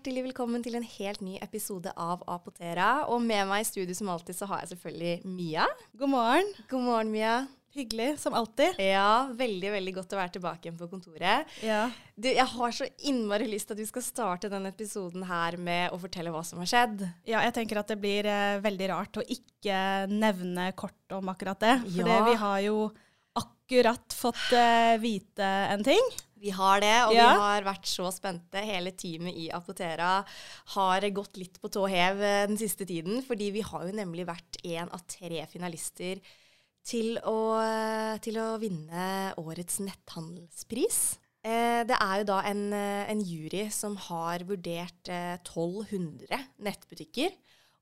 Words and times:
hjertelig 0.00 0.22
velkommen 0.30 0.62
til 0.64 0.76
en 0.78 0.84
helt 0.86 1.20
ny 1.20 1.34
episode 1.44 1.90
av 2.00 2.22
Apotera. 2.30 3.06
Og 3.12 3.20
med 3.20 3.44
meg 3.50 3.60
i 3.64 3.68
studio 3.68 3.92
som 3.96 4.08
alltid 4.08 4.36
så 4.38 4.46
har 4.48 4.62
jeg 4.62 4.70
selvfølgelig 4.72 5.26
Mia. 5.28 5.66
God 6.00 6.08
morgen. 6.14 6.48
God 6.70 6.84
morgen, 6.86 7.10
Mia. 7.12 7.34
Hyggelig, 7.76 8.14
som 8.18 8.32
alltid. 8.34 8.80
Ja, 8.82 9.28
veldig 9.36 9.74
veldig 9.76 9.92
godt 9.98 10.14
å 10.16 10.18
være 10.22 10.32
tilbake 10.38 10.64
igjen 10.66 10.78
på 10.80 10.88
kontoret. 10.90 11.52
Ja. 11.62 11.82
Du, 12.16 12.30
jeg 12.32 12.46
har 12.54 12.72
så 12.74 12.88
innmari 13.10 13.46
lyst 13.52 13.68
til 13.68 13.76
at 13.76 13.82
du 13.84 13.90
skal 13.90 14.06
starte 14.06 14.50
denne 14.50 14.72
episoden 14.72 15.26
her 15.28 15.58
med 15.60 15.92
å 15.92 16.00
fortelle 16.00 16.32
hva 16.34 16.40
som 16.48 16.64
har 16.64 16.70
skjedd. 16.72 17.04
ja, 17.28 17.44
jeg 17.44 17.54
tenker 17.60 17.82
at 17.82 17.92
det 17.92 18.00
blir 18.00 18.26
eh, 18.26 18.56
veldig 18.64 18.88
rart 18.94 19.20
å 19.20 19.26
ikke 19.36 20.08
nevne 20.10 20.70
kort 20.80 21.14
om 21.14 21.28
akkurat 21.30 21.60
det. 21.62 21.76
For 21.92 22.08
Ja. 22.08 22.24
vi 22.26 22.40
har 22.40 22.58
jo 22.70 22.80
akkurat 23.38 24.16
fått 24.16 24.48
eh, 24.56 24.96
vite 24.98 25.46
en 25.76 25.84
ting. 25.86 26.10
Vi 26.40 26.50
har 26.56 26.80
det, 26.80 26.94
og 27.06 27.12
Ja. 27.12 27.26
vi 27.34 27.40
har 27.42 27.62
vært 27.66 27.84
så 27.84 28.08
spente. 28.12 28.62
Hele 28.64 28.92
teamet 28.96 29.36
i 29.36 29.50
Apotera 29.52 30.24
har 30.74 31.00
gått 31.12 31.36
litt 31.36 31.60
på 31.60 31.68
tå 31.68 31.86
hev 31.90 32.20
eh, 32.24 32.46
den 32.48 32.56
siste 32.56 32.86
tiden, 32.88 33.20
fordi 33.26 33.50
vi 33.52 33.60
har 33.60 33.84
jo 33.86 33.92
nemlig 33.92 34.24
vært 34.26 34.56
en 34.64 34.88
av 34.88 35.02
tre 35.06 35.44
finalister 35.46 36.20
til 36.82 37.18
å, 37.28 37.60
eh, 37.60 38.18
til 38.24 38.38
å 38.40 38.58
vinne 38.58 39.34
årets 39.36 39.80
netthandelspris. 39.84 41.18
Eh, 41.44 41.84
det 41.84 41.96
er 42.00 42.18
jo 42.20 42.24
da 42.32 42.40
en, 42.48 42.72
en 42.72 43.20
jury 43.20 43.68
som 43.72 43.96
har 44.08 44.40
vurdert 44.48 45.08
eh, 45.12 45.36
1200 45.44 46.40
nettbutikker. 46.60 47.32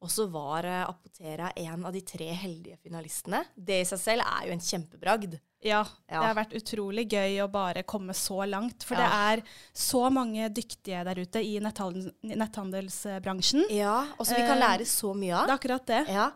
Og 0.00 0.10
så 0.14 0.28
var 0.30 0.64
eh, 0.64 0.84
Apotera 0.86 1.50
en 1.58 1.84
av 1.88 1.92
de 1.92 2.00
tre 2.06 2.28
heldige 2.38 2.76
finalistene. 2.84 3.40
Det 3.56 3.80
i 3.82 3.86
seg 3.88 3.98
selv 3.98 4.22
er 4.28 4.46
jo 4.46 4.52
en 4.54 4.60
kjempebragd. 4.62 5.38
Ja, 5.60 5.80
Ja. 6.06 6.20
det 6.20 6.26
har 6.28 6.36
vært 6.38 6.52
utrolig 6.54 7.08
gøy 7.10 7.40
å 7.42 7.48
bare 7.50 7.82
komme 7.82 8.14
så 8.14 8.44
langt. 8.46 8.84
For 8.86 8.94
Ja. 8.94 9.08
det 9.08 9.42
er 9.42 9.50
så 9.74 10.04
mange 10.14 10.46
dyktige 10.54 11.02
der 11.04 11.18
ute 11.18 11.42
i 11.42 11.58
netthandel, 11.58 12.12
netthandelsbransjen. 12.22 13.66
Ja, 13.74 14.06
og 14.18 14.26
så 14.26 14.36
vi 14.38 14.46
kan 14.46 14.58
Eh, 14.58 14.62
lære 14.62 14.86
så 14.86 15.14
mye 15.14 15.34
av. 15.34 15.46
Det 15.46 15.52
er 15.52 15.58
akkurat 15.58 15.86
det. 15.86 16.08
Ja, 16.14 16.30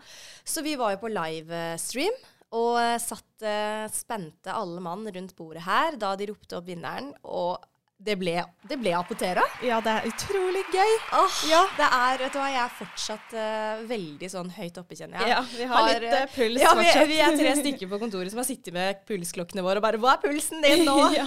så 0.45 0.63
vi 0.63 0.75
var 0.77 0.91
jo 0.97 0.99
på 0.99 1.13
livestream 1.13 2.13
og 2.53 2.79
eh, 2.81 2.99
satt 2.99 3.43
eh, 3.47 3.87
spente 3.95 4.53
alle 4.53 4.81
mann 4.81 5.07
rundt 5.07 5.37
bordet 5.37 5.63
her 5.63 5.97
da 5.97 6.17
de 6.17 6.27
ropte 6.27 6.57
opp 6.59 6.67
vinneren, 6.67 7.15
og 7.25 7.63
det 8.03 8.17
ble, 8.19 8.33
det 8.67 8.77
ble 8.81 8.93
Apotera. 8.99 9.43
Ja, 9.63 9.77
det 9.85 9.93
er 9.93 10.07
utrolig 10.11 10.63
gøy. 10.75 10.93
Åh, 11.15 11.37
Ja. 11.51 11.61
Det 11.77 11.87
er, 11.87 12.19
vet 12.25 12.35
du 12.35 12.39
hva, 12.41 12.49
jeg 12.51 12.61
er 12.65 12.73
fortsatt 12.79 13.35
uh, 13.37 13.83
veldig 13.87 14.31
sånn 14.33 14.51
høyt 14.57 14.81
oppe, 14.83 14.99
kjenner 14.99 15.23
jeg. 15.23 15.31
Ja, 15.33 15.41
vi 15.53 15.69
har 15.71 15.89
litt, 15.93 16.09
uh, 16.11 16.25
puls 16.35 16.65
ja, 16.65 16.73
vi, 16.79 16.89
vi 17.13 17.21
er 17.23 17.39
tre 17.39 17.55
stykker 17.61 17.93
på 17.93 18.01
kontoret 18.03 18.35
som 18.35 18.43
har 18.43 18.49
sittet 18.49 18.75
med 18.75 19.05
pulsklokkene 19.09 19.63
våre 19.65 19.79
og 19.79 19.87
bare 19.87 20.03
Hva 20.03 20.17
er 20.17 20.23
pulsen 20.27 20.65
din 20.67 20.85
nå? 20.89 20.97
ja. 21.21 21.27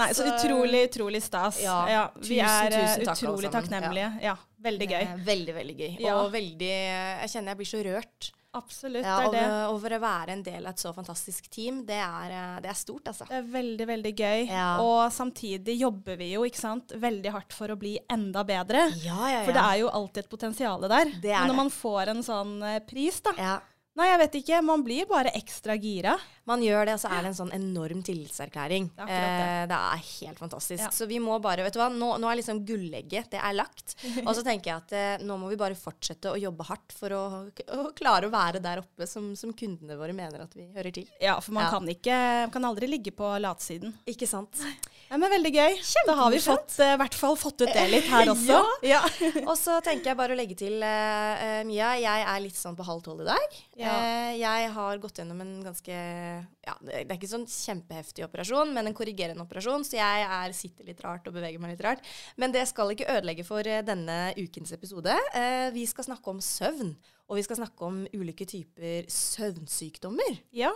Nei, 0.00 0.10
så, 0.14 0.24
Så- 0.24 0.32
utrolig, 0.32 0.86
utrolig 0.88 1.22
stas. 1.26 1.60
Ja, 1.64 2.08
vi 2.16 2.40
tusen, 2.40 2.48
er 2.48 2.76
tusen 2.78 3.08
takk, 3.10 3.20
utrolig 3.20 3.52
takknemlige. 3.52 4.10
Ja. 4.24 4.36
veldig 4.64 4.90
gøy. 4.94 5.06
Veldig, 5.28 5.56
veldig 5.60 5.78
gøy. 5.84 5.96
Og 6.16 6.28
veldig 6.32 6.74
Jeg 6.74 7.32
kjenner 7.34 7.52
jeg 7.54 7.60
blir 7.62 7.74
så 7.76 7.84
rørt. 7.86 8.32
Absolutt, 8.52 9.04
Ja, 9.06 9.20
det 9.20 9.26
er 9.26 9.30
det. 9.36 9.42
over, 9.46 9.74
over 9.76 9.92
å 9.94 10.00
være 10.02 10.32
en 10.34 10.42
del 10.42 10.64
av 10.66 10.72
et 10.72 10.82
så 10.82 10.90
fantastisk 10.94 11.46
team, 11.54 11.84
det 11.86 12.00
er, 12.02 12.32
eh, 12.34 12.60
det 12.64 12.70
er 12.72 12.78
stort, 12.78 13.04
altså. 13.06 13.28
Det 13.28 13.36
er 13.38 13.44
veldig, 13.52 13.86
veldig 13.86 14.12
gøy. 14.18 14.40
Ja. 14.50 14.68
Og 14.82 15.12
samtidig 15.14 15.76
jobber 15.78 16.16
vi 16.18 16.32
jo 16.32 16.42
ikke 16.48 16.58
sant, 16.58 16.90
veldig 16.98 17.30
hardt 17.36 17.54
for 17.54 17.70
å 17.70 17.78
bli 17.78 17.92
enda 18.10 18.42
bedre. 18.44 18.88
Ja, 19.04 19.20
ja, 19.28 19.36
ja. 19.38 19.44
For 19.46 19.54
det 19.54 19.62
er 19.62 19.76
jo 19.84 19.92
alltid 20.00 20.24
et 20.24 20.30
potensial 20.32 20.80
der. 20.90 21.12
Det 21.22 21.30
er 21.30 21.44
Men 21.44 21.52
når 21.52 21.54
det. 21.54 21.60
man 21.62 21.70
får 21.70 22.08
en 22.16 22.22
sånn 22.26 22.56
eh, 22.66 22.80
pris, 22.90 23.20
da 23.22 23.36
ja. 23.38 23.60
Nei, 23.98 24.06
jeg 24.06 24.18
vet 24.20 24.36
ikke. 24.38 24.58
Man 24.62 24.82
blir 24.86 25.06
bare 25.10 25.32
ekstra 25.34 25.74
gira. 25.76 26.12
Man 26.48 26.62
gjør 26.62 26.86
det, 26.86 26.92
og 26.94 27.00
så 27.02 27.08
er 27.10 27.24
det 27.24 27.30
en 27.32 27.36
sånn 27.40 27.50
enorm 27.56 28.04
tillitserklæring. 28.06 28.86
Det. 28.96 29.06
Eh, 29.16 29.64
det 29.70 29.76
er 29.76 30.04
helt 30.06 30.38
fantastisk. 30.38 30.84
Ja. 30.84 30.90
Så 30.94 31.08
vi 31.10 31.18
må 31.22 31.34
bare, 31.42 31.64
vet 31.66 31.74
du 31.74 31.80
hva, 31.82 31.88
nå, 31.92 32.12
nå 32.22 32.30
er 32.30 32.38
liksom 32.38 32.62
gullegget, 32.66 33.28
det 33.34 33.40
er 33.42 33.56
lagt. 33.58 33.96
Og 34.22 34.30
så 34.38 34.44
tenker 34.46 34.70
jeg 34.70 34.76
at 34.84 34.94
eh, 34.96 35.26
nå 35.26 35.36
må 35.42 35.50
vi 35.50 35.58
bare 35.60 35.76
fortsette 35.78 36.30
å 36.32 36.38
jobbe 36.38 36.68
hardt 36.70 36.94
for 36.96 37.16
å, 37.18 37.22
å 37.50 37.90
klare 37.98 38.30
å 38.30 38.32
være 38.34 38.62
der 38.62 38.84
oppe 38.84 39.10
som, 39.10 39.32
som 39.38 39.52
kundene 39.58 39.98
våre 39.98 40.14
mener 40.16 40.46
at 40.46 40.54
vi 40.56 40.68
hører 40.70 40.94
til. 40.94 41.10
Ja, 41.20 41.36
for 41.42 41.58
man 41.58 41.66
Ja. 41.66 41.74
kan 41.74 41.90
ikke 41.90 42.20
kan 42.54 42.70
aldri 42.70 42.88
ligge 42.94 43.12
på 43.14 43.26
latsiden. 43.42 43.92
Ikke 44.10 44.30
sant? 44.30 44.62
Ja, 45.10 45.18
men 45.18 45.32
veldig 45.32 45.50
gøy. 45.50 45.72
Da 46.06 46.14
har 46.14 46.30
vi 46.30 46.38
fått, 46.38 46.76
eh, 46.78 46.92
i 46.94 46.98
hvert 47.00 47.14
fall 47.18 47.34
fått 47.34 47.64
ut 47.64 47.72
det 47.74 47.86
litt 47.90 48.06
her 48.06 48.28
også. 48.34 48.60
Ja. 48.86 49.00
Og 49.50 49.56
så 49.58 49.80
tenker 49.82 50.12
jeg 50.12 50.18
bare 50.20 50.36
å 50.36 50.38
legge 50.38 50.54
til, 50.60 50.76
eh, 50.86 51.64
Mia, 51.66 51.96
jeg 51.98 52.26
er 52.30 52.44
litt 52.44 52.54
sånn 52.54 52.76
på 52.78 52.86
halv 52.86 53.02
tolv 53.02 53.24
i 53.24 53.26
dag. 53.26 53.56
Ja. 53.80 53.96
Uh, 53.96 54.30
jeg 54.38 54.68
har 54.76 55.00
gått 55.02 55.18
gjennom 55.18 55.40
en 55.42 55.56
ganske 55.64 55.90
ja, 55.96 56.76
Det 56.84 57.00
er 57.00 57.16
ikke 57.16 57.32
sånn 57.32 57.48
kjempeheftig 57.50 58.22
operasjon, 58.28 58.70
men 58.76 58.86
en 58.86 58.94
korrigerende 58.94 59.42
operasjon, 59.42 59.82
så 59.88 59.98
jeg 59.98 60.28
er, 60.28 60.54
sitter 60.54 60.86
litt 60.92 61.02
rart 61.02 61.26
og 61.26 61.34
beveger 61.34 61.58
meg 61.58 61.74
litt 61.74 61.84
rart. 61.88 62.06
Men 62.38 62.54
det 62.54 62.68
skal 62.70 62.94
ikke 62.94 63.10
ødelegge 63.10 63.48
for 63.48 63.66
denne 63.66 64.20
ukens 64.38 64.70
episode. 64.78 65.18
Uh, 65.34 65.68
vi 65.74 65.88
skal 65.90 66.06
snakke 66.06 66.30
om 66.30 66.38
søvn, 66.44 66.94
og 67.26 67.40
vi 67.40 67.46
skal 67.48 67.64
snakke 67.64 67.90
om 67.90 68.04
ulike 68.14 68.46
typer 68.46 69.10
søvnsykdommer. 69.10 70.38
Ja, 70.54 70.70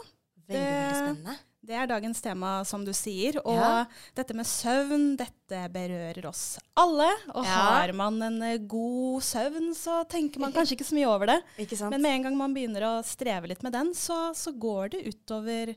Veldig, 0.45 0.65
veldig 0.65 0.97
spennende. 0.99 1.41
Det 1.65 1.75
er 1.81 1.87
dagens 1.89 2.21
tema, 2.25 2.51
som 2.69 2.85
du 2.85 2.93
sier. 2.97 3.39
Og 3.45 3.57
Ja. 3.57 3.85
dette 4.15 4.35
med 4.37 4.45
søvn, 4.47 5.17
dette 5.17 5.63
berører 5.73 6.27
oss 6.29 6.59
alle. 6.77 7.09
Og 7.35 7.45
Ja. 7.45 7.55
har 7.85 7.93
man 7.93 8.21
en 8.23 8.43
eh, 8.43 8.59
god 8.59 9.23
søvn, 9.23 9.71
så 9.75 10.03
tenker 10.09 10.41
man 10.41 10.53
kanskje 10.53 10.77
ikke 10.77 10.89
så 10.91 10.95
mye 10.99 11.09
over 11.09 11.27
det. 11.27 11.41
Men 11.91 12.03
med 12.03 12.13
en 12.19 12.23
gang 12.29 12.37
man 12.37 12.55
begynner 12.55 12.83
å 12.83 13.05
streve 13.05 13.49
litt 13.49 13.63
med 13.63 13.73
den, 13.73 13.95
så, 13.95 14.35
så 14.35 14.53
går 14.53 14.91
det 14.91 15.07
utover 15.09 15.75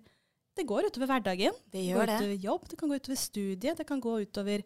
Det 0.58 0.66
går 0.66 0.88
utover 0.90 1.08
hverdagen. 1.08 1.54
det 1.70 1.72
Det 1.72 1.86
gjør 1.86 2.00
går 2.02 2.06
det. 2.08 2.16
utover 2.18 2.38
jobb, 2.44 2.68
det 2.70 2.78
kan 2.80 2.90
gå 2.90 2.96
utover 2.98 3.18
studiet, 3.18 3.78
det 3.78 3.86
kan 3.88 4.02
gå 4.02 4.14
utover 4.26 4.64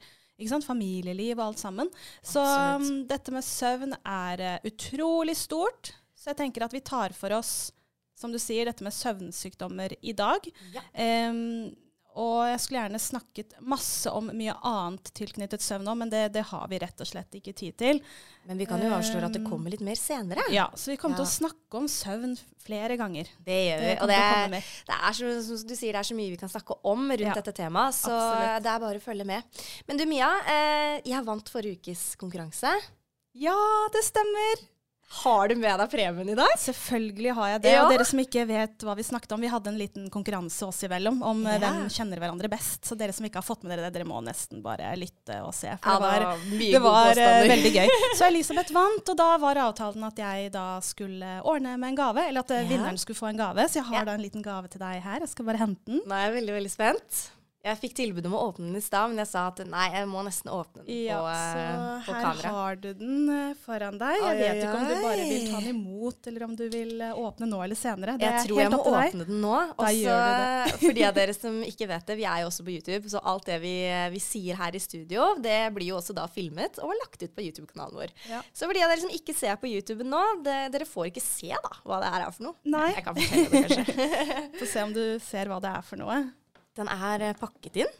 familieliv 0.65 1.37
og 1.37 1.45
alt 1.51 1.59
sammen. 1.59 1.89
Så 2.23 2.41
um, 2.41 3.05
dette 3.05 3.29
med 3.31 3.43
søvn 3.43 3.93
er 4.05 4.39
uh, 4.55 4.59
utrolig 4.65 5.35
stort. 5.37 5.91
Så 6.15 6.31
jeg 6.31 6.37
tenker 6.37 6.63
at 6.63 6.73
vi 6.73 6.79
tar 6.79 7.13
for 7.13 7.29
oss, 7.33 7.71
som 8.21 8.33
du 8.33 8.39
sier, 8.41 8.69
dette 8.69 8.85
med 8.85 8.95
søvnsykdommer 8.95 9.97
i 10.01 10.13
dag. 10.17 10.45
Ja. 10.75 10.85
Um, 11.31 11.71
og 12.19 12.41
jeg 12.43 12.59
skulle 12.59 12.81
gjerne 12.81 12.99
snakket 12.99 13.53
masse 13.63 14.11
om 14.11 14.25
mye 14.35 14.51
annet 14.67 15.13
tilknyttet 15.15 15.63
søvn 15.63 15.87
òg, 15.87 15.95
men 16.01 16.09
det, 16.11 16.25
det 16.35 16.43
har 16.49 16.65
vi 16.67 16.79
rett 16.83 17.03
og 17.03 17.07
slett 17.07 17.37
ikke 17.39 17.53
tid 17.55 17.77
til. 17.79 18.01
Men 18.49 18.59
vi 18.59 18.67
kan 18.67 18.83
jo 18.83 18.89
avsløre 18.91 19.29
at 19.29 19.37
det 19.37 19.43
kommer 19.45 19.71
litt 19.71 19.83
mer 19.85 19.95
senere. 19.95 20.43
Ja, 20.51 20.65
Så 20.75 20.91
vi 20.91 20.97
kommer 20.99 21.21
til 21.21 21.23
å 21.23 21.31
snakke 21.31 21.79
om 21.79 21.87
søvn 21.91 22.35
flere 22.65 22.97
ganger. 22.99 23.31
Det 23.45 23.59
gjør 23.61 23.79
vi. 23.85 23.87
Det 23.93 23.95
Og 24.03 24.11
det 24.11 24.17
er, 24.19 24.57
det 24.89 24.97
er 24.97 25.17
så, 25.21 25.31
som 25.47 25.63
du 25.69 25.75
sier, 25.77 25.95
det 25.95 26.01
er 26.01 26.09
så 26.11 26.17
mye 26.19 26.33
vi 26.33 26.41
kan 26.41 26.51
snakke 26.51 26.81
om 26.91 27.07
rundt 27.07 27.27
Ja, 27.29 27.37
dette 27.39 27.55
temaet, 27.61 27.95
så 27.95 28.11
absolutt. 28.11 28.65
det 28.67 28.73
er 28.73 28.83
bare 28.83 28.99
å 28.99 29.05
følge 29.07 29.29
med. 29.31 29.63
Men 29.87 30.01
du 30.01 30.07
Mia, 30.11 30.33
eh, 30.51 30.97
jeg 31.07 31.29
vant 31.31 31.53
forrige 31.55 31.79
ukes 31.79 32.03
konkurranse. 32.19 32.75
Ja, 33.39 33.55
det 33.95 34.03
stemmer! 34.03 34.67
Har 35.11 35.49
du 35.51 35.55
med 35.59 35.75
deg 35.81 35.89
premien 35.91 36.29
i 36.31 36.35
dag? 36.39 36.53
Selvfølgelig 36.57 37.33
har 37.35 37.49
jeg 37.51 37.61
det. 37.65 37.71
Ja. 37.75 37.81
Og 37.83 37.91
dere 37.91 38.05
som 38.07 38.21
ikke 38.23 38.45
vet 38.47 38.85
hva 38.87 38.93
vi 38.95 39.03
snakket 39.03 39.33
om, 39.35 39.41
vi 39.43 39.49
hadde 39.51 39.67
en 39.73 39.77
liten 39.79 40.05
konkurranse 40.13 40.63
oss 40.69 40.79
imellom 40.87 41.19
om 41.27 41.41
eh, 41.45 41.57
Ja. 41.57 41.59
hvem 41.65 41.89
kjenner 41.91 42.21
hverandre 42.23 42.49
best. 42.49 42.85
Så 42.87 42.95
dere 42.97 43.11
som 43.13 43.27
ikke 43.27 43.41
har 43.41 43.45
fått 43.45 43.65
med 43.65 43.73
dere 43.75 43.89
det, 43.89 43.97
dere 43.99 44.07
må 44.07 44.21
nesten 44.23 44.63
bare 44.63 44.93
lytte 44.95 45.41
og 45.43 45.51
se. 45.57 45.73
For 45.83 45.91
Ja, 45.91 45.97
det 45.99 46.31
var, 46.31 46.47
det 46.63 46.81
var 46.85 47.21
eh, 47.25 47.49
veldig 47.51 47.73
gøy. 47.75 47.91
Så 48.21 48.29
Elisabeth 48.31 48.71
vant, 48.75 49.11
og 49.13 49.19
da 49.19 49.29
var 49.43 49.61
avtalen 49.67 50.07
at 50.07 50.23
jeg 50.23 50.53
da 50.55 50.65
skulle 50.85 51.35
ordne 51.43 51.75
med 51.75 51.91
en 51.91 51.99
gave. 51.99 52.25
Eller 52.31 52.45
at 52.47 52.55
eh, 52.55 52.65
vinneren 52.71 52.97
skulle 53.01 53.19
få 53.19 53.33
en 53.33 53.43
gave. 53.43 53.67
Så 53.67 53.81
jeg 53.81 53.89
har 53.91 54.07
da 54.07 54.15
en 54.15 54.23
liten 54.23 54.41
gave 54.47 54.71
til 54.71 54.79
deg 54.81 55.03
her. 55.03 55.19
Jeg 55.27 55.33
skal 55.35 55.51
bare 55.51 55.61
hente 55.65 55.83
den. 55.91 56.01
Nå 56.07 56.15
er 56.17 56.29
jeg 56.29 56.37
veldig, 56.39 56.57
veldig 56.61 56.73
spent. 56.79 57.21
Jeg 57.61 57.77
fikk 57.77 57.93
tilbud 57.93 58.25
om 58.25 58.33
å 58.33 58.39
åpne 58.47 58.71
den 58.71 58.77
i 58.79 58.81
stad, 58.81 59.11
men 59.11 59.21
jeg 59.21 59.29
sa 59.29 59.43
at 59.51 59.59
nei, 59.69 59.83
jeg 59.93 60.07
må 60.09 60.23
nesten 60.25 60.49
åpne 60.49 60.81
den 60.81 60.95
Ja, 61.05 61.19
på, 61.21 61.33
så 61.37 61.59
eh, 61.61 62.07
på 62.07 62.15
her 62.15 62.23
kamera. 62.25 62.53
har 62.55 62.79
du 62.81 62.87
den 62.97 63.29
eh, 63.29 63.51
foran 63.61 63.99
deg. 64.01 64.15
Jeg 64.17 64.39
vet 64.39 64.61
ikke 64.63 64.79
om 64.79 64.87
du 64.89 64.95
bare 65.05 65.27
vil 65.29 65.45
ta 65.45 65.59
den 65.61 65.69
imot, 65.75 66.29
eller 66.31 66.45
om 66.47 66.55
du 66.57 66.63
vil 66.73 67.03
eh, 67.05 67.19
åpne 67.21 67.49
nå 67.51 67.59
eller 67.67 67.77
senere. 67.77 68.15
Det 68.17 68.25
Jeg 68.25 68.47
tror 68.47 68.61
jeg 68.63 68.73
må 68.73 68.79
åpne 68.81 69.27
den 69.29 69.43
nå. 69.43 69.53
Da 69.77 69.85
Også, 69.85 70.15
det. 70.17 70.73
for 70.87 70.97
de 70.97 71.05
av 71.05 71.13
dere 71.19 71.37
som 71.37 71.61
ikke 71.67 71.89
vet 71.93 72.09
det, 72.09 72.17
vi 72.23 72.25
er 72.33 72.41
jo 72.41 72.49
også 72.49 72.65
på 72.65 72.73
YouTube, 72.73 73.13
så 73.13 73.21
alt 73.35 73.45
det 73.51 73.59
vi, 73.61 73.75
vi 74.17 74.23
sier 74.25 74.57
her 74.63 74.73
i 74.73 74.81
studio, 74.81 75.29
det 75.37 75.59
blir 75.77 75.91
jo 75.93 76.01
også 76.01 76.17
da 76.17 76.25
filmet 76.33 76.81
og 76.81 76.97
lagt 77.03 77.21
ut 77.21 77.37
på 77.37 77.45
YouTube-kanalen 77.45 78.01
vår. 78.01 78.17
Ja. 78.31 78.41
Så 78.49 78.65
for 78.65 78.73
de 78.73 78.81
av 78.87 78.89
dere 78.89 79.05
som 79.05 79.13
ikke 79.13 79.37
ser 79.37 79.61
på 79.61 79.69
YouTube 79.69 80.01
nå, 80.09 80.25
det, 80.41 80.59
dere 80.73 80.89
får 80.89 81.13
ikke 81.13 81.21
se 81.29 81.53
da 81.53 81.77
hva 81.85 82.01
det 82.01 82.09
her 82.17 82.25
er 82.25 82.33
for 82.33 82.49
noe. 82.49 82.57
Nei. 82.65 82.89
Jeg 82.97 83.05
kan 83.05 83.21
fortelle 83.21 83.49
det 83.53 83.65
kanskje. 83.69 84.11
Få 84.63 84.73
se 84.73 84.89
om 84.89 84.97
du 84.97 85.03
ser 85.21 85.53
hva 85.53 85.61
det 85.61 85.77
er 85.77 85.85
for 85.85 86.01
noe. 86.01 86.23
Den 86.79 86.87
er 86.91 87.27
eh, 87.29 87.37
pakket 87.39 87.83
inn. 87.83 87.93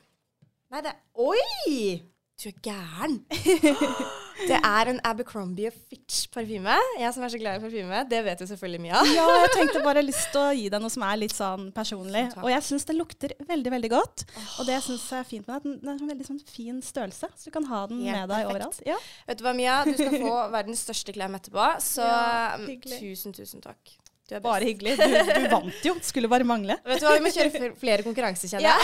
Nei, 0.72 0.82
det 0.86 0.96
Oi! 1.20 2.02
Du 2.42 2.48
er 2.50 2.58
gæren. 2.66 3.20
Det 4.42 4.58
er 4.58 4.90
en 4.90 4.98
Abercrombie 5.06 5.70
og 5.70 5.76
Fitch-parfyme. 5.92 6.74
Jeg 6.98 7.14
som 7.14 7.22
er 7.22 7.30
så 7.30 7.38
glad 7.38 7.60
i 7.60 7.62
parfyme, 7.62 8.00
det 8.10 8.22
vet 8.26 8.40
du 8.42 8.48
selvfølgelig 8.50 8.82
Mia. 8.82 9.02
Ja, 9.14 9.28
jeg 9.44 9.52
tenkte 9.54 9.84
bare 9.86 10.02
lyst 10.02 10.32
til 10.34 10.42
å 10.42 10.56
gi 10.58 10.64
deg 10.74 10.82
noe 10.82 10.90
som 10.90 11.06
er 11.06 11.20
litt 11.22 11.36
sånn 11.38 11.68
personlig. 11.76 12.24
Takk. 12.32 12.48
Og 12.48 12.50
jeg 12.50 12.66
syns 12.66 12.88
den 12.90 12.98
lukter 12.98 13.36
veldig, 13.46 13.74
veldig 13.76 13.92
godt. 13.94 14.24
Og 14.58 14.66
det 14.66 14.80
jeg 14.80 14.86
syns 14.88 15.06
er 15.20 15.28
fint 15.30 15.46
med 15.46 15.68
den, 15.68 15.78
den 15.84 15.94
er 15.94 16.02
en 16.02 16.10
veldig 16.16 16.30
sånn 16.32 16.42
fin 16.50 16.82
størrelse. 16.82 17.30
Så 17.38 17.52
du 17.52 17.54
kan 17.54 17.70
ha 17.70 17.84
den 17.92 18.02
Helt 18.02 18.18
med 18.18 18.34
deg 18.34 18.48
perfekt. 18.48 18.56
overalt. 18.56 18.82
Ja. 18.90 18.98
Vet 19.30 19.44
du 19.44 19.46
hva, 19.46 19.54
Mia? 19.62 19.78
Du 19.86 19.94
skal 20.00 20.18
få 20.26 20.36
verdens 20.58 20.86
største 20.88 21.16
klem 21.20 21.38
etterpå. 21.38 21.68
Så 21.86 22.08
Ja, 22.10 22.56
um, 22.58 22.66
tusen, 22.98 23.38
tusen 23.38 23.62
takk. 23.62 23.94
Bare 24.40 24.64
hyggelig. 24.64 24.96
Du, 24.96 25.04
du 25.12 25.48
vant 25.52 25.86
jo. 25.86 25.96
Skulle 26.06 26.30
bare 26.32 26.48
mangle. 26.48 26.78
Vet 26.88 27.02
du 27.02 27.08
hva, 27.08 27.18
Vi 27.18 27.26
må 27.26 27.32
kjøre 27.36 27.72
flere 27.80 28.06
konkurranser, 28.06 28.48
kjenner 28.54 28.72
jeg. 28.72 28.82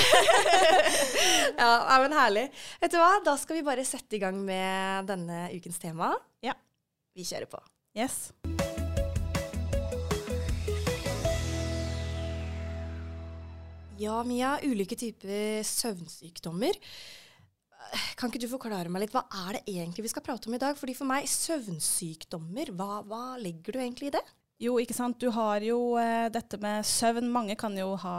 ja, 1.62 1.70
ja, 1.72 1.98
men 2.04 2.16
Herlig. 2.18 2.48
Vet 2.82 2.92
du 2.92 3.00
hva, 3.00 3.14
Da 3.26 3.38
skal 3.40 3.60
vi 3.60 3.66
bare 3.68 3.86
sette 3.88 4.20
i 4.20 4.22
gang 4.24 4.40
med 4.44 5.08
denne 5.08 5.48
ukens 5.56 5.80
tema. 5.80 6.12
Ja. 6.44 6.58
Vi 7.16 7.24
kjører 7.28 7.48
på. 7.50 7.62
Yes. 7.98 8.34
Ja, 13.98 14.20
Mia. 14.28 14.58
Ulike 14.68 14.98
typer 15.00 15.64
søvnsykdommer. 15.66 16.78
Kan 18.20 18.30
ikke 18.30 18.42
du 18.44 18.50
forklare 18.52 18.92
meg 18.92 19.06
litt, 19.06 19.16
Hva 19.16 19.24
er 19.48 19.58
det 19.58 19.64
egentlig 19.72 20.08
vi 20.08 20.12
skal 20.12 20.26
prate 20.26 20.50
om 20.50 20.58
i 20.58 20.62
dag? 20.62 20.78
Fordi 20.78 20.96
For 20.98 21.10
meg, 21.10 21.28
søvnsykdommer, 21.32 22.74
hva, 22.78 23.02
hva 23.08 23.24
legger 23.42 23.78
du 23.78 23.82
egentlig 23.82 24.12
i 24.12 24.18
det? 24.18 24.24
Jo, 24.58 24.80
ikke 24.82 24.96
sant. 24.98 25.20
Du 25.22 25.30
har 25.30 25.62
jo 25.62 25.78
eh, 26.02 26.32
dette 26.34 26.58
med 26.58 26.86
søvn. 26.86 27.28
Mange 27.30 27.54
kan 27.60 27.76
jo 27.78 27.92
ha 28.02 28.18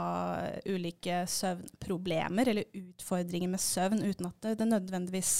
ulike 0.71 1.25
søvnproblemer 1.27 2.47
eller 2.53 2.69
utfordringer 2.79 3.51
med 3.51 3.59
søvn 3.59 4.05
uten 4.05 4.29
at 4.29 4.47
det, 4.55 4.67
nødvendigvis 4.69 5.33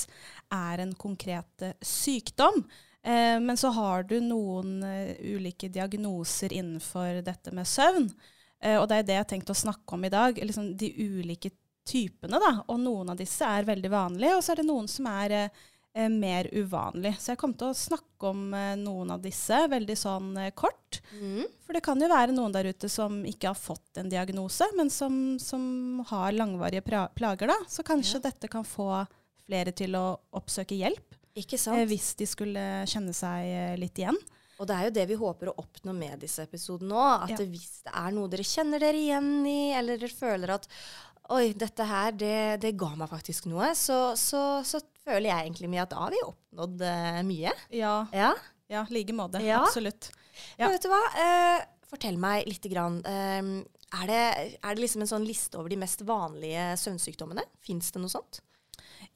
er 0.52 0.84
en 0.84 0.92
konkret 1.00 1.64
eh, 1.64 1.78
sykdom. 1.80 2.66
Eh, 3.00 3.38
men 3.40 3.56
så 3.58 3.72
har 3.78 4.04
du 4.10 4.18
noen 4.20 4.84
eh, 4.84 5.16
ulike 5.38 5.72
diagnoser 5.72 6.58
innenfor 6.60 7.22
dette 7.24 7.56
med 7.56 7.68
søvn. 7.68 8.12
Eh, 8.60 8.76
og 8.76 8.90
det 8.92 9.00
er 9.00 9.08
det 9.08 9.16
jeg 9.16 9.24
har 9.24 9.32
tenkt 9.32 9.56
å 9.56 9.60
snakke 9.62 9.96
om 9.96 10.04
i 10.04 10.12
dag. 10.12 10.44
Liksom 10.44 10.74
de 10.76 10.92
ulike 11.00 11.54
typene, 11.88 12.44
da. 12.44 12.58
Og 12.68 12.80
noen 12.84 13.16
av 13.16 13.24
disse 13.24 13.48
er 13.48 13.72
veldig 13.72 13.96
vanlige, 13.96 14.36
og 14.36 14.44
så 14.44 14.52
er 14.52 14.62
det 14.62 14.68
noen 14.68 14.92
som 14.92 15.08
er 15.16 15.38
eh, 15.46 15.68
eh, 15.96 16.10
mer 16.10 16.50
uvanlig. 16.54 17.16
Så 17.20 17.34
jeg 17.34 17.40
kommer 17.42 17.58
til 17.60 17.72
å 17.72 17.78
snakke 17.78 18.30
om 18.32 18.54
eh, 18.54 18.74
noen 18.80 19.12
av 19.16 19.22
disse 19.24 19.62
veldig 19.72 19.98
sånn 20.00 20.32
eh, 20.38 20.52
kort. 20.58 21.00
For 21.66 21.74
det 21.78 21.84
kan 21.86 22.02
jo 22.02 22.10
være 22.12 22.34
noen 22.36 22.54
der 22.56 22.70
ute 22.72 22.90
som 22.90 23.22
ikke 23.28 23.52
har 23.52 23.60
fått 23.60 24.00
en 24.02 24.10
diagnose, 24.12 24.66
men 24.78 24.90
som, 24.94 25.38
som 25.42 26.04
har 26.10 26.34
langvarige 26.36 26.82
plager. 26.86 27.48
da. 27.52 27.58
Så 27.70 27.86
kanskje 27.88 28.22
dette 28.24 28.50
kan 28.52 28.66
få 28.68 29.06
flere 29.46 29.72
til 29.74 29.96
å 29.98 30.18
oppsøke 30.38 30.78
hjelp, 30.78 31.16
Ikke 31.40 31.58
sant? 31.58 31.82
hvis 31.90 32.12
de 32.20 32.26
skulle 32.30 32.66
kjenne 32.90 33.14
seg 33.18 33.80
litt 33.82 33.98
igjen. 34.02 34.18
Og 34.60 34.68
det 34.68 34.76
er 34.76 34.88
jo 34.90 34.96
det 34.98 35.06
vi 35.08 35.16
håper 35.16 35.50
å 35.50 35.58
oppnå 35.62 35.94
med 35.96 36.20
disse 36.20 36.44
episodene 36.44 36.92
nå. 36.92 37.04
At 37.24 37.32
Ja. 37.32 37.46
hvis 37.48 37.80
det 37.86 37.94
er 37.96 38.12
noe 38.12 38.28
dere 38.28 38.44
kjenner 38.44 38.82
dere 38.84 39.00
igjen 39.00 39.30
i, 39.48 39.72
eller 39.72 39.98
dere 40.02 40.12
føler 40.14 40.58
at 40.60 40.68
Oi, 41.30 41.52
dette 41.54 41.86
her, 41.86 42.12
det, 42.18 42.58
det 42.64 42.72
ga 42.74 42.88
meg 42.98 43.08
faktisk 43.12 43.46
noe. 43.52 43.68
Så, 43.78 44.16
så, 44.18 44.64
så 44.66 44.80
føler 45.10 45.32
jeg 45.32 45.48
egentlig 45.50 45.72
mye 45.74 45.84
at 45.84 45.92
da 45.92 46.00
har 46.06 46.14
vi 46.16 46.22
oppnådd 46.28 46.86
uh, 46.86 47.20
mye. 47.28 47.54
Ja, 47.76 47.96
Ja. 48.16 48.32
ja 48.72 48.86
like 48.94 49.16
måte. 49.18 49.42
Ja. 49.44 49.64
Absolutt. 49.66 50.12
Ja. 50.56 50.68
Men 50.68 50.78
vet 50.78 50.86
du 50.86 50.92
hva? 50.94 51.02
Uh, 51.18 51.66
fortell 51.90 52.20
meg 52.22 52.48
litt. 52.48 52.70
Grann. 52.72 53.02
Uh, 53.04 53.66
er, 54.00 54.06
det, 54.08 54.22
er 54.62 54.76
det 54.78 54.84
liksom 54.86 55.02
en 55.04 55.10
sånn 55.10 55.26
liste 55.26 55.58
over 55.58 55.74
de 55.74 55.80
mest 55.82 56.06
vanlige 56.06 56.70
søvnsykdommene? 56.78 57.44
Fins 57.66 57.90
det 57.92 58.04
noe 58.04 58.14
sånt? 58.14 58.44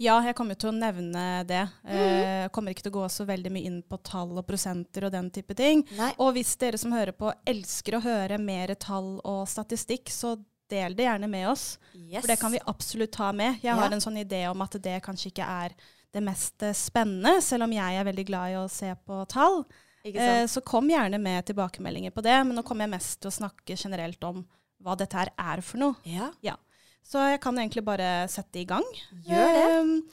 Ja, 0.01 0.15
jeg 0.25 0.33
kommer 0.33 0.57
til 0.57 0.71
å 0.71 0.73
nevne 0.73 1.43
det. 1.45 1.61
Eh, 1.85 2.43
Jeg 2.43 2.51
kommer 2.55 2.73
ikke 2.73 2.85
til 2.87 2.93
å 2.95 2.95
gå 2.95 3.03
så 3.13 3.27
veldig 3.29 3.51
mye 3.53 3.67
inn 3.69 3.81
på 3.85 3.99
tall 4.01 4.31
og 4.39 4.45
prosenter 4.47 5.05
og 5.05 5.13
den 5.13 5.27
type 5.35 5.53
ting. 5.59 5.83
Nei. 5.99 6.09
Og 6.23 6.33
hvis 6.33 6.55
dere 6.57 6.79
som 6.81 6.95
hører 6.95 7.13
på 7.13 7.29
elsker 7.45 7.99
å 7.99 8.01
høre 8.01 8.39
mer 8.41 8.73
tall 8.81 9.19
og 9.21 9.43
statistikk, 9.51 10.09
så 10.09 10.33
del 10.73 10.97
det 10.97 11.05
gjerne 11.07 11.29
med 11.31 11.47
oss. 11.53 11.65
Yes. 11.93 12.19
For 12.23 12.33
det 12.33 12.39
kan 12.41 12.53
vi 12.53 12.61
absolutt 12.73 13.13
ta 13.15 13.31
med. 13.31 13.59
Jeg 13.61 13.69
Ja. 13.71 13.77
har 13.79 13.93
en 13.93 14.01
sånn 14.03 14.17
idé 14.21 14.43
om 14.51 14.61
at 14.65 14.75
det 14.81 14.97
kanskje 15.05 15.31
ikke 15.31 15.47
er 15.47 15.77
det 16.13 16.21
mest 16.25 16.61
eh, 16.65 16.73
spennende, 16.77 17.37
selv 17.41 17.63
om 17.65 17.71
jeg 17.73 17.97
er 18.01 18.05
veldig 18.09 18.25
glad 18.27 18.51
i 18.53 18.59
å 18.59 18.67
se 18.69 18.91
på 19.07 19.23
tall. 19.31 19.63
Ikke 20.03 20.19
Eh, 20.19 20.45
så 20.51 20.59
kom 20.61 20.89
gjerne 20.91 21.17
med 21.21 21.45
tilbakemeldinger 21.47 22.11
på 22.11 22.21
det, 22.25 22.35
men 22.45 22.57
nå 22.57 22.63
kommer 22.67 22.83
jeg 22.85 22.91
mest 22.97 23.21
til 23.23 23.31
å 23.31 23.37
snakke 23.39 23.77
generelt 23.79 24.21
om 24.27 24.43
hva 24.83 24.97
dette 24.99 25.15
her 25.15 25.29
er 25.39 25.61
for 25.63 25.79
noe. 25.79 25.95
ja. 26.43 26.57
Så 27.03 27.19
jeg 27.19 27.41
kan 27.43 27.57
egentlig 27.59 27.83
bare 27.83 28.27
sette 28.31 28.61
i 28.61 28.65
gang. 28.65 28.85
Gjør 29.27 29.49
det. 29.57 29.63
Um, 29.81 30.03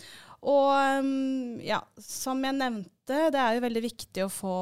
og 0.43 0.99
um, 1.05 1.61
ja, 1.63 1.77
som 2.03 2.41
jeg 2.43 2.57
nevnte, 2.57 3.19
det 3.31 3.39
er 3.39 3.55
jo 3.55 3.63
veldig 3.63 3.83
viktig 3.85 4.25
å 4.25 4.31
få, 4.33 4.55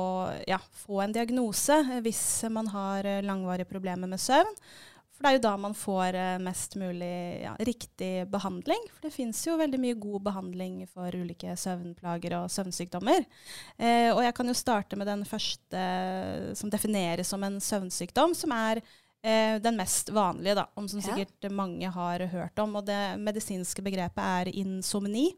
ja, 0.47 0.59
få 0.83 1.00
en 1.06 1.15
diagnose 1.17 1.79
eh, 1.79 2.00
hvis 2.05 2.21
man 2.53 2.69
har 2.73 3.09
eh, 3.09 3.23
langvarige 3.25 3.69
problemer 3.71 4.09
med 4.12 4.21
søvn. 4.21 4.53
For 5.19 5.26
det 5.26 5.31
er 5.32 5.37
jo 5.41 5.47
da 5.49 5.53
man 5.59 5.75
får 5.75 6.15
eh, 6.15 6.37
mest 6.47 6.76
mulig 6.79 7.43
ja, 7.43 7.56
riktig 7.67 8.12
behandling. 8.31 8.85
For 8.94 9.09
det 9.09 9.17
fins 9.17 9.41
jo 9.49 9.56
veldig 9.59 9.81
mye 9.82 9.97
god 9.99 10.23
behandling 10.29 10.76
for 10.87 11.11
ulike 11.11 11.56
søvnplager 11.59 12.37
og 12.38 12.53
søvnsykdommer. 12.55 13.26
Eh, 13.82 14.12
og 14.12 14.23
jeg 14.23 14.37
kan 14.38 14.47
jo 14.47 14.55
starte 14.55 15.00
med 15.00 15.11
den 15.11 15.26
første 15.26 15.82
eh, 15.82 16.55
som 16.55 16.70
defineres 16.70 17.35
som 17.35 17.43
en 17.43 17.59
søvnsykdom, 17.59 18.37
som 18.38 18.55
er 18.55 18.79
eh, 18.79 19.59
den 19.65 19.82
mest 19.82 20.15
vanlige, 20.15 20.55
da, 20.61 20.69
om 20.79 20.87
som 20.87 21.03
sikkert 21.03 21.50
mange 21.50 21.91
har 21.99 22.23
hørt 22.31 22.62
om. 22.62 22.79
Og 22.79 22.87
det 22.87 23.19
medisinske 23.19 23.82
begrepet 23.82 24.23
er 24.23 24.55
insomni. 24.55 25.32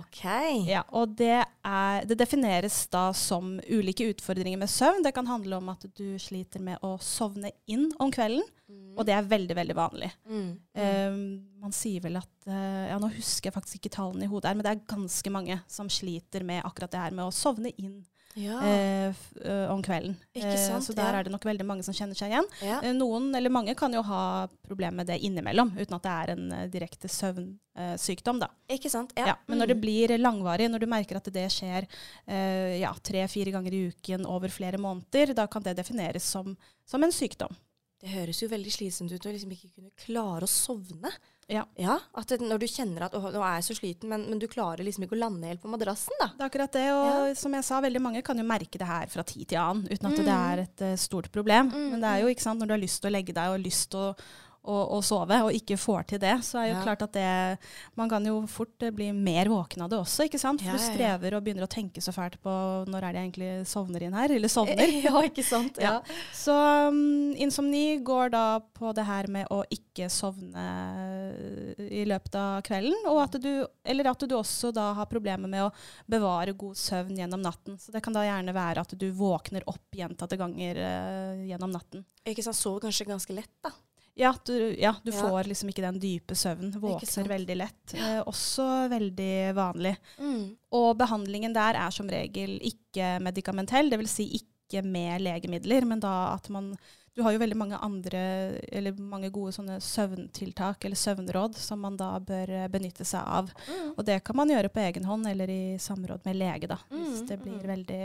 OK. 0.00 0.24
Ja, 0.66 0.82
og 0.96 1.14
det, 1.18 1.44
er, 1.44 2.06
det 2.08 2.16
defineres 2.18 2.80
da 2.90 3.06
som 3.16 3.56
ulike 3.68 4.08
utfordringer 4.10 4.58
med 4.58 4.70
søvn. 4.70 5.04
Det 5.04 5.14
kan 5.14 5.28
handle 5.30 5.60
om 5.60 5.70
at 5.70 5.86
du 5.94 6.16
sliter 6.20 6.62
med 6.64 6.82
å 6.82 6.96
sovne 7.02 7.52
inn 7.70 7.86
om 8.02 8.10
kvelden, 8.14 8.42
og 8.94 9.06
det 9.06 9.14
er 9.14 9.28
veldig, 9.30 9.56
veldig 9.58 9.76
vanlig. 9.78 10.10
Mm. 10.26 10.48
Um, 10.78 11.20
man 11.62 11.74
sier 11.74 12.02
vel 12.04 12.18
at 12.18 12.32
uh, 12.48 12.90
Ja, 12.90 12.98
nå 13.02 13.10
husker 13.14 13.50
jeg 13.50 13.56
faktisk 13.56 13.78
ikke 13.80 13.94
tallene 13.96 14.26
i 14.26 14.30
hodet 14.30 14.50
her, 14.50 14.58
men 14.58 14.66
det 14.66 14.74
er 14.74 14.84
ganske 14.90 15.34
mange 15.34 15.60
som 15.70 15.90
sliter 15.92 16.46
med 16.46 16.64
akkurat 16.66 16.94
det 16.94 17.04
her 17.04 17.14
med 17.14 17.28
å 17.28 17.34
sovne 17.34 17.74
inn 17.78 18.00
Ja. 18.34 18.56
eh, 18.66 19.14
eh, 19.44 19.70
om 19.70 19.82
kvelden. 19.82 20.16
Ikke 20.34 20.56
sant, 20.58 20.82
så 20.82 20.94
der 20.96 21.12
ja. 21.12 21.18
er 21.20 21.24
det 21.28 21.32
nok 21.32 21.44
veldig 21.46 21.64
mange 21.68 21.84
som 21.86 21.94
kjenner 21.94 22.18
seg 22.18 22.32
igjen. 22.32 22.48
ja. 22.66 22.80
Eh, 22.82 22.92
Noen, 22.96 23.28
eller 23.38 23.50
mange, 23.54 23.76
kan 23.78 23.92
jo 23.94 24.02
ha 24.02 24.48
problemer 24.66 24.96
med 25.02 25.06
det 25.06 25.20
innimellom, 25.22 25.70
uten 25.78 25.94
at 25.94 26.02
det 26.02 26.14
er 26.16 26.32
en 26.34 26.52
eh, 26.52 26.64
direkte 26.72 27.06
søvnsykdom. 27.08 28.40
da. 28.40 28.48
Ikke 28.74 28.90
sant? 28.90 29.12
Ja. 29.16 29.36
Men 29.46 29.58
når 29.62 29.66
det 29.68 29.76
Mm. 29.76 29.80
blir 29.84 30.18
langvarig, 30.18 30.68
når 30.70 30.80
du 30.80 30.86
merker 30.86 31.16
at 31.16 31.30
det 31.32 31.46
skjer 31.52 31.86
eh, 32.26 32.80
ja, 32.80 32.92
tre-fire 33.02 33.52
ganger 33.52 33.72
i 33.72 33.84
uken 33.92 34.26
over 34.26 34.48
flere 34.48 34.78
måneder, 34.78 35.34
da 35.34 35.46
kan 35.46 35.62
det 35.62 35.76
defineres 35.76 36.24
som, 36.24 36.56
som 36.84 37.02
en 37.02 37.12
sykdom. 37.12 37.54
Det 38.00 38.10
høres 38.10 38.42
jo 38.42 38.48
veldig 38.48 38.72
slitsomt 38.72 39.12
ut 39.12 39.26
å 39.26 39.32
liksom 39.32 39.52
ikke 39.54 39.70
kunne 39.76 39.90
klare 39.96 40.44
å 40.44 40.50
sovne. 40.50 41.10
Ja. 41.48 41.64
at 42.16 42.30
Når 42.40 42.60
du 42.62 42.66
kjenner 42.66 43.06
at 43.06 43.14
'Å, 43.14 43.32
nå 43.32 43.42
er 43.42 43.58
jeg 43.58 43.66
så 43.68 43.76
sliten, 43.76 44.08
men, 44.08 44.24
men 44.30 44.38
du 44.40 44.46
klarer 44.48 44.84
liksom 44.84 45.04
ikke 45.04 45.16
å 45.16 45.22
lande 45.24 45.50
helt 45.50 45.62
på 45.62 45.72
madrassen, 45.72 46.14
da. 46.20 46.30
Det 46.32 46.40
er 46.40 46.48
akkurat 46.48 46.72
det, 46.78 46.86
og 46.94 47.36
som 47.36 47.52
jeg 47.58 47.66
sa, 47.66 47.80
veldig 47.84 48.02
mange 48.02 48.22
kan 48.24 48.38
jo 48.38 48.46
merke 48.48 48.80
det 48.80 48.88
her 48.88 49.06
fra 49.12 49.24
tid 49.26 49.48
til 49.52 49.60
annen, 49.60 49.84
uten 49.90 50.08
at 50.10 50.16
det 50.16 50.38
er 50.38 50.64
et 50.64 50.86
uh, 50.86 50.94
stort 51.00 51.30
problem. 51.34 51.70
Mm, 51.70 51.90
Men 51.92 52.00
det 52.00 52.10
er 52.10 52.24
jo 52.24 52.32
ikke 52.32 52.46
sant, 52.46 52.60
når 52.60 52.66
du 52.70 52.76
har 52.76 52.84
lyst 52.84 53.02
til 53.02 53.10
å 53.10 53.16
legge 53.16 53.36
deg 53.36 53.52
og 53.52 53.64
lyst 53.64 53.90
til 53.92 54.00
å, 54.00 54.14
å, 54.64 54.76
å 54.96 54.98
sove, 55.04 55.36
og 55.44 55.52
ikke 55.52 55.76
får 55.80 56.06
til 56.14 56.20
det, 56.22 56.34
så 56.46 56.58
er 56.62 56.68
jo 56.70 56.74
Ja. 56.78 56.82
klart 56.86 57.02
at 57.04 57.12
det 57.12 57.58
Man 57.96 58.08
kan 58.08 58.24
jo 58.24 58.46
fort 58.50 58.82
eh, 58.82 58.90
bli 58.90 59.10
mer 59.12 59.46
våken 59.52 59.84
av 59.84 59.90
det 59.92 59.98
også, 59.98 60.24
ikke 60.28 60.40
sant? 60.40 60.62
For 60.62 60.70
Ja, 60.72 60.78
ja, 60.78 60.80
du 60.80 60.84
strever 60.96 61.36
og 61.36 61.44
begynner 61.44 61.66
å 61.66 61.70
tenke 61.70 62.00
så 62.04 62.14
fælt 62.16 62.38
på 62.42 62.54
når 62.88 63.04
er 63.04 63.12
det 63.12 63.20
jeg 63.20 63.28
egentlig 63.28 63.50
sovner 63.68 64.02
inn 64.06 64.16
her, 64.16 64.32
eller 64.32 64.48
sovner. 64.48 64.94
ja, 65.06 65.14
ikke 65.28 65.44
sant? 65.44 65.78
Ja. 65.82 65.98
Så 66.32 66.54
um, 66.88 67.34
insomni 67.36 67.98
går 68.04 68.32
da 68.34 68.44
på 68.74 68.92
det 68.96 69.04
her 69.04 69.28
med 69.28 69.46
å 69.52 69.62
ikke 69.68 70.08
sovne 70.10 70.64
i 71.78 72.04
løpet 72.08 72.34
av 72.38 72.62
kvelden, 72.66 72.96
og 73.10 73.20
at 73.24 73.38
du, 73.42 73.50
eller 73.84 74.10
at 74.10 74.24
du 74.24 74.34
også 74.36 74.72
da 74.74 74.90
har 74.98 75.10
problemer 75.10 75.50
med 75.50 75.66
å 75.66 75.72
bevare 76.10 76.54
god 76.56 76.76
søvn 76.78 77.18
gjennom 77.20 77.42
natten. 77.44 77.78
Så 77.80 77.92
det 77.94 78.02
kan 78.04 78.16
da 78.16 78.24
gjerne 78.26 78.54
være 78.56 78.84
at 78.84 78.94
du 78.98 79.06
våkner 79.14 79.66
opp 79.70 79.94
gjentatte 79.96 80.38
ganger 80.40 80.80
uh, 80.80 81.44
gjennom 81.46 81.72
natten. 81.74 82.04
Ikke 82.24 82.44
sant? 82.44 82.56
Sover 82.58 82.86
kanskje 82.86 83.08
ganske 83.08 83.34
lett, 83.36 83.52
da. 83.64 83.72
Ja, 84.16 84.30
du, 84.46 84.54
ja, 84.78 84.92
du 85.02 85.10
Ja. 85.10 85.20
får 85.22 85.48
liksom 85.50 85.68
ikke 85.72 85.82
den 85.82 85.98
dype 85.98 86.34
søvnen. 86.38 86.70
Våkner 86.78 87.28
veldig 87.28 87.56
lett. 87.56 87.94
Eh, 87.94 88.20
også 88.22 88.88
veldig 88.92 89.54
vanlig. 89.56 89.96
Mm. 90.18 90.56
Og 90.72 90.96
behandlingen 91.00 91.52
der 91.56 91.74
er 91.74 91.90
som 91.90 92.06
regel 92.08 92.60
ikke 92.62 93.16
medikamentell, 93.20 93.90
dvs. 93.90 94.10
Si 94.20 94.28
ikke 94.38 94.84
med 94.86 95.20
legemidler, 95.20 95.84
men 95.84 96.00
da 96.00 96.34
at 96.34 96.48
man 96.48 96.76
Du 97.14 97.22
har 97.22 97.30
jo 97.30 97.38
veldig 97.38 97.54
mange 97.56 97.78
andre, 97.78 98.58
eller 98.72 98.90
mange 98.98 99.28
gode 99.30 99.52
søvntiltak 99.80 100.84
eller 100.84 100.96
søvnråd 100.98 101.54
som 101.54 101.78
man 101.80 101.96
da 101.96 102.18
bør 102.18 102.50
benytte 102.72 103.04
seg 103.06 103.22
av. 103.22 103.52
Mm. 103.68 103.92
Og 103.96 104.04
det 104.08 104.16
kan 104.26 104.34
man 104.34 104.50
gjøre 104.50 104.68
på 104.74 104.82
egen 104.82 105.04
hånd 105.06 105.28
eller 105.30 105.48
i 105.48 105.76
samråd 105.78 106.24
med 106.26 106.34
lege, 106.40 106.66
da, 106.66 106.78
hvis 106.90 107.20
Mm, 107.22 107.26
det 107.28 107.38
blir 107.44 107.54
mm. 107.54 107.66
veldig, 107.68 108.02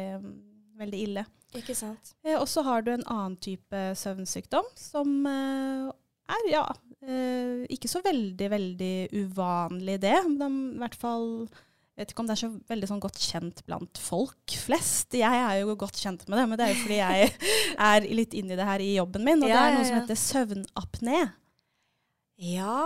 veldig 0.77 0.99
ille. 1.07 1.25
Ikke 1.57 1.73
sant? 1.75 2.13
Eh, 2.23 2.37
og 2.37 2.45
så 2.47 2.61
har 2.63 2.83
du 2.85 2.91
en 2.93 3.03
annen 3.09 3.35
type 3.41 3.81
søvnsykdom 3.97 4.69
som 4.77 5.25
eh, 5.25 5.89
er 6.35 6.45
ja, 6.51 6.65
eh, 7.05 7.65
ikke 7.73 7.91
så 7.91 8.03
veldig, 8.05 8.51
veldig 8.53 8.93
uvanlig 9.23 9.97
det. 10.03 10.15
De, 10.39 10.49
i 10.49 10.79
hvert 10.83 10.99
fall 10.99 11.27
jeg 11.99 12.05
vet 12.05 12.11
ikke 12.13 12.23
om 12.23 12.27
det 12.29 12.35
er 12.37 12.39
så 12.39 12.47
veldig 12.71 12.87
sånn 12.87 13.01
godt 13.03 13.17
kjent 13.19 13.57
blant 13.67 13.99
folk 13.99 14.53
flest. 14.55 15.17
Jeg 15.19 15.39
er 15.43 15.57
jo 15.59 15.73
godt 15.75 15.97
kjent 15.99 16.21
med 16.31 16.39
det, 16.39 16.45
men 16.47 16.59
det 16.59 16.63
er 16.63 16.71
jo 16.71 16.83
fordi 16.85 16.99
jeg 17.01 17.31
er 17.89 18.05
litt 18.15 18.35
inni 18.39 18.55
det 18.55 18.67
her 18.69 18.79
i 18.79 18.93
jobben 18.93 19.25
min. 19.27 19.43
Og 19.43 19.51
det 19.51 19.57
er 19.57 19.65
er 19.65 19.73
ja, 19.73 19.73
noe 19.75 19.89
som 19.89 19.97
heter 19.97 20.19
søvnapné. 20.21 21.17
Ja. 22.39 22.85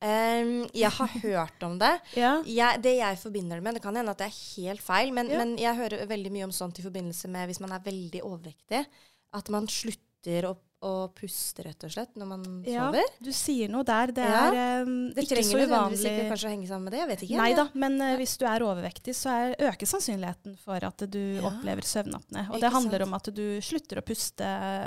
Um, 0.00 0.52
jeg 0.76 0.92
har 0.92 1.16
hørt 1.22 1.64
om 1.64 1.78
det. 1.80 1.94
Ja. 2.20 2.34
Jeg, 2.44 2.82
det 2.84 2.98
jeg 2.98 3.18
forbinder 3.20 3.56
det 3.56 3.64
med, 3.64 3.78
det 3.78 3.82
kan 3.84 3.96
hende 3.96 4.12
at 4.12 4.20
det 4.20 4.28
er 4.28 4.38
helt 4.60 4.84
feil, 4.84 5.12
men, 5.16 5.32
Ja. 5.32 5.40
men 5.40 5.56
jeg 5.60 5.80
hører 5.80 6.04
veldig 6.08 6.32
mye 6.36 6.50
om 6.50 6.52
sånt 6.52 6.80
i 6.80 6.84
forbindelse 6.84 7.32
med 7.32 7.48
hvis 7.48 7.60
man 7.64 7.72
er 7.72 7.84
veldig 7.84 8.22
overvektig. 8.28 8.84
At 9.36 9.48
man 9.48 9.68
slutter 9.72 10.50
å, 10.50 10.54
å 10.82 11.12
puste, 11.12 11.62
rett 11.66 11.84
og 11.84 11.90
slett, 11.92 12.14
når 12.16 12.26
man 12.26 12.44
Ja, 12.64 12.86
sover? 12.88 13.04
du 13.20 13.30
sier 13.36 13.68
noe 13.68 13.84
der. 13.84 14.06
Det 14.16 14.24
Ja. 14.24 14.46
er 14.52 14.82
um, 14.82 15.10
Det 15.12 15.24
ikke 15.26 15.42
så 15.44 15.58
uvanlig. 15.58 15.68
Det 15.68 15.68
uvanlig. 15.68 16.12
ikke 16.14 16.28
kanskje 16.30 16.48
å 16.48 16.52
henge 16.54 16.68
sammen 16.70 16.84
med 16.84 16.92
det, 16.92 17.00
jeg 17.00 17.08
vet 17.08 17.22
ikke. 17.26 17.36
Nei 17.36 17.52
da, 17.54 17.68
men 17.74 18.00
uh, 18.00 18.16
hvis 18.16 18.36
du 18.40 18.46
er 18.46 18.60
overvektig, 18.64 19.14
så 19.14 19.28
er, 19.30 19.56
øker 19.70 19.86
sannsynligheten 19.86 20.56
for 20.58 20.80
at 20.82 20.96
du 21.10 21.18
Ja. 21.36 21.42
opplever 21.50 21.82
søvnapne. 21.84 22.48
Og 22.48 22.56
Ikke 22.56 22.60
det 22.64 22.72
handler 22.72 22.98
sant? 22.98 23.08
om 23.08 23.14
at 23.14 23.24
du 23.34 23.60
slutter 23.60 24.00
å 24.00 24.02
puste, 24.06 24.40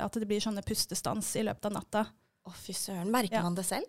at 0.04 0.12
det 0.12 0.26
blir 0.26 0.40
sånne 0.40 0.64
pustestans 0.66 1.36
i 1.36 1.42
løpet 1.46 1.64
av 1.66 1.72
natta. 1.72 2.06
Å, 2.46 2.52
fy 2.52 2.72
søren. 2.72 3.08
Merker 3.10 3.32
Ja. 3.38 3.42
man 3.42 3.54
det 3.54 3.64
selv? 3.64 3.86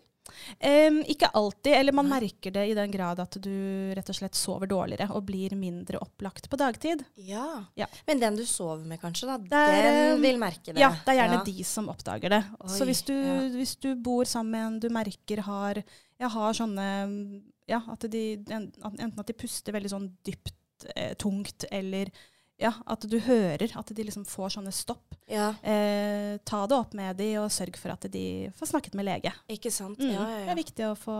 Em, 0.60 1.02
ikke 1.12 1.30
alltid, 1.38 1.74
eller 1.74 1.96
man 1.96 2.10
merker 2.10 2.54
det 2.56 2.66
i 2.70 2.76
den 2.78 2.92
grad 2.94 3.20
at 3.22 3.38
du 3.42 3.52
rett 3.96 4.10
og 4.12 4.18
slett 4.18 4.38
sover 4.38 4.70
dårligere 4.70 5.08
og 5.16 5.26
blir 5.28 5.56
mindre 5.60 6.00
opplagt 6.04 6.50
på 6.50 6.60
dagtid. 6.60 7.04
Ja. 7.16 7.66
Ja. 7.78 7.88
Men 8.08 8.22
den 8.24 8.40
du 8.40 8.46
sover 8.50 8.84
med, 8.88 9.00
kanskje, 9.02 9.30
da, 9.30 9.38
der, 9.52 9.76
den 9.86 10.18
um, 10.18 10.26
vil 10.26 10.40
merke 10.42 10.74
det. 10.74 10.82
Ja, 10.82 10.92
det 11.06 11.14
er 11.16 11.22
gjerne 11.22 11.40
Ja. 11.40 11.44
de 11.48 11.68
som 11.68 11.90
oppdager 11.94 12.36
det. 12.38 12.44
så 12.78 12.88
hvis 12.90 13.04
du, 13.08 13.14
ja. 13.14 13.40
hvis 13.56 13.76
du 13.82 13.90
bor 13.96 14.26
sammen 14.30 14.52
med 14.56 14.66
en 14.68 14.80
du 14.80 14.90
merker 14.94 15.42
har, 15.46 15.84
har 16.22 16.58
sånne 16.58 16.88
Ja, 17.68 17.82
at 17.90 18.06
de, 18.14 18.38
enten 18.46 19.20
at 19.20 19.28
de 19.28 19.34
puster 19.34 19.74
veldig 19.74 19.90
sånn 19.90 20.10
dypt, 20.26 20.86
eh, 20.96 21.16
tungt, 21.18 21.66
eller 21.74 22.12
ja, 22.62 22.72
at 22.88 23.02
du 23.10 23.18
hører 23.20 23.72
at 23.78 23.90
de 23.96 24.04
liksom 24.08 24.26
får 24.26 24.56
sånne 24.58 24.72
stopp. 24.74 25.16
Ja, 25.28 25.50
Eh, 25.64 26.38
ta 26.46 26.68
det 26.68 26.76
opp 26.78 26.94
med 26.94 27.18
de, 27.18 27.32
og 27.42 27.50
sørg 27.50 27.76
for 27.82 27.92
at 27.96 28.06
de 28.12 28.52
får 28.56 28.68
snakket 28.74 28.94
med 28.96 29.06
lege. 29.08 29.32
ikke 29.50 29.72
sant? 29.74 29.98
Mm. 30.00 30.12
Ja, 30.14 30.22
ja, 30.30 30.46
Det 30.46 30.52
er 30.54 30.60
viktig 30.64 30.86
å 30.86 30.96
få, 30.96 31.16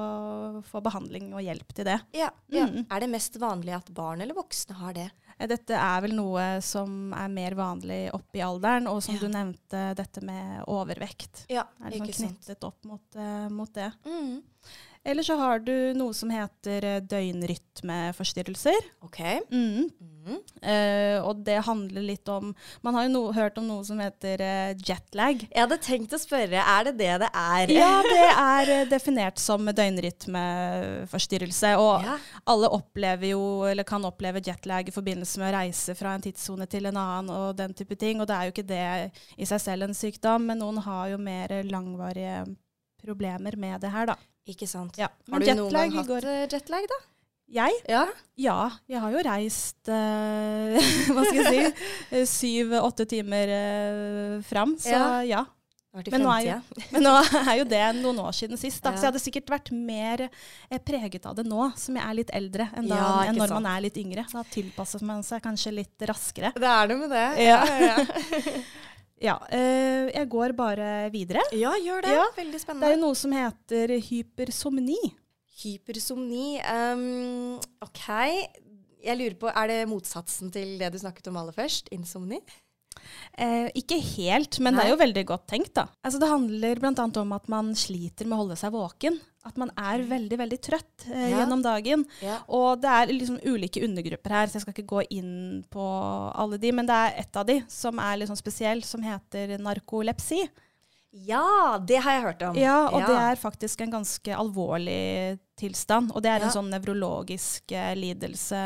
få 0.70 0.82
behandling 0.86 1.34
og 1.34 1.42
hjelp 1.42 1.74
til 1.74 1.86
det. 1.86 2.00
Ja, 2.14 2.30
ja. 2.54 2.68
Mm. 2.68 2.86
Er 2.92 3.00
det 3.00 3.10
mest 3.10 3.36
vanlig 3.42 3.74
at 3.76 3.90
barn 3.94 4.22
eller 4.22 4.36
voksne 4.38 4.76
har 4.78 4.94
det? 4.94 5.10
Eh, 5.40 5.48
Dette 5.48 5.74
er 5.76 6.02
vel 6.06 6.14
noe 6.16 6.62
som 6.62 7.12
er 7.18 7.28
mer 7.34 7.56
vanlig 7.58 8.14
opp 8.14 8.36
i 8.38 8.44
alderen, 8.46 8.88
og 8.88 9.02
som 9.04 9.16
Ja. 9.16 9.20
du 9.22 9.28
nevnte, 9.28 9.96
dette 9.96 10.22
med 10.24 10.64
overvekt. 10.68 11.46
Ja, 11.50 11.66
Er 11.84 11.90
liksom 11.92 12.08
ikke 12.08 12.16
sant. 12.22 12.40
knyttet 12.46 12.64
opp 12.64 12.86
mot, 12.86 13.02
uh, 13.18 13.50
mot 13.50 13.74
det. 13.74 13.92
Mm. 14.06 14.44
Eller 15.06 15.22
så 15.24 15.36
har 15.38 15.60
du 15.62 15.94
noe 15.94 16.14
som 16.18 16.32
heter 16.34 16.86
eh, 16.90 16.96
døgnrytmeforstyrrelser. 17.06 18.88
OK. 19.06 19.20
Mm. 19.52 19.90
Mm. 20.26 20.40
Uh, 20.66 21.22
og 21.22 21.44
det 21.46 21.60
handler 21.68 22.02
litt 22.02 22.26
om 22.34 22.48
Man 22.82 22.96
har 22.98 23.04
jo 23.06 23.12
no, 23.14 23.20
hørt 23.36 23.60
om 23.62 23.68
noe 23.70 23.84
som 23.86 24.00
heter 24.02 24.42
uh, 24.42 24.72
jetlag. 24.82 25.44
Jeg 25.46 25.62
hadde 25.62 25.78
tenkt 25.86 26.16
å 26.18 26.20
spørre, 26.22 26.58
er 26.58 26.88
det 26.88 26.96
det 27.04 27.12
det 27.22 27.30
er? 27.30 27.70
Ja, 27.76 27.92
det 28.08 28.24
er 28.32 28.72
eh, 28.80 28.88
definert 28.90 29.38
som 29.42 29.70
døgnrytmeforstyrrelse. 29.70 31.76
Og 31.78 32.02
Ja. 32.10 32.18
alle 32.50 32.72
opplever 32.74 33.30
jo, 33.36 33.44
eller 33.70 33.86
kan 33.86 34.02
oppleve 34.10 34.42
jetlag 34.42 34.90
i 34.90 34.96
forbindelse 34.96 35.38
med 35.44 35.54
å 35.54 35.58
reise 35.60 35.94
fra 35.98 36.16
en 36.18 36.26
tidssone 36.26 36.66
til 36.72 36.90
en 36.90 36.98
annen 36.98 37.30
og 37.30 37.54
den 37.62 37.78
type 37.78 37.94
ting. 38.02 38.18
Og 38.22 38.26
det 38.30 38.36
er 38.40 38.50
jo 38.50 38.54
ikke 38.56 38.70
det 38.74 39.12
i 39.38 39.46
seg 39.46 39.62
selv 39.62 39.86
en 39.86 39.94
sykdom, 39.98 40.50
men 40.50 40.58
noen 40.66 40.82
har 40.90 41.14
jo 41.14 41.22
mer 41.22 41.54
langvarige 41.70 42.48
problemer 43.06 43.54
med 43.62 43.78
det 43.86 43.94
her, 43.94 44.10
da. 44.10 44.18
Ikke 44.48 44.68
sant. 44.70 44.98
Ja. 45.02 45.08
Har 45.32 45.42
du 45.42 45.52
noen 45.58 45.74
gang 45.74 45.92
hatt 45.98 46.08
går 46.10 46.26
eh, 46.30 46.46
jetlag, 46.52 46.86
da? 46.92 47.00
Jeg? 47.56 47.74
Ja. 47.90 48.04
Ja, 48.42 48.58
jeg 48.90 49.02
har 49.04 49.12
jo 49.14 49.20
reist 49.26 49.90
uh, 49.90 50.78
Hva 51.14 51.26
skal 51.28 51.42
jeg 51.42 51.52
si? 51.52 51.90
eh, 52.10 52.24
Syv-åtte 52.30 53.06
timer 53.10 53.52
uh, 53.54 54.40
fram. 54.46 54.74
Så 54.82 54.94
Ja. 54.94 55.22
ja. 55.26 55.44
Men 56.12 56.26
nå 56.26 56.32
jo- 56.44 56.56
Men 56.92 57.06
nå 57.06 57.12
er 57.40 57.54
jo 57.62 57.66
det 57.72 57.84
noen 58.02 58.18
år 58.20 58.34
siden 58.36 58.60
sist, 58.60 58.82
da. 58.84 58.92
Ja. 58.92 58.98
Så 59.00 59.06
jeg 59.06 59.12
hadde 59.14 59.22
sikkert 59.24 59.52
vært 59.54 59.70
mer 59.72 60.26
preget 60.84 61.24
av 61.30 61.38
det 61.38 61.46
nå, 61.48 61.70
som 61.80 61.96
jeg 61.96 62.04
er 62.04 62.18
litt 62.18 62.34
eldre, 62.36 62.66
enn, 62.76 62.90
da, 62.92 62.98
Ja, 62.98 63.12
enn 63.30 63.38
når 63.40 63.48
sant. 63.54 63.62
man 63.64 63.70
er 63.78 63.86
litt 63.86 63.96
yngre. 64.02 64.26
Da 64.34 64.44
tilpasser 64.52 65.06
man 65.08 65.24
seg 65.24 65.40
kanskje 65.46 65.72
litt 65.72 66.04
raskere. 66.10 66.52
Det 66.58 66.68
er 66.68 66.92
det 66.92 66.98
med 67.00 67.16
det. 67.16 67.28
Ja. 67.46 67.62
ja, 69.24 69.38
eh, 69.50 70.12
jeg 70.12 70.28
går 70.30 70.54
bare 70.58 71.10
videre. 71.14 71.44
ja 71.56 71.72
gjør 71.80 72.04
det. 72.04 72.16
Ja. 72.18 72.26
Veldig 72.36 72.60
Det 72.82 72.92
er 72.92 73.00
noe 73.00 73.16
som 73.16 73.32
heter 73.36 73.96
hypersomni. 74.10 75.00
Hypersomni. 75.64 76.60
Um, 76.62 77.56
OK. 77.86 78.06
Jeg 79.06 79.18
lurer 79.20 79.38
på, 79.40 79.48
Er 79.48 79.68
det 79.70 79.80
motsatsen 79.88 80.52
til 80.52 80.78
det 80.80 80.92
du 80.92 81.00
snakket 81.00 81.28
om 81.30 81.38
aller 81.38 81.56
først? 81.56 81.90
Insomni? 81.96 82.42
Eh, 83.38 83.70
ikke 83.76 83.98
helt, 84.16 84.60
men 84.64 84.76
det 84.76 84.86
er 84.86 84.90
jo 84.94 85.00
veldig 85.02 85.26
godt 85.28 85.48
tenkt, 85.52 85.74
da. 85.78 85.88
Altså, 86.04 86.20
det 86.22 86.30
handler 86.32 86.80
bl.a. 86.82 87.06
om 87.22 87.34
at 87.38 87.48
man 87.52 87.74
sliter 87.76 88.26
med 88.26 88.38
å 88.38 88.42
holde 88.46 88.58
seg 88.60 88.72
våken. 88.76 89.20
At 89.46 89.58
man 89.62 89.70
er 89.78 90.02
veldig, 90.10 90.38
veldig 90.42 90.58
trøtt 90.66 91.04
eh, 91.12 91.30
Ja. 91.30 91.40
gjennom 91.44 91.62
dagen. 91.62 92.06
Ja. 92.24 92.40
Og 92.50 92.82
det 92.82 92.90
er 92.90 93.12
liksom 93.14 93.38
ulike 93.46 93.84
undergrupper 93.86 94.34
her, 94.34 94.48
så 94.48 94.58
jeg 94.58 94.62
skal 94.66 94.74
ikke 94.74 94.90
gå 94.96 95.04
inn 95.20 95.64
på 95.70 95.84
alle 96.34 96.58
de. 96.58 96.72
Men 96.74 96.88
det 96.90 96.96
er 96.96 97.20
ett 97.22 97.36
av 97.38 97.46
de 97.46 97.60
som 97.70 98.00
er 98.02 98.18
litt 98.18 98.32
sånn 98.32 98.42
spesiell, 98.42 98.82
som 98.84 99.04
heter 99.06 99.58
narkolepsi. 99.62 100.48
Ja, 101.16 101.78
det 101.80 102.02
har 102.04 102.12
jeg 102.18 102.24
hørt 102.26 102.42
om. 102.50 102.58
Ja, 102.60 102.90
og 102.90 103.06
det 103.08 103.16
er 103.16 103.36
faktisk 103.40 103.82
en 103.86 103.92
ganske 103.94 104.36
alvorlig 104.36 105.40
tilstand. 105.58 106.12
Og 106.12 106.22
det 106.22 106.30
er 106.34 106.40
Ja. 106.40 106.46
en 106.50 106.52
sånn 106.52 106.70
nevrologisk 106.74 107.72
eh, 107.72 107.94
lidelse 107.96 108.60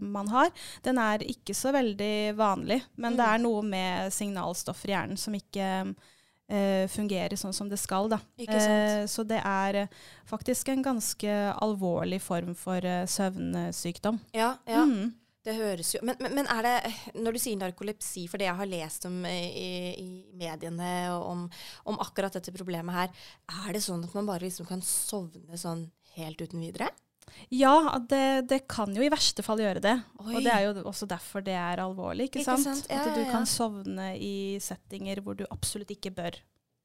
man 0.00 0.28
har. 0.32 0.48
Den 0.82 0.98
er 0.98 1.18
ikke 1.20 1.52
så 1.54 1.72
veldig 1.74 2.34
vanlig, 2.38 2.80
men 2.96 3.16
det 3.16 3.26
Mm. 3.26 3.34
er 3.34 3.38
noe 3.38 3.62
med 3.62 4.12
signalstoffer 4.12 4.88
i 4.88 4.92
hjernen 4.94 5.18
som 5.18 5.34
ikke 5.34 5.94
eh, 6.52 6.88
fungerer 6.88 7.36
sånn 7.38 7.54
som 7.54 7.68
det 7.68 7.78
skal. 7.78 8.08
Da. 8.08 8.18
Eh, 8.38 9.04
så 9.06 9.22
det 9.24 9.40
er 9.44 9.74
eh, 9.84 9.86
faktisk 10.26 10.68
en 10.72 10.82
ganske 10.82 11.54
alvorlig 11.62 12.20
form 12.20 12.56
for 12.56 12.78
eh, 12.84 13.04
søvnsykdom. 13.06 14.18
Ja, 14.34 14.56
ja. 14.66 14.84
Mm. 14.84 15.12
Det 15.46 15.54
høres 15.56 15.94
jo 15.94 16.02
men, 16.04 16.18
men, 16.20 16.34
men 16.36 16.48
er 16.52 16.66
det 16.66 16.72
Når 17.16 17.32
du 17.32 17.38
sier 17.40 17.56
narkolepsi, 17.56 18.26
for 18.28 18.36
det 18.40 18.44
jeg 18.50 18.58
har 18.58 18.68
lest 18.68 19.06
om 19.08 19.22
eh, 19.24 19.46
i, 19.56 19.68
i 19.96 20.08
mediene 20.36 20.90
og 21.14 21.28
om, 21.30 21.44
om 21.88 22.00
akkurat 22.04 22.34
dette 22.36 22.52
problemet 22.52 22.92
her, 22.92 23.14
er 23.64 23.72
det 23.72 23.80
sånn 23.84 24.04
at 24.04 24.16
man 24.18 24.28
bare 24.28 24.44
liksom 24.44 24.68
kan 24.68 24.82
sovne 24.84 25.56
sånn 25.60 25.86
helt 26.18 26.42
uten 26.44 26.60
videre? 26.60 26.90
Ja, 27.54 27.96
det, 28.10 28.48
det 28.50 28.64
kan 28.68 28.90
jo 28.92 29.04
i 29.06 29.10
verste 29.12 29.44
fall 29.46 29.60
gjøre 29.62 29.80
det. 29.84 29.94
Oi. 30.18 30.32
Og 30.34 30.44
det 30.44 30.50
er 30.50 30.64
jo 30.66 30.84
også 30.90 31.06
derfor 31.08 31.44
det 31.46 31.54
er 31.56 31.78
alvorlig. 31.80 32.26
ikke, 32.28 32.42
Ikke 32.42 32.56
sant? 32.58 32.66
sant? 32.66 32.88
Ja, 32.90 33.04
At 33.06 33.14
du 33.14 33.22
ja. 33.22 33.28
kan 33.30 33.46
sovne 33.48 34.08
i 34.18 34.58
settinger 34.60 35.22
hvor 35.24 35.38
du 35.38 35.44
absolutt 35.48 35.92
ikke 35.94 36.10
bør 36.16 36.36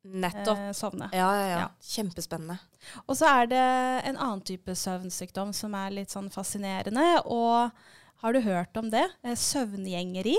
Nettopp. 0.05 0.61
eh, 0.67 0.71
sovne. 0.77 1.09
Ja, 1.17 1.31
ja, 1.33 1.47
ja. 1.49 1.59
ja. 1.65 1.67
Kjempespennende. 1.81 2.59
Og 3.07 3.17
så 3.17 3.27
er 3.41 3.49
det 3.51 3.63
en 4.11 4.19
annen 4.21 4.45
type 4.45 4.77
søvnsykdom 4.77 5.51
som 5.57 5.73
er 5.81 5.97
litt 5.97 6.13
sånn 6.13 6.29
fascinerende. 6.33 7.07
Og 7.25 7.73
har 8.25 8.33
du 8.33 8.41
hørt 8.41 8.77
om 8.81 8.87
det? 8.89 9.05
Søvngjengeri. 9.37 10.33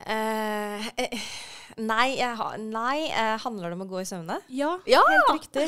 Eh, 0.00 0.86
eh, 0.96 1.24
nei, 1.76 2.16
har, 2.20 2.56
nei 2.58 3.08
eh, 3.10 3.34
handler 3.42 3.68
det 3.70 3.76
om 3.78 3.84
å 3.84 3.88
gå 3.90 4.00
i 4.02 4.06
søvne? 4.08 4.38
Ja, 4.48 4.78
Ja! 4.88 5.02
helt 5.08 5.32
riktig. 5.42 5.66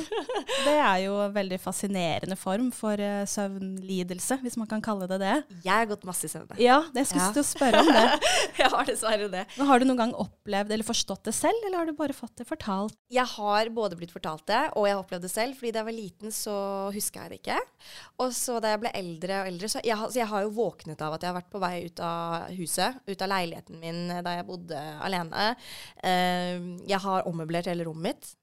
Det 0.65 0.75
er 0.77 0.99
jo 1.05 1.19
en 1.27 1.35
veldig 1.35 1.59
fascinerende 1.61 2.37
form 2.41 2.71
for 2.75 2.97
uh, 3.01 3.25
søvnlidelse, 3.29 4.39
hvis 4.43 4.57
man 4.61 4.69
kan 4.71 4.83
kalle 4.85 5.07
det 5.11 5.19
det. 5.23 5.35
Jeg 5.65 5.73
har 5.75 5.89
gått 5.91 6.05
masse 6.09 6.27
i 6.27 6.33
søvne. 6.33 6.57
Ja, 6.61 6.81
det 6.95 7.07
skulle 7.09 7.27
Ja. 7.29 7.33
til 7.37 7.43
å 7.45 7.49
spørre 7.51 7.83
om 7.85 7.91
det. 7.93 8.07
Jeg 8.61 8.71
har 8.73 8.85
dessverre 8.89 9.29
det. 9.33 9.45
Men 9.59 9.67
har 9.71 9.79
du 9.83 9.87
noen 9.89 10.01
gang 10.01 10.15
opplevd 10.15 10.73
eller 10.75 10.87
forstått 10.87 11.25
det 11.29 11.35
selv, 11.37 11.61
eller 11.67 11.79
har 11.83 11.87
du 11.91 11.95
bare 11.99 12.17
fått 12.17 12.37
det 12.41 12.47
fortalt? 12.49 12.97
Jeg 13.13 13.27
har 13.37 13.71
både 13.75 13.97
blitt 14.01 14.13
fortalt 14.15 14.47
det, 14.51 14.63
og 14.77 14.87
jeg 14.89 14.95
har 14.97 15.03
opplevd 15.05 15.27
det 15.27 15.33
selv. 15.33 15.57
Fordi 15.59 15.73
da 15.75 15.83
jeg 15.83 15.89
var 15.91 15.97
liten, 15.97 16.33
så 16.35 16.55
huska 16.95 17.25
jeg 17.27 17.31
det 17.35 17.41
ikke. 17.43 17.59
Og 18.25 18.33
så 18.37 18.59
da 18.63 18.75
jeg 18.75 18.83
ble 18.85 18.93
eldre 19.01 19.41
og 19.43 19.51
eldre, 19.53 19.71
så 19.73 19.83
jeg, 19.85 19.97
har- 20.01 20.11
så 20.13 20.21
jeg 20.23 20.29
har 20.31 20.45
jo 20.47 20.53
våknet 20.57 21.01
av 21.07 21.15
at 21.17 21.25
jeg 21.25 21.33
har 21.33 21.39
vært 21.41 21.51
på 21.53 21.63
vei 21.63 21.75
ut 21.87 22.01
av 22.05 22.49
huset, 22.57 23.01
ut 23.09 23.23
av 23.27 23.33
leiligheten 23.33 23.81
min 23.81 24.01
eh, 24.11 24.23
da 24.27 24.37
jeg 24.39 24.47
bodde 24.49 24.81
alene. 25.05 25.51
Eh, 26.03 26.57
jeg 26.91 27.03
har 27.07 27.29
ommøblert 27.31 27.71
hele 27.71 27.87
rommet 27.89 28.13
mitt. 28.13 28.35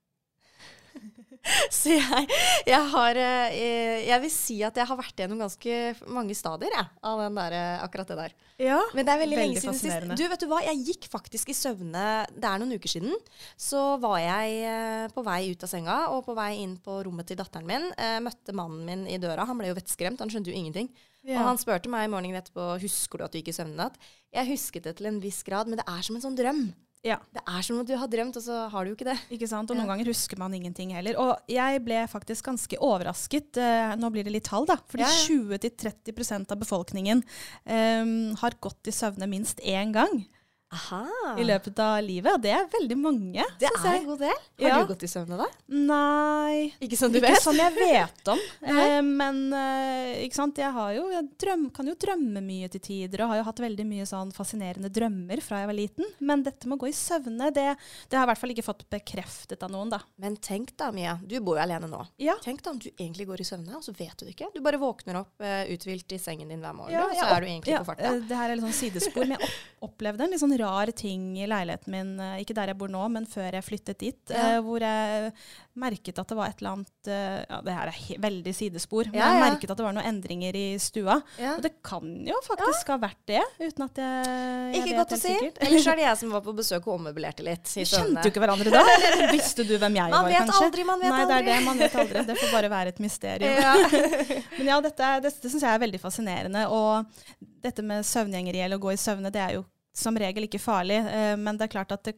Så 1.72 1.94
jeg, 1.94 2.28
jeg 2.68 2.90
har 2.92 3.20
eh, 3.20 4.06
Jeg 4.08 4.20
vil 4.24 4.32
si 4.34 4.58
at 4.66 4.78
jeg 4.78 4.88
har 4.90 5.00
vært 5.00 5.22
gjennom 5.22 5.40
ganske 5.42 5.78
mange 6.12 6.36
stadier 6.38 6.74
jeg, 6.74 6.90
av 7.08 7.22
den 7.24 7.40
der, 7.40 7.56
eh, 7.56 7.84
akkurat 7.86 8.12
det 8.12 8.18
der. 8.20 8.36
Ja. 8.62 8.80
Men 8.98 9.06
det 9.06 9.14
er 9.14 9.22
veldig, 9.22 9.38
Veldig 9.38 9.62
lenge 9.62 9.64
siden 9.64 9.80
sist. 9.80 10.16
Du, 10.20 10.24
vet 10.32 10.44
du 10.44 10.48
hva? 10.50 10.62
Jeg 10.66 10.84
gikk 10.88 11.10
faktisk 11.14 11.52
i 11.54 11.58
søvne 11.58 12.06
Det 12.34 12.48
er 12.50 12.62
noen 12.62 12.74
uker 12.78 12.92
siden. 12.92 13.14
Så 13.60 13.84
var 14.04 14.18
jeg 14.24 14.64
eh, 14.72 15.06
på 15.14 15.26
vei 15.28 15.42
ut 15.54 15.68
av 15.68 15.72
senga 15.72 16.00
og 16.16 16.24
på 16.28 16.36
vei 16.38 16.52
inn 16.64 16.78
på 16.84 17.02
rommet 17.08 17.30
til 17.30 17.40
datteren 17.40 17.70
min. 17.70 17.92
Eh, 17.96 18.18
møtte 18.24 18.56
mannen 18.58 18.88
min 18.88 19.06
i 19.12 19.20
døra. 19.22 19.48
Han 19.50 19.62
ble 19.62 19.72
jo 19.72 19.78
vettskremt. 19.78 20.24
Han 20.24 20.34
skjønte 20.34 20.52
jo 20.54 20.58
ingenting. 20.58 20.92
Og 21.28 21.44
han 21.44 21.58
spurte 21.60 21.92
meg 21.92 22.06
i 22.06 22.12
morgenen 22.12 22.40
etterpå 22.40 22.78
husker 22.80 23.20
du 23.20 23.26
at 23.26 23.34
du 23.34 23.42
gikk 23.42 23.50
i 23.52 23.58
søvne 23.58 23.76
i 23.76 23.82
natt. 23.82 23.98
Jeg 24.32 24.48
husket 24.54 24.86
det 24.88 24.94
til 25.00 25.10
en 25.10 25.18
viss 25.20 25.42
grad, 25.44 25.68
men 25.68 25.82
det 25.82 25.84
er 25.92 26.06
som 26.06 26.16
en 26.16 26.24
sånn 26.24 26.38
drøm. 26.40 26.70
Ja. 27.08 27.18
Det 27.32 27.40
er 27.48 27.64
som 27.64 27.80
at 27.80 27.88
du 27.88 27.94
har 27.96 28.10
drømt, 28.12 28.36
og 28.36 28.44
så 28.44 28.66
har 28.74 28.84
du 28.84 28.92
jo 28.92 28.98
ikke 28.98 29.08
det. 29.08 29.18
Ikke 29.38 29.48
sant? 29.48 29.70
Og 29.72 29.78
Ja. 29.78 29.82
noen 29.84 29.94
ganger 29.94 30.10
husker 30.12 30.38
man 30.42 30.54
ingenting 30.58 30.92
heller. 30.92 31.16
Og 31.24 31.38
jeg 31.48 31.80
ble 31.86 32.02
faktisk 32.12 32.44
ganske 32.50 32.78
overrasket. 32.84 33.56
eh, 33.64 33.96
nå 33.96 34.10
blir 34.12 34.26
det 34.28 34.34
litt 34.34 34.44
tall, 34.50 34.66
da. 34.68 34.76
Fordi 34.92 35.06
Ja, 35.06 35.08
ja. 35.08 35.28
20-30% 35.58 36.52
av 36.52 36.60
befolkningen 36.60 37.24
um, 37.66 38.36
har 38.36 38.52
gått 38.60 38.88
i 38.88 38.92
søvne 38.92 39.28
minst 39.30 39.62
én 39.64 39.94
gang. 39.96 40.26
Aha. 40.70 41.36
i 41.40 41.46
løpet 41.48 41.80
av 41.80 42.02
livet. 42.04 42.34
Og 42.36 42.42
det 42.44 42.52
er 42.52 42.66
veldig 42.72 42.98
mange. 43.00 43.44
Det 43.60 43.70
er 43.70 43.78
jeg. 43.86 44.02
en 44.02 44.08
god 44.10 44.20
del. 44.20 44.40
Har 44.60 44.68
Ja. 44.68 44.80
du 44.84 44.90
gått 44.94 45.04
i 45.04 45.08
søvne, 45.08 45.38
da? 45.40 45.46
Nei, 45.72 46.74
Ikke 46.82 46.98
som 46.98 47.12
du 47.12 47.20
ikke 47.20 47.30
vet. 47.32 47.42
som 47.42 47.56
jeg 47.56 47.74
vet 47.78 48.28
om. 48.34 48.40
Eh, 48.68 49.02
men 49.02 49.54
eh, 49.54 50.26
ikke 50.26 50.36
sant? 50.36 50.58
jeg, 50.60 50.72
har 50.74 50.92
jo, 50.94 51.06
jeg 51.10 51.24
drøm, 51.40 51.70
kan 51.74 51.88
jo 51.88 51.94
drømme 51.96 52.42
mye 52.44 52.68
til 52.70 52.82
tider, 52.84 53.24
og 53.24 53.30
har 53.32 53.38
jo 53.40 53.46
hatt 53.48 53.62
veldig 53.64 53.86
mye 53.88 54.06
sånn 54.10 54.32
fascinerende 54.36 54.90
drømmer 54.92 55.40
fra 55.42 55.62
jeg 55.62 55.70
var 55.72 55.78
liten. 55.78 56.06
Men 56.20 56.44
dette 56.44 56.68
med 56.68 56.78
å 56.78 56.82
gå 56.84 56.90
i 56.92 56.96
søvne, 56.96 57.48
det, 57.56 57.66
det 58.10 58.18
har 58.18 58.26
jeg 58.26 58.28
i 58.28 58.32
hvert 58.34 58.42
fall 58.44 58.54
ikke 58.56 58.66
fått 58.68 58.84
bekreftet 58.92 59.64
av 59.64 59.72
noen, 59.72 59.90
da. 59.94 60.02
Men 60.20 60.36
tenk 60.38 60.76
da, 60.78 60.92
Mia. 60.92 61.16
Du 61.24 61.38
bor 61.40 61.58
jo 61.58 61.64
alene 61.64 61.88
nå. 61.90 62.04
Ja. 62.22 62.36
Tenk 62.44 62.62
da 62.66 62.72
om 62.76 62.80
du 62.84 62.90
egentlig 62.92 63.28
går 63.30 63.42
i 63.42 63.48
søvne, 63.48 63.78
og 63.80 63.86
så 63.88 63.96
vet 63.98 64.16
du 64.20 64.26
det 64.28 64.36
ikke. 64.36 64.52
Du 64.54 64.60
bare 64.66 64.80
våkner 64.82 65.22
opp 65.24 65.40
uh, 65.42 65.64
uthvilt 65.74 66.12
i 66.12 66.20
sengen 66.22 66.52
din 66.52 66.60
hver 66.64 66.76
morgen, 66.76 66.94
Ja, 66.98 67.08
og 67.08 67.16
så 67.16 67.28
er 67.38 67.42
du 67.42 67.48
egentlig 67.48 67.78
på 67.80 67.88
farta. 67.88 68.14
det 68.28 68.38
her 68.42 68.52
er 68.52 68.60
litt 68.60 68.68
sånn 68.68 68.78
sidespor, 68.84 69.26
men 69.28 69.38
jeg 69.40 69.50
opp 69.82 69.96
opplevde 69.98 70.26
en 70.28 70.30
litt 70.34 70.42
sånn 70.42 70.54
rar 70.62 70.92
ting 70.98 71.30
i 71.40 71.48
leiligheten 71.50 71.92
min, 71.94 72.12
eh, 72.20 72.42
ikke 72.44 72.56
der 72.58 72.72
jeg 72.74 72.78
bor 72.80 72.92
nå, 72.92 73.04
men 73.14 73.26
før 73.30 73.52
jeg 73.58 73.64
flyttet 73.66 73.98
dit, 74.02 74.20
Ja. 74.34 74.58
eh, 74.58 74.60
hvor 74.66 74.80
jeg 74.84 75.32
merket 75.78 76.18
at 76.18 76.28
det 76.32 76.36
var 76.38 76.50
et 76.50 76.58
eller 76.62 76.72
annet 76.74 77.08
eh, 77.14 77.46
Ja, 77.50 77.58
det 77.62 77.74
her 77.78 77.88
er 77.92 78.22
veldig 78.24 78.54
sidespor, 78.58 79.06
men 79.12 79.20
Ja, 79.20 79.28
jeg 79.36 79.44
merket 79.54 79.70
at 79.72 79.78
det 79.78 79.86
var 79.86 79.94
noen 79.94 80.08
endringer 80.10 80.56
i 80.58 80.66
stua. 80.82 81.20
Ja. 81.38 81.56
Og 81.56 81.62
det 81.62 81.74
kan 81.86 82.08
jo 82.26 82.40
faktisk 82.48 82.88
ha 82.94 82.98
vært 82.98 83.20
det, 83.30 83.44
uten 83.62 83.86
at 83.86 84.02
jeg, 84.02 84.26
jeg 84.74 84.82
Ikke 84.84 84.98
godt 85.04 85.14
å 85.14 85.20
si. 85.22 85.36
Ellers 85.68 85.88
er 85.88 85.96
det 86.02 86.06
jeg 86.10 86.18
som 86.24 86.34
var 86.34 86.42
på 86.48 86.56
besøk 86.58 86.88
og 86.88 86.98
ommøblerte 87.00 87.46
litt. 87.46 87.70
i 87.78 87.84
Vi 87.84 87.86
kjente 87.92 88.26
jo 88.26 88.34
ikke 88.34 88.42
hverandre 88.46 88.74
da. 88.74 88.82
eller 89.14 89.32
Visste 89.38 89.64
du 89.68 89.76
hvem 89.78 90.00
jeg 90.02 90.10
Man 90.10 90.26
var, 90.26 90.34
kanskje? 90.42 90.66
aldri, 90.66 90.84
man 90.90 91.00
vet 91.06 91.14
Nei, 91.14 91.22
det 91.26 91.32
er 91.32 91.38
aldri. 91.38 91.54
det. 91.54 91.66
Man 91.70 91.78
vet 91.86 91.96
aldri. 92.04 92.26
Det 92.32 92.38
får 92.42 92.52
bare 92.58 92.70
være 92.74 92.94
et 92.96 93.00
mysterium. 93.06 93.62
Ja. 93.62 93.76
Men 94.58 94.68
ja, 94.74 94.82
dette, 94.82 95.14
dette 95.28 95.50
syns 95.54 95.62
jeg 95.64 95.72
er 95.78 95.82
veldig 95.86 96.00
fascinerende. 96.02 96.66
Og 96.74 97.06
dette 97.64 97.84
med 97.86 98.06
søvngjengeri 98.08 98.62
eller 98.66 98.80
å 98.80 98.84
gå 98.88 98.94
i 98.96 99.00
søvne, 99.00 99.30
det 99.34 99.42
er 99.44 99.58
jo 99.60 99.66
som 99.98 100.18
regel 100.20 100.46
ikke 100.48 100.62
farlig. 100.62 101.00
eh, 101.04 101.36
Men 101.42 101.58
det 101.58 101.68
er 101.68 101.74
klart 101.80 101.92
at 101.96 102.04
det 102.08 102.16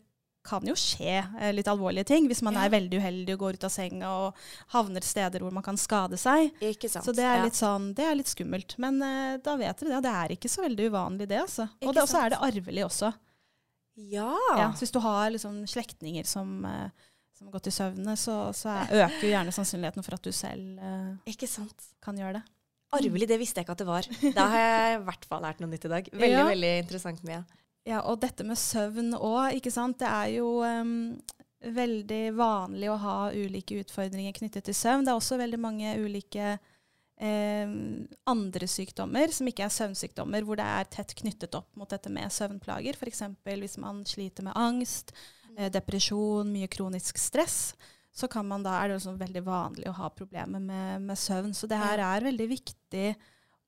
kan 0.49 0.63
jo 0.63 0.73
skje 0.79 1.17
eh, 1.39 1.51
litt 1.53 1.67
alvorlige 1.67 2.05
ting 2.07 2.25
hvis 2.29 2.39
man 2.41 2.55
Ja. 2.55 2.63
er 2.65 2.71
veldig 2.71 2.97
uheldig 3.01 3.33
og 3.35 3.39
går 3.43 3.57
ut 3.59 3.65
av 3.67 3.71
senga 3.73 4.09
og 4.09 4.37
havner 4.71 5.03
steder 5.03 5.43
hvor 5.43 5.51
man 5.53 5.63
kan 5.65 5.75
skade 5.77 6.17
seg. 6.17 6.53
Så 6.87 7.11
det 7.13 7.25
er 7.27 7.43
Ja. 7.43 7.49
sånn, 7.51 7.89
det 7.93 8.05
er 8.07 8.15
litt 8.15 8.31
skummelt. 8.31 8.77
Men 8.79 9.01
uh, 9.03 9.37
da 9.43 9.57
vet 9.59 9.77
dere 9.83 9.99
det. 9.99 10.03
Det 10.07 10.13
er 10.15 10.35
ikke 10.37 10.49
så 10.49 10.63
veldig 10.63 10.87
uvanlig, 10.89 11.27
det. 11.27 11.41
altså. 11.43 11.67
Og 11.83 11.93
det, 11.93 12.01
også 12.03 12.23
er 12.25 12.29
det 12.29 12.39
arvelig 12.39 12.85
også. 12.87 13.13
Ja. 13.99 14.31
Ja, 14.57 14.69
så 14.73 14.85
hvis 14.85 14.93
du 14.95 14.99
har 15.03 15.29
liksom 15.35 15.59
slektninger 15.67 16.25
som, 16.25 16.63
uh, 16.65 16.87
som 17.35 17.47
har 17.49 17.57
gått 17.59 17.67
i 17.67 17.75
søvne, 17.75 18.15
så, 18.17 18.39
så 18.55 18.71
er, 18.71 18.95
øker 19.05 19.27
jo 19.27 19.33
gjerne 19.35 19.51
sannsynligheten 19.55 20.03
for 20.07 20.15
at 20.15 20.23
du 20.23 20.31
selv 20.31 20.79
uh, 20.79 21.67
kan 22.01 22.15
gjøre 22.17 22.39
det. 22.39 22.43
Arvelig, 22.95 23.27
det 23.29 23.37
visste 23.37 23.59
jeg 23.59 23.67
ikke 23.67 23.75
at 23.75 23.83
det 23.83 23.89
var. 23.91 24.07
Da 24.33 24.47
har 24.49 24.63
jeg 24.63 24.93
i 24.95 25.03
hvert 25.05 25.25
fall 25.29 25.43
lært 25.45 25.59
noe 25.61 25.69
nytt 25.69 25.83
i 25.85 25.91
dag. 25.91 26.07
Veldig, 26.15 26.45
veldig 26.55 26.71
interessant, 26.85 27.21
Mia. 27.27 27.43
Ja, 27.87 28.01
og 28.03 28.19
dette 28.21 28.45
med 28.45 28.59
søvn 28.59 29.13
òg, 29.15 29.55
ikke 29.57 29.71
sant. 29.73 29.99
Det 30.01 30.09
er 30.09 30.33
jo 30.37 30.59
um, 30.63 31.15
veldig 31.63 32.23
vanlig 32.37 32.89
å 32.91 32.99
ha 33.01 33.15
ulike 33.35 33.79
utfordringer 33.83 34.35
knyttet 34.35 34.67
til 34.67 34.77
søvn. 34.77 35.05
Det 35.05 35.13
er 35.13 35.19
også 35.19 35.39
veldig 35.39 35.59
mange 35.61 35.95
ulike 35.99 36.57
em, 37.19 38.07
andre 38.29 38.69
sykdommer 38.69 39.33
som 39.35 39.49
ikke 39.49 39.65
er 39.67 39.75
søvnsykdommer, 39.75 40.45
hvor 40.47 40.59
det 40.59 40.67
er 40.67 40.91
tett 40.91 41.15
knyttet 41.19 41.57
opp 41.57 41.71
mot 41.79 41.89
dette 41.91 42.11
med 42.13 42.31
søvnplager. 42.33 42.99
F.eks. 42.99 43.25
hvis 43.45 43.79
man 43.81 44.03
sliter 44.07 44.47
med 44.47 44.57
angst, 44.59 45.13
eh, 45.55 45.71
depresjon, 45.73 46.51
mye 46.53 46.69
kronisk 46.71 47.19
stress. 47.19 47.73
Så 48.11 48.27
kan 48.31 48.47
man 48.47 48.63
da, 48.65 48.73
er 48.79 48.89
det 48.89 49.03
sånn 49.03 49.19
veldig 49.19 49.43
vanlig 49.45 49.89
å 49.89 49.97
ha 49.99 50.09
problemer 50.11 50.61
med, 50.63 51.03
med 51.05 51.19
søvn. 51.19 51.53
Så 51.53 51.69
det 51.69 51.77
her 51.79 52.01
er 52.01 52.25
veldig 52.25 52.47
viktig 52.49 53.11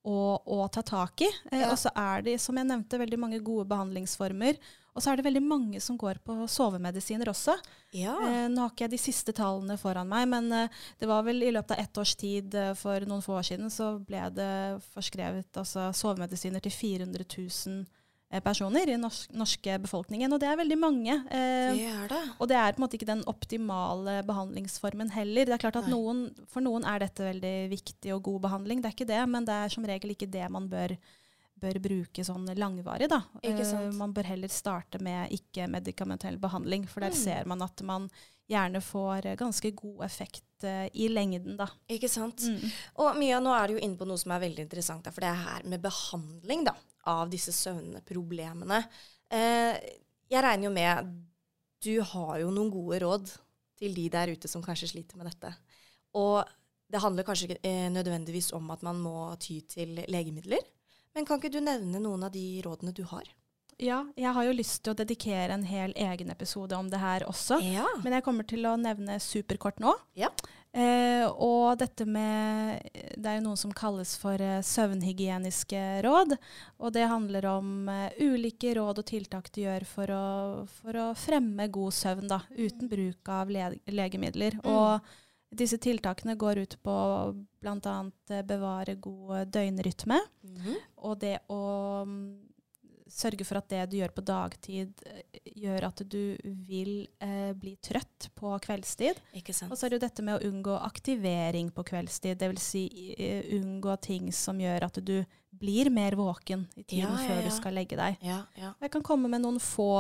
å, 0.04 0.20
å 0.42 0.68
ta 0.74 0.82
tak 0.82 1.22
i. 1.22 1.30
Eh, 1.52 1.62
Ja. 1.62 1.72
Og 1.72 1.78
så 1.80 1.92
er 1.96 2.22
det, 2.26 2.40
som 2.42 2.58
jeg 2.58 2.68
nevnte, 2.70 3.00
veldig 3.02 3.20
mange 3.20 3.40
gode 3.40 3.68
behandlingsformer. 3.70 4.58
Og 4.92 5.00
så 5.00 5.12
er 5.14 5.22
det 5.22 5.24
veldig 5.24 5.42
mange 5.46 5.80
som 5.80 5.96
går 5.96 6.18
på 6.26 6.34
sovemedisiner 6.52 7.30
også. 7.32 7.54
Ja. 7.96 8.18
Eh, 8.28 8.48
nå 8.52 8.60
har 8.66 8.74
ikke 8.74 8.90
jeg 8.90 8.92
de 8.96 9.00
siste 9.00 9.32
tallene 9.38 9.78
foran 9.80 10.10
meg, 10.12 10.28
men 10.28 10.52
eh, 10.52 10.82
det 11.00 11.08
var 11.08 11.24
vel 11.24 11.40
i 11.48 11.52
løpet 11.54 11.78
av 11.78 11.84
ett 11.86 12.02
års 12.02 12.16
tid 12.20 12.56
eh, 12.60 12.74
for 12.76 13.00
noen 13.08 13.24
få 13.24 13.38
år 13.40 13.48
siden 13.54 13.72
så 13.72 13.94
ble 14.04 14.26
det 14.36 14.52
forskrevet 14.92 15.62
altså, 15.64 15.88
sovemedisiner 15.96 16.60
til 16.66 16.76
400 16.76 17.24
000 17.38 17.80
eh, 17.80 17.98
personer 18.40 18.88
i 18.88 18.94
den 18.96 19.02
norsk, 19.04 19.30
norske 19.36 19.76
befolkningen. 19.84 20.32
Og 20.32 20.40
det 20.40 20.48
er 20.48 20.56
veldig 20.62 20.78
mange. 20.80 21.18
Eh, 21.28 21.74
det 21.76 21.88
er 21.92 22.08
det. 22.08 22.22
og 22.40 22.48
det 22.48 22.56
er 22.56 22.72
på 22.72 22.80
en 22.80 22.86
måte 22.86 22.96
ikke 22.96 23.10
den 23.12 23.24
optimale 23.28 24.24
behandlingsformen 24.24 25.12
heller. 25.12 25.46
Det 25.46 25.54
er 25.58 25.64
klart 25.66 25.82
at 25.84 25.90
noen, 25.92 26.30
For 26.48 26.62
noen 26.64 26.86
er 26.88 27.00
dette 27.04 27.28
veldig 27.28 27.56
viktig 27.74 28.14
og 28.16 28.24
god 28.24 28.40
behandling, 28.48 28.82
det 28.82 28.88
er 28.92 28.96
ikke 28.96 29.10
det, 29.12 29.24
men 29.30 29.44
det 29.46 29.54
er 29.66 29.70
som 29.76 29.84
regel 29.86 30.16
ikke 30.16 30.32
det 30.32 30.48
man 30.50 30.70
bør, 30.72 30.96
bør 31.62 31.80
bruke 31.84 32.24
sånn 32.26 32.48
langvarig. 32.56 33.10
Da. 33.12 33.24
Eh, 33.44 33.90
man 33.98 34.14
bør 34.14 34.24
heller 34.32 34.48
starte 34.50 35.02
med 35.04 35.30
ikke-medikamentell 35.36 36.40
behandling, 36.40 36.88
for 36.88 37.02
der 37.02 37.12
Mm. 37.12 37.24
ser 37.24 37.46
man 37.46 37.62
at 37.62 37.82
man 37.84 38.10
gjerne 38.50 38.82
får 38.82 39.26
eh, 39.26 39.36
ganske 39.40 39.72
god 39.76 40.04
effekt 40.06 40.64
eh, 40.64 40.90
i 40.94 41.08
lengden. 41.08 41.56
Da. 41.58 41.68
Ikke 41.90 42.10
sant. 42.10 42.42
Mm. 42.42 42.72
Og 42.98 43.16
Mia, 43.18 43.40
nå 43.40 43.54
er 43.56 43.68
du 43.68 43.74
jo 43.76 43.80
inne 43.86 43.98
på 43.98 44.06
noe 44.08 44.18
som 44.18 44.32
er 44.32 44.40
veldig 44.44 44.66
interessant, 44.66 45.06
for 45.14 45.22
det 45.22 45.30
er 45.30 45.44
her 45.46 45.64
med 45.70 45.82
behandling 45.82 46.66
da, 46.66 46.74
av 47.10 47.30
disse 47.32 47.54
søvnproblemene. 47.56 48.82
Eh, 49.32 49.78
jeg 50.32 50.44
regner 50.44 50.68
jo 50.68 50.74
med 50.76 51.12
du 51.82 51.96
har 52.12 52.36
jo 52.44 52.52
noen 52.54 52.70
gode 52.70 53.00
råd 53.02 53.32
til 53.82 53.96
de 53.98 54.06
der 54.14 54.34
ute 54.36 54.50
som 54.50 54.62
kanskje 54.62 54.92
sliter 54.92 55.18
med 55.18 55.32
dette. 55.32 55.50
Og 56.20 56.44
det 56.92 57.02
handler 57.02 57.26
kanskje 57.26 57.50
ikke 57.50 57.64
eh, 57.66 57.88
nødvendigvis 57.90 58.52
om 58.54 58.70
at 58.74 58.84
man 58.86 59.00
må 59.02 59.32
ty 59.42 59.62
til 59.66 60.04
legemidler. 60.12 60.62
Men 61.16 61.26
kan 61.28 61.42
ikke 61.42 61.52
du 61.54 61.62
nevne 61.64 62.00
noen 62.04 62.28
av 62.28 62.34
de 62.36 62.46
rådene 62.64 62.94
du 62.96 63.04
har? 63.10 63.26
Ja, 63.82 64.04
jeg 64.14 64.32
har 64.36 64.46
jo 64.46 64.54
lyst 64.54 64.84
til 64.86 64.94
å 64.94 64.98
dedikere 64.98 65.56
en 65.56 65.66
hel 65.66 65.94
egen 65.98 66.30
episode 66.30 66.78
om 66.78 66.90
det 66.92 67.00
her 67.02 67.26
også. 67.26 67.58
Ja. 67.66 67.88
Men 68.04 68.14
jeg 68.14 68.26
kommer 68.26 68.46
til 68.46 68.68
å 68.70 68.76
nevne 68.78 69.18
superkort 69.22 69.82
nå. 69.82 69.96
Ja. 70.18 70.30
Eh, 70.72 71.26
og 71.28 71.82
dette 71.82 72.06
med 72.08 72.80
Det 72.94 73.28
er 73.28 73.42
jo 73.42 73.44
noen 73.44 73.60
som 73.60 73.74
kalles 73.76 74.14
for 74.22 74.40
eh, 74.40 74.62
søvnhygieniske 74.64 75.82
råd. 76.06 76.38
Og 76.80 76.94
det 76.96 77.10
handler 77.12 77.48
om 77.56 77.90
eh, 77.92 78.22
ulike 78.22 78.76
råd 78.78 79.02
og 79.02 79.10
tiltak 79.10 79.50
du 79.52 79.64
gjør 79.66 79.88
for 79.90 80.14
å, 80.14 80.28
for 80.82 81.02
å 81.02 81.08
fremme 81.18 81.68
god 81.74 81.98
søvn, 81.98 82.30
da, 82.32 82.44
uten 82.54 82.92
bruk 82.92 83.34
av 83.34 83.52
le 83.52 83.74
legemidler. 83.90 84.62
Mm. 84.62 84.70
Og 84.72 85.58
disse 85.58 85.82
tiltakene 85.82 86.38
går 86.40 86.62
ut 86.64 86.78
på 86.86 86.96
bl.a. 87.60 87.98
bevare 88.46 88.96
god 89.02 89.52
døgnrytme. 89.52 90.22
Mm. 90.46 90.80
Og 91.02 91.20
det 91.20 91.40
å 91.52 91.62
mm, 92.08 92.51
sørge 93.12 93.46
for 93.48 93.60
at 93.60 93.68
det 93.72 93.84
du 93.92 93.98
gjør 94.00 94.14
på 94.16 94.24
dagtid, 94.26 95.04
eh, 95.06 95.42
gjør 95.62 95.88
at 95.90 96.04
du 96.08 96.38
vil 96.68 96.94
eh, 97.24 97.52
bli 97.58 97.76
trøtt 97.84 98.30
på 98.38 98.54
kveldstid. 98.64 99.20
Ikke 99.38 99.56
sant. 99.56 99.72
Og 99.72 99.80
så 99.80 99.86
er 99.88 99.94
det 99.94 100.00
jo 100.00 100.06
dette 100.08 100.26
med 100.26 100.40
å 100.40 100.50
unngå 100.50 100.78
aktivering 100.80 101.72
på 101.76 101.86
kveldstid. 101.92 102.40
Dvs. 102.42 102.72
Si, 102.72 102.84
uh, 103.20 103.56
unngå 103.58 103.96
ting 104.04 104.30
som 104.36 104.60
gjør 104.62 104.86
at 104.88 105.00
du 105.04 105.18
blir 105.62 105.90
mer 105.92 106.16
våken 106.16 106.68
i 106.76 106.84
tiden 106.84 107.10
Ja, 107.10 107.12
ja, 107.12 107.28
før 107.28 107.40
ja. 107.42 107.44
du 107.46 107.56
skal 107.56 107.76
legge 107.76 107.98
deg. 108.00 108.18
Ja, 108.24 108.40
ja. 108.58 108.72
Jeg 108.82 108.94
kan 108.94 109.04
komme 109.06 109.30
med 109.32 109.44
noen 109.44 109.60
få 109.62 109.92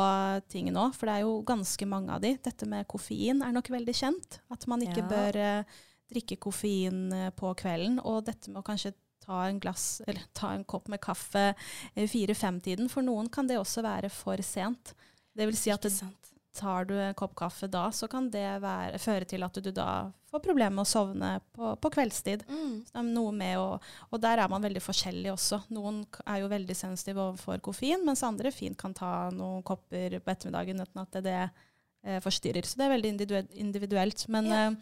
ting 0.49 0.71
nå, 0.71 0.87
for 0.95 1.09
det 1.09 1.17
er 1.17 1.25
jo 1.27 1.41
ganske 1.47 1.87
mange 1.89 2.15
av 2.15 2.23
de. 2.23 2.33
Dette 2.39 2.67
med 2.69 2.87
koffein 2.91 3.43
er 3.43 3.55
nok 3.55 3.69
veldig 3.73 3.95
kjent. 3.97 4.39
At 4.53 4.65
man 4.71 4.83
ikke 4.85 5.03
bør 5.09 5.39
eh, 5.41 5.79
drikke 6.11 6.39
koffein 6.41 7.03
eh, 7.15 7.29
på 7.35 7.51
kvelden. 7.59 7.99
Og 8.07 8.23
dette 8.29 8.51
med 8.51 8.63
å 8.63 8.67
kanskje 8.67 8.93
ta 9.31 9.45
en, 9.47 9.59
glass, 9.59 10.01
eller 10.07 10.27
ta 10.33 10.51
en 10.53 10.67
kopp 10.67 10.91
med 10.91 11.01
kaffe 11.01 11.53
eh, 11.95 12.07
fire-fem-tiden. 12.09 12.91
For 12.91 13.05
noen 13.05 13.31
kan 13.31 13.47
det 13.47 13.59
også 13.61 13.83
være 13.85 14.11
for 14.11 14.41
sent. 14.45 14.93
Det 15.31 15.47
vil 15.47 15.57
si 15.57 15.71
at 15.71 15.87
det, 15.87 15.93
tar 16.51 16.85
du 16.85 16.97
en 16.99 17.15
kopp 17.15 17.35
kaffe 17.35 17.67
da, 17.71 17.85
så 17.95 18.07
kan 18.11 18.27
det 18.31 18.59
være, 18.63 18.99
føre 18.99 19.27
til 19.27 19.43
at 19.45 19.55
du 19.63 19.69
da 19.71 20.11
får 20.31 20.43
problemer 20.43 20.75
med 20.75 20.83
å 20.83 20.89
sovne 20.89 21.29
på, 21.55 21.73
på 21.79 21.91
kveldstid. 21.95 22.43
Mm. 22.49 22.75
Noe 23.11 23.31
med 23.35 23.59
å, 23.59 23.77
og 24.09 24.23
der 24.23 24.43
er 24.43 24.51
man 24.51 24.63
veldig 24.63 24.83
forskjellig 24.83 25.31
også. 25.31 25.61
Noen 25.75 26.03
er 26.25 26.41
jo 26.43 26.51
veldig 26.51 26.75
sensitive 26.75 27.23
overfor 27.23 27.63
koffein, 27.63 28.03
mens 28.07 28.23
andre 28.27 28.51
fint 28.51 28.79
kan 28.79 28.95
ta 28.95 29.29
noen 29.35 29.63
kopper 29.67 30.19
på 30.19 30.33
ettermiddagen 30.33 30.83
uten 30.83 31.03
at 31.03 31.19
det, 31.19 31.23
det 31.29 31.39
forstyrrer. 32.03 32.65
Så 32.65 32.77
det 32.79 32.85
er 32.87 32.95
veldig 32.95 33.47
individuelt. 33.61 34.27
Men 34.27 34.45
Ja. 34.45 34.67
eh, 34.71 34.75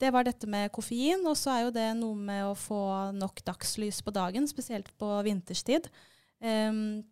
det 0.00 0.12
var 0.12 0.24
dette 0.24 0.46
med 0.46 0.72
koffein, 0.72 1.26
og 1.26 1.36
så 1.36 1.50
er 1.52 1.64
jo 1.64 1.70
det 1.70 1.96
noe 1.96 2.14
med 2.14 2.44
å 2.44 2.54
få 2.56 3.12
nok 3.12 3.44
dagslys 3.44 4.02
på 4.02 4.12
dagen, 4.12 4.46
spesielt 4.48 4.88
på 4.98 5.22
vinterstid. 5.22 5.88
Um, 6.40 7.04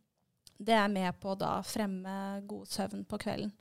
det 0.59 0.75
er 0.75 0.89
med 0.89 1.15
på 1.21 1.33
å 1.33 1.39
da 1.39 1.63
fremme 1.63 2.43
god 2.47 2.67
søvn 2.67 3.05
på 3.07 3.19
kvelden. 3.19 3.53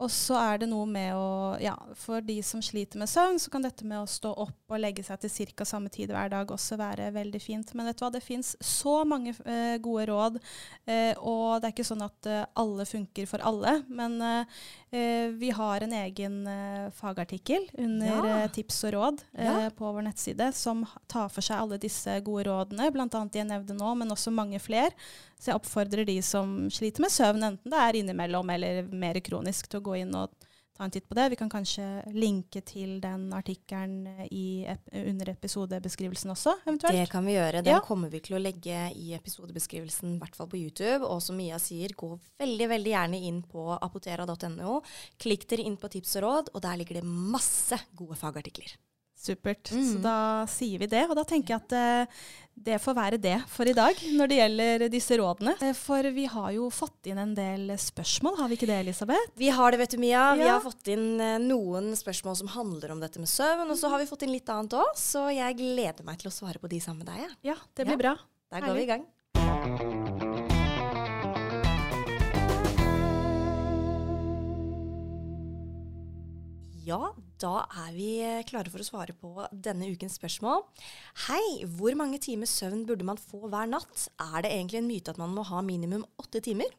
Og 0.00 0.08
så 0.08 0.34
er 0.40 0.58
det 0.58 0.68
noe 0.70 0.86
med 0.86 1.12
å 1.12 1.60
Ja, 1.60 1.74
for 1.94 2.22
de 2.22 2.40
som 2.42 2.62
sliter 2.62 2.96
med 2.98 3.06
søvn, 3.08 3.38
så 3.38 3.50
kan 3.50 3.60
dette 3.62 3.84
med 3.84 3.98
å 3.98 4.08
stå 4.08 4.34
opp 4.34 4.70
og 4.70 4.80
legge 4.80 5.02
seg 5.04 5.20
til 5.20 5.46
ca. 5.54 5.64
samme 5.64 5.90
tid 5.90 6.08
hver 6.08 6.30
dag 6.30 6.46
også 6.48 6.78
være 6.78 7.12
veldig 7.12 7.40
fint. 7.42 7.74
Men 7.74 7.86
vet 7.86 7.98
du 7.98 8.04
hva, 8.06 8.12
det 8.12 8.22
fins 8.22 8.56
så 8.60 9.04
mange 9.04 9.34
eh, 9.44 9.76
gode 9.78 10.06
råd, 10.08 10.40
eh, 10.86 11.14
og 11.18 11.60
det 11.60 11.68
er 11.68 11.72
ikke 11.74 11.84
sånn 11.84 12.02
at 12.02 12.26
eh, 12.26 12.46
alle 12.56 12.86
funker 12.86 13.26
for 13.26 13.38
alle. 13.40 13.84
Men 13.88 14.20
eh, 14.22 14.44
Eh, 14.44 14.79
vi 15.38 15.50
har 15.54 15.80
en 15.86 15.92
egen 15.92 16.46
eh, 16.50 16.90
fagartikkel 16.90 17.68
under 17.78 18.06
Ja. 18.06 18.38
eh, 18.42 18.48
tips 18.50 18.84
og 18.88 18.92
råd 18.92 19.20
eh, 19.38 19.44
Ja. 19.44 19.70
på 19.70 19.92
vår 19.94 20.02
nettside, 20.02 20.52
som 20.54 20.84
tar 21.06 21.28
for 21.28 21.40
seg 21.46 21.60
alle 21.60 21.78
disse 21.78 22.20
gode 22.26 22.44
rådene, 22.48 22.90
bl.a. 22.92 23.06
de 23.06 23.38
jeg 23.38 23.46
nevnte 23.46 23.76
nå, 23.78 23.94
men 23.96 24.10
også 24.10 24.32
mange 24.34 24.58
flere. 24.58 24.90
Så 25.38 25.52
jeg 25.52 25.60
oppfordrer 25.60 26.04
de 26.06 26.18
som 26.22 26.68
sliter 26.70 27.00
med 27.00 27.10
søvn, 27.14 27.42
enten 27.52 27.70
det 27.70 27.78
er 27.78 28.00
innimellom 28.02 28.50
eller 28.50 28.82
mer 28.92 29.20
kronisk, 29.20 29.68
til 29.70 29.80
å 29.80 29.86
gå 29.92 30.00
inn 30.02 30.14
og 30.14 30.30
ta 30.80 30.86
en 30.88 30.92
titt 30.94 31.04
på 31.08 31.16
det. 31.18 31.26
Vi 31.34 31.36
kan 31.36 31.50
kanskje 31.52 31.84
linke 32.16 32.62
til 32.64 32.96
den 33.04 33.26
artikkelen 33.36 34.06
eh, 34.24 34.72
ep 34.72 34.88
under 34.96 35.28
episodebeskrivelsen 35.34 36.32
også, 36.32 36.54
eventuelt. 36.64 36.96
Det 36.96 37.10
kan 37.12 37.26
vi 37.28 37.34
gjøre. 37.36 37.60
Den 37.62 37.74
Ja. 37.76 37.80
kommer 37.84 38.08
vi 38.10 38.20
til 38.24 38.38
å 38.38 38.40
legge 38.40 38.78
i 38.96 39.12
episodebeskrivelsen, 39.18 40.16
i 40.16 40.18
hvert 40.22 40.34
fall 40.38 40.48
på 40.48 40.56
YouTube. 40.60 41.04
Og 41.04 41.20
som 41.22 41.36
Mia 41.36 41.58
sier, 41.60 41.92
gå 41.92 42.14
veldig 42.40 42.68
veldig 42.72 42.92
gjerne 42.94 43.20
inn 43.28 43.42
på 43.42 43.66
apotera.no. 43.76 44.80
Klikk 45.20 45.46
dere 45.50 45.66
inn 45.68 45.76
på 45.76 45.90
tips 45.92 46.16
og 46.16 46.22
råd, 46.22 46.50
og 46.54 46.62
der 46.62 46.76
ligger 46.80 47.00
det 47.00 47.04
masse 47.04 47.76
gode 47.94 48.16
fagartikler. 48.16 48.72
Supert. 49.20 49.68
Så 49.68 49.76
Mm. 49.76 50.02
da 50.02 50.46
sier 50.48 50.78
vi 50.80 50.86
det. 50.88 51.02
Og 51.10 51.14
da 51.18 51.24
tenker 51.28 51.52
jeg 51.52 51.60
at 51.60 51.72
uh, 52.06 52.22
det 52.60 52.78
får 52.80 52.94
være 52.96 53.18
det 53.20 53.34
for 53.48 53.68
i 53.68 53.72
dag 53.76 53.94
når 54.16 54.28
det 54.28 54.36
gjelder 54.38 54.84
disse 54.92 55.16
rådene. 55.20 55.54
Eh, 55.60 55.72
For 55.76 56.02
vi 56.12 56.24
har 56.28 56.50
jo 56.56 56.70
fått 56.72 57.06
inn 57.08 57.18
en 57.20 57.34
del 57.36 57.68
spørsmål, 57.80 58.36
har 58.40 58.48
vi 58.48 58.56
ikke 58.56 58.66
det, 58.68 58.78
Elisabeth? 58.86 59.30
Vi 59.36 59.48
har 59.52 59.70
det, 59.72 59.78
vet 59.80 59.90
du, 59.90 59.98
Mia. 59.98 60.34
Vi 60.36 60.48
har 60.48 60.60
fått 60.64 60.88
inn 60.92 61.20
eh, 61.20 61.38
noen 61.38 61.92
spørsmål 61.96 62.36
som 62.40 62.48
handler 62.56 62.92
om 62.96 63.00
dette 63.00 63.18
med 63.20 63.28
søvn, 63.28 63.70
og 63.70 63.76
så 63.80 63.88
har 63.92 63.98
vi 64.02 64.08
fått 64.10 64.22
inn 64.24 64.32
litt 64.32 64.48
annet 64.48 64.72
òg, 64.80 64.92
så 64.96 65.28
jeg 65.32 65.56
gleder 65.60 66.04
meg 66.04 66.18
til 66.20 66.28
å 66.32 66.34
svare 66.34 66.58
på 66.60 66.68
de 66.72 66.80
sammen 66.80 67.04
med 67.04 67.12
deg. 67.12 67.28
Ja, 67.44 67.52
Ja, 67.52 67.56
det 67.76 67.86
Ja. 67.86 67.92
blir 67.92 67.98
bra. 67.98 68.16
Der 68.52 68.60
går 68.60 68.74
vi 68.74 68.82
i 68.82 68.86
gang. 68.86 70.10
Ja, 76.84 77.14
da 77.40 77.64
er 77.84 77.90
vi 77.96 78.10
eh, 78.24 78.42
klare 78.48 78.72
for 78.72 78.82
å 78.82 78.86
svare 78.86 79.14
på 79.16 79.46
denne 79.50 79.88
ukens 79.92 80.18
spørsmål. 80.20 80.64
Hei, 81.26 81.64
hvor 81.76 81.96
mange 81.98 82.20
timer 82.22 82.50
søvn 82.50 82.84
burde 82.88 83.06
man 83.06 83.20
få 83.20 83.46
hver 83.48 83.70
natt? 83.70 84.08
Er 84.20 84.44
det 84.44 84.52
egentlig 84.54 84.82
en 84.82 84.90
myte 84.90 85.14
at 85.14 85.20
man 85.20 85.34
må 85.34 85.44
ha 85.48 85.64
minimum 85.64 86.04
åtte 86.20 86.42
timer? 86.44 86.70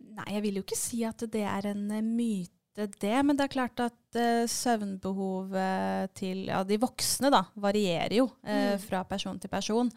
Nei, 0.00 0.28
jeg 0.34 0.44
vil 0.46 0.58
jo 0.58 0.64
ikke 0.64 0.78
si 0.78 1.02
at 1.06 1.22
det 1.32 1.44
er 1.46 1.70
en 1.72 1.84
eh, 1.96 2.04
myte, 2.04 2.56
det. 2.76 3.22
Men 3.26 3.36
det 3.36 3.44
er 3.44 3.52
klart 3.52 3.80
at 3.82 4.18
uh, 4.18 4.46
søvnbehovet 4.48 6.12
til 6.18 6.44
ja, 6.48 6.62
de 6.64 6.78
voksne 6.80 7.30
da, 7.32 7.44
varierer 7.60 8.16
jo 8.20 8.28
uh, 8.30 8.50
Mm. 8.50 8.78
fra 8.82 9.02
person 9.04 9.38
til 9.40 9.50
person. 9.50 9.90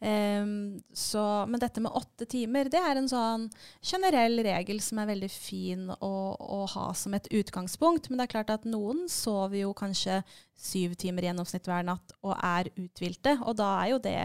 Um, 0.00 0.80
så, 0.94 1.22
men 1.48 1.60
dette 1.60 1.80
med 1.80 1.94
åtte 1.94 2.26
timer, 2.30 2.68
det 2.70 2.78
er 2.78 2.98
en 3.00 3.08
sånn 3.10 3.48
generell 3.82 4.38
regel 4.44 4.80
som 4.84 5.00
er 5.02 5.10
veldig 5.10 5.30
fin 5.32 5.88
å, 5.90 6.12
å 6.38 6.60
ha 6.74 6.92
som 6.94 7.14
et 7.14 7.28
utgangspunkt. 7.34 8.08
Men 8.10 8.18
det 8.20 8.28
er 8.28 8.34
klart 8.36 8.52
at 8.54 8.68
noen 8.68 9.06
sover 9.08 9.62
jo 9.64 9.72
kanskje 9.74 10.20
syv 10.58 10.94
timer 10.98 11.24
i 11.24 11.30
gjennomsnitt 11.30 11.66
hver 11.66 11.86
natt 11.86 12.14
og 12.22 12.36
er 12.36 12.70
uthvilte, 12.76 13.38
og 13.44 13.56
da 13.58 13.72
er 13.82 13.90
jo 13.94 13.98
det 14.02 14.20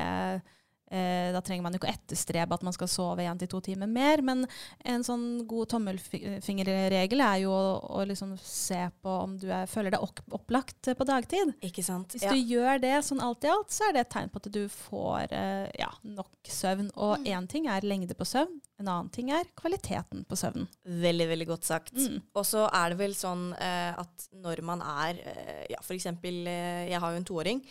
da 1.33 1.41
trenger 1.41 1.63
man 1.65 1.73
jo 1.73 1.79
ikke 1.81 1.89
å 1.89 1.93
etterstrebe 1.95 2.53
at 2.53 2.63
man 2.63 2.73
skal 2.75 2.89
sove 2.91 3.23
én 3.25 3.39
til 3.41 3.49
to 3.49 3.59
timer 3.65 3.87
mer, 3.89 4.21
men 4.21 4.45
en 4.85 5.03
sånn 5.05 5.23
god 5.49 5.71
tommelfingerregel 5.73 7.21
er 7.23 7.41
jo 7.43 7.51
å, 7.53 7.77
å 7.99 8.03
liksom 8.07 8.35
se 8.41 8.79
på 9.01 9.13
om 9.23 9.35
du 9.41 9.47
er, 9.51 9.65
føler 9.69 9.93
deg 9.95 10.03
opplagt 10.33 10.89
eh, 10.91 10.97
på 10.99 11.07
dagtid. 11.07 11.53
Ikke 11.65 11.83
sant? 11.85 12.13
Hvis 12.13 12.23
Ja. 12.27 12.31
du 12.33 12.37
gjør 12.53 12.81
det 12.83 12.93
sånn 13.07 13.21
alt 13.23 13.43
i 13.47 13.51
alt, 13.51 13.71
så 13.73 13.87
er 13.89 13.93
det 13.97 14.03
et 14.05 14.11
tegn 14.13 14.29
på 14.33 14.41
at 14.43 14.51
du 14.53 14.61
får 14.69 15.33
eh, 15.33 15.71
ja, 15.79 15.89
nok 16.03 16.31
søvn. 16.49 16.91
Og 16.95 17.19
Mm. 17.23 17.47
ting 17.47 17.65
er 17.67 17.81
lengde 17.81 18.13
på 18.15 18.25
søvn, 18.25 18.59
en 18.79 18.87
annen 18.87 19.09
ting 19.13 19.29
er 19.31 19.45
kvaliteten 19.55 20.25
på 20.27 20.35
søvnen. 20.37 20.67
Veldig, 20.85 21.27
veldig 21.29 21.47
godt 21.47 21.63
sagt. 21.65 21.93
Mm. 21.95 22.21
Og 22.35 22.45
så 22.45 22.67
er 22.73 22.89
det 22.93 22.97
vel 22.99 23.13
sånn 23.17 23.53
eh, 23.57 23.93
at 23.97 24.27
når 24.33 24.61
man 24.63 24.81
er 24.81 25.19
eh, 25.23 25.65
Ja, 25.69 25.79
for 25.81 25.93
eksempel, 25.95 26.45
eh, 26.47 26.89
jeg 26.91 26.99
har 26.99 27.11
jo 27.13 27.17
en 27.21 27.25
toåring. 27.25 27.61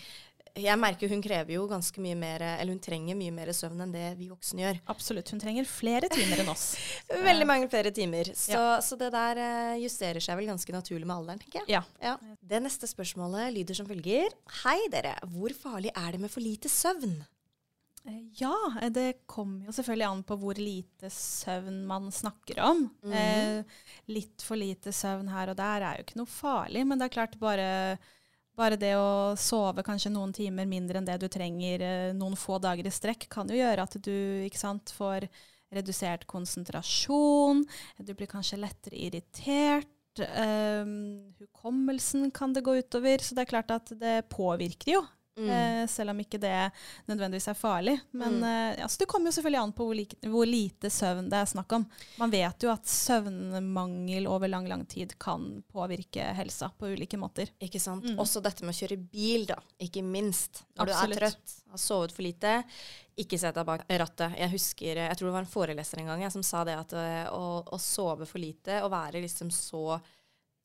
Jeg 0.58 0.76
merker 0.76 1.08
hun 1.08 1.22
krever 1.24 1.54
jo 1.54 1.62
ganske 1.70 2.02
mye 2.04 2.16
mer 2.18 2.42
Eller 2.44 2.74
hun 2.74 2.80
trenger 2.84 3.16
mye 3.16 3.32
mer 3.32 3.48
søvn 3.56 3.80
enn 3.86 3.92
det 3.94 4.10
vi 4.18 4.28
voksne 4.28 4.60
gjør. 4.66 4.80
Absolutt. 4.92 5.30
Hun 5.32 5.40
trenger 5.40 5.64
flere 5.68 6.10
timer 6.12 6.42
enn 6.44 6.50
oss. 6.52 6.66
Veldig 7.30 7.46
mange 7.48 7.70
flere 7.72 7.90
timer. 7.94 8.28
Så, 8.36 8.60
så 8.84 8.98
det 9.00 9.08
der 9.14 9.40
eh, 9.40 9.80
justerer 9.80 10.20
seg 10.20 10.36
vel 10.36 10.50
ganske 10.52 10.74
naturlig 10.76 11.08
med 11.08 11.16
alderen, 11.16 11.40
tenker 11.40 11.62
jeg. 11.62 11.78
Ja. 11.78 11.82
Ja. 12.04 12.16
Det 12.52 12.60
neste 12.66 12.90
spørsmålet 12.90 13.52
lyder 13.56 13.80
som 13.80 13.88
følger. 13.88 14.28
Hei 14.62 14.78
dere, 14.92 15.14
hvor 15.32 15.54
farlig 15.56 15.94
er 15.96 16.12
det 16.18 16.20
med 16.26 16.32
for 16.34 16.44
lite 16.44 16.68
søvn? 16.72 17.16
Eh, 18.04 18.20
Ja, 18.42 18.52
eh, 18.82 18.90
det 18.92 19.08
kommer 19.30 19.64
jo 19.70 19.72
selvfølgelig 19.76 20.08
an 20.10 20.22
på 20.28 20.36
hvor 20.42 20.58
lite 20.60 21.08
søvn 21.16 21.84
man 21.88 22.10
snakker 22.12 22.60
om. 22.68 22.90
Mhm. 23.06 23.12
eh, 23.16 23.84
litt 24.12 24.42
for 24.44 24.60
lite 24.60 24.92
søvn 24.92 25.32
her 25.32 25.52
og 25.54 25.56
der 25.64 25.86
er 25.88 26.00
jo 26.00 26.04
ikke 26.10 26.20
noe 26.20 26.28
farlig, 26.28 26.84
men 26.86 26.98
det 27.00 27.08
er 27.08 27.16
klart 27.16 27.38
bare, 27.40 27.70
bare 28.58 28.78
det 28.80 28.92
å 28.98 29.34
sove 29.40 29.84
kanskje 29.86 30.12
noen 30.12 30.34
timer 30.36 30.68
mindre 30.68 31.00
enn 31.00 31.08
det 31.08 31.18
du 31.22 31.28
trenger 31.32 31.84
eh, 31.86 32.12
noen 32.16 32.36
få 32.38 32.58
dager 32.62 32.88
i 32.88 32.92
strekk, 32.92 33.28
kan 33.32 33.48
jo 33.48 33.58
gjøre 33.58 33.86
at 33.86 33.96
du 34.04 34.48
sant, 34.58 34.92
får 34.96 35.28
redusert 35.72 36.26
konsentrasjon, 36.28 37.64
du 38.04 38.12
blir 38.12 38.28
kanskje 38.28 38.60
lettere 38.60 38.98
irritert. 39.00 39.88
Um, 40.12 41.32
hukommelsen 41.40 42.28
kan 42.36 42.52
det 42.52 42.60
gå 42.66 42.74
utover, 42.82 43.22
så 43.24 43.32
det 43.32 43.46
er 43.46 43.52
klart 43.54 43.72
at 43.72 43.94
det 43.96 44.18
påvirker 44.28 44.98
jo 44.98 45.00
Mm. 45.38 45.48
Eh, 45.48 45.86
selv 45.88 46.10
om 46.12 46.18
ikke 46.20 46.36
det 46.42 46.70
nødvendigvis 47.08 47.46
er 47.48 47.56
farlig. 47.56 47.94
Men 48.12 48.34
Mm. 48.40 48.44
eh, 48.44 48.80
ja, 48.82 48.86
så 48.88 48.98
det 49.00 49.06
kommer 49.08 49.30
jo 49.30 49.36
selvfølgelig 49.40 49.62
an 49.62 49.72
på 49.72 49.86
hvor, 49.86 49.94
like, 49.96 50.16
hvor 50.28 50.44
lite 50.46 50.90
søvn 50.92 51.30
det 51.30 51.38
er 51.38 51.46
snakk 51.48 51.72
om. 51.72 51.86
Man 52.18 52.30
vet 52.30 52.62
jo 52.66 52.70
at 52.72 52.84
søvnmangel 52.84 54.26
over 54.28 54.48
lang, 54.48 54.68
lang 54.68 54.84
tid 54.86 55.14
kan 55.18 55.62
påvirke 55.72 56.24
helsa 56.36 56.70
på 56.78 56.86
ulike 56.92 57.16
måter. 57.20 57.48
Ikke 57.64 57.80
sant? 57.80 58.04
Mm. 58.04 58.18
Også 58.20 58.42
dette 58.44 58.64
med 58.64 58.74
å 58.74 58.78
kjøre 58.82 58.98
bil, 59.12 59.46
da. 59.48 59.56
Ikke 59.80 60.02
minst. 60.04 60.64
Når 60.76 60.88
Absolutt. 60.92 61.18
du 61.18 61.24
er 61.24 61.30
trøtt, 61.30 61.54
har 61.72 61.78
sovet 61.80 62.12
for 62.12 62.22
lite, 62.26 62.54
ikke 63.16 63.38
sett 63.40 63.54
deg 63.56 63.66
bak 63.68 63.84
rattet. 63.88 64.36
Jeg 64.38 64.52
husker, 64.52 64.96
jeg 65.08 65.16
tror 65.18 65.28
det 65.30 65.36
var 65.36 65.44
en 65.46 65.52
foreleser 65.54 65.98
en 66.02 66.06
gang 66.12 66.22
jeg, 66.26 66.32
som 66.32 66.42
sa 66.46 66.64
det 66.68 66.76
at 66.78 66.92
eh, 66.92 67.26
å, 67.32 67.62
å 67.72 67.78
sove 67.80 68.26
for 68.28 68.38
lite 68.42 68.82
og 68.84 68.92
være 68.92 69.20
liksom 69.24 69.50
så 69.52 70.00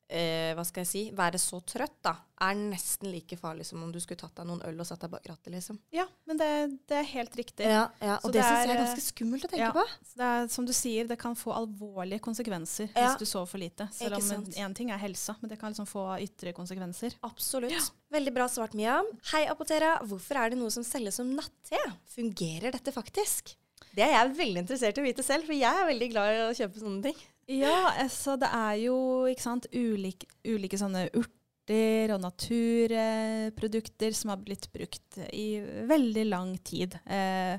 eh, 0.08 0.54
hva 0.56 0.64
skal 0.66 0.84
jeg 0.84 0.90
si, 0.90 1.02
være 1.16 1.38
så 1.40 1.60
trøtt, 1.68 1.98
da, 2.04 2.14
er 2.44 2.54
nesten 2.58 3.10
like 3.10 3.36
farlig 3.38 3.66
som 3.66 3.82
om 3.82 3.90
du 3.92 3.98
skulle 4.00 4.20
tatt 4.20 4.36
deg 4.38 4.46
noen 4.48 4.62
øl 4.66 4.78
og 4.80 4.86
satt 4.88 5.02
deg 5.04 5.12
bak 5.12 5.26
rattet, 5.28 5.50
liksom. 5.52 5.78
Ja, 5.94 6.06
men 6.28 6.40
det, 6.40 6.48
det 6.90 7.00
er 7.00 7.08
helt 7.12 7.36
riktig. 7.38 7.66
Ja, 7.66 7.88
ja. 8.00 8.16
Så 8.22 8.28
Og 8.28 8.34
det, 8.34 8.40
det 8.40 8.46
syns 8.46 8.64
jeg 8.64 8.74
er, 8.74 8.82
ganske 8.84 9.04
skummelt 9.04 9.46
å 9.48 9.52
tenke 9.52 9.66
ja. 9.66 9.72
på. 9.74 9.84
Det 10.20 10.30
er, 10.30 10.50
som 10.54 10.68
du 10.68 10.74
sier, 10.76 11.08
det 11.10 11.18
kan 11.20 11.36
få 11.38 11.54
alvorlige 11.56 12.22
konsekvenser 12.24 12.90
Ja. 12.92 13.08
hvis 13.08 13.20
du 13.20 13.26
sover 13.28 13.50
for 13.50 13.62
lite. 13.62 13.88
Selv 13.94 14.18
om 14.20 14.48
én 14.48 14.76
ting 14.78 14.92
er 14.94 15.02
helsa, 15.02 15.36
men 15.42 15.52
det 15.52 15.60
kan 15.60 15.74
liksom 15.74 15.88
få 15.90 16.08
ytre 16.24 16.54
konsekvenser. 16.56 17.18
Absolutt. 17.28 17.92
Veldig 18.14 18.34
bra 18.34 18.48
svart, 18.48 18.76
Mia. 18.78 19.00
Hei, 19.34 19.44
Apotera. 19.50 19.98
Hvorfor 20.08 20.40
er 20.40 20.54
det 20.54 20.60
noe 20.60 20.72
som 20.72 20.86
selges 20.86 21.18
som 21.20 21.30
natte? 21.36 21.80
Fungerer 22.14 22.72
dette 22.72 22.94
faktisk? 22.94 23.56
Det 23.94 24.04
er 24.04 24.14
jeg 24.14 24.36
veldig 24.38 24.62
interessert 24.62 24.98
i 24.98 25.02
å 25.02 25.06
vite 25.08 25.24
selv, 25.26 25.48
for 25.48 25.56
jeg 25.56 25.68
er 25.68 25.88
veldig 25.88 26.08
glad 26.12 26.36
i 26.36 26.40
å 26.46 26.54
kjøpe 26.56 26.80
sånne 26.80 27.10
ting. 27.10 27.18
Ja, 27.48 27.94
altså 27.96 28.36
det 28.36 28.48
er 28.52 28.74
jo 28.82 28.96
sant, 29.40 29.66
ulike, 29.72 30.28
ulike 30.44 30.76
sånne 30.76 31.06
urter 31.16 32.12
og 32.14 32.20
naturprodukter 32.20 34.12
som 34.16 34.32
har 34.32 34.40
blitt 34.44 34.68
brukt 34.72 35.18
i 35.32 35.60
veldig 35.88 36.24
lang 36.28 36.54
tid. 36.64 36.98
Eh, 37.08 37.56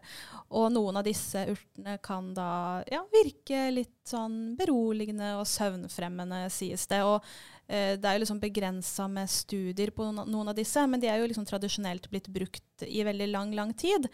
og 0.53 0.69
noen 0.73 1.01
av 1.01 1.05
disse 1.05 1.41
urtene 1.49 1.97
kan 2.05 2.31
da 2.37 2.51
ja, 2.89 3.01
virke 3.13 3.67
litt 3.73 3.97
sånn 4.09 4.55
beroligende 4.57 5.35
og 5.39 5.49
søvnfremmende, 5.49 6.45
sies 6.53 6.85
det. 6.89 7.01
Og 7.05 7.25
det 7.69 8.01
er 8.01 8.15
jo 8.15 8.21
liksom 8.23 8.39
begrensa 8.41 9.05
med 9.11 9.29
studier 9.29 9.91
på 9.93 10.07
noen, 10.09 10.47
av 10.49 10.55
disse, 10.57 10.81
men 10.89 11.01
de 11.01 11.05
er 11.11 11.19
jo 11.21 11.27
liksom 11.29 11.45
tradisjonelt 11.45 12.07
blitt 12.09 12.25
brukt 12.33 12.85
i 12.87 13.03
veldig 13.05 13.27
lang, 13.29 13.51
lang 13.53 13.75
tid. 13.77 14.07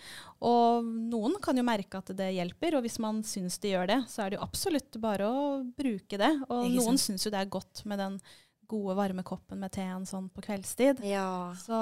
Og 0.44 0.84
noen 0.84 1.38
kan 1.44 1.56
jo 1.56 1.64
merke 1.64 2.02
at 2.02 2.12
det 2.20 2.34
hjelper, 2.36 2.76
og 2.76 2.84
hvis 2.84 3.00
man 3.00 3.22
syns 3.24 3.56
det 3.64 3.72
gjør 3.72 3.88
det, 3.94 4.00
så 4.12 4.26
er 4.26 4.34
det 4.34 4.40
jo 4.40 4.44
absolutt 4.44 5.00
bare 5.00 5.30
å 5.30 5.46
bruke 5.78 6.20
det. 6.20 6.34
Og 6.50 6.68
noen 6.74 7.00
syns 7.00 7.24
jo 7.24 7.32
det 7.32 7.46
er 7.46 7.54
godt 7.54 7.86
med 7.88 8.04
den 8.04 8.20
gode, 8.68 8.98
varme 8.98 9.24
koppen 9.24 9.62
med 9.62 9.72
teen 9.76 10.04
sånn 10.10 10.28
på 10.34 10.44
kveldstid. 10.46 11.04
Ja. 11.06 11.54
Så 11.64 11.80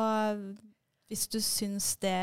hvis 1.11 1.27
du 1.29 1.37
syns 1.43 1.91
det 2.01 2.13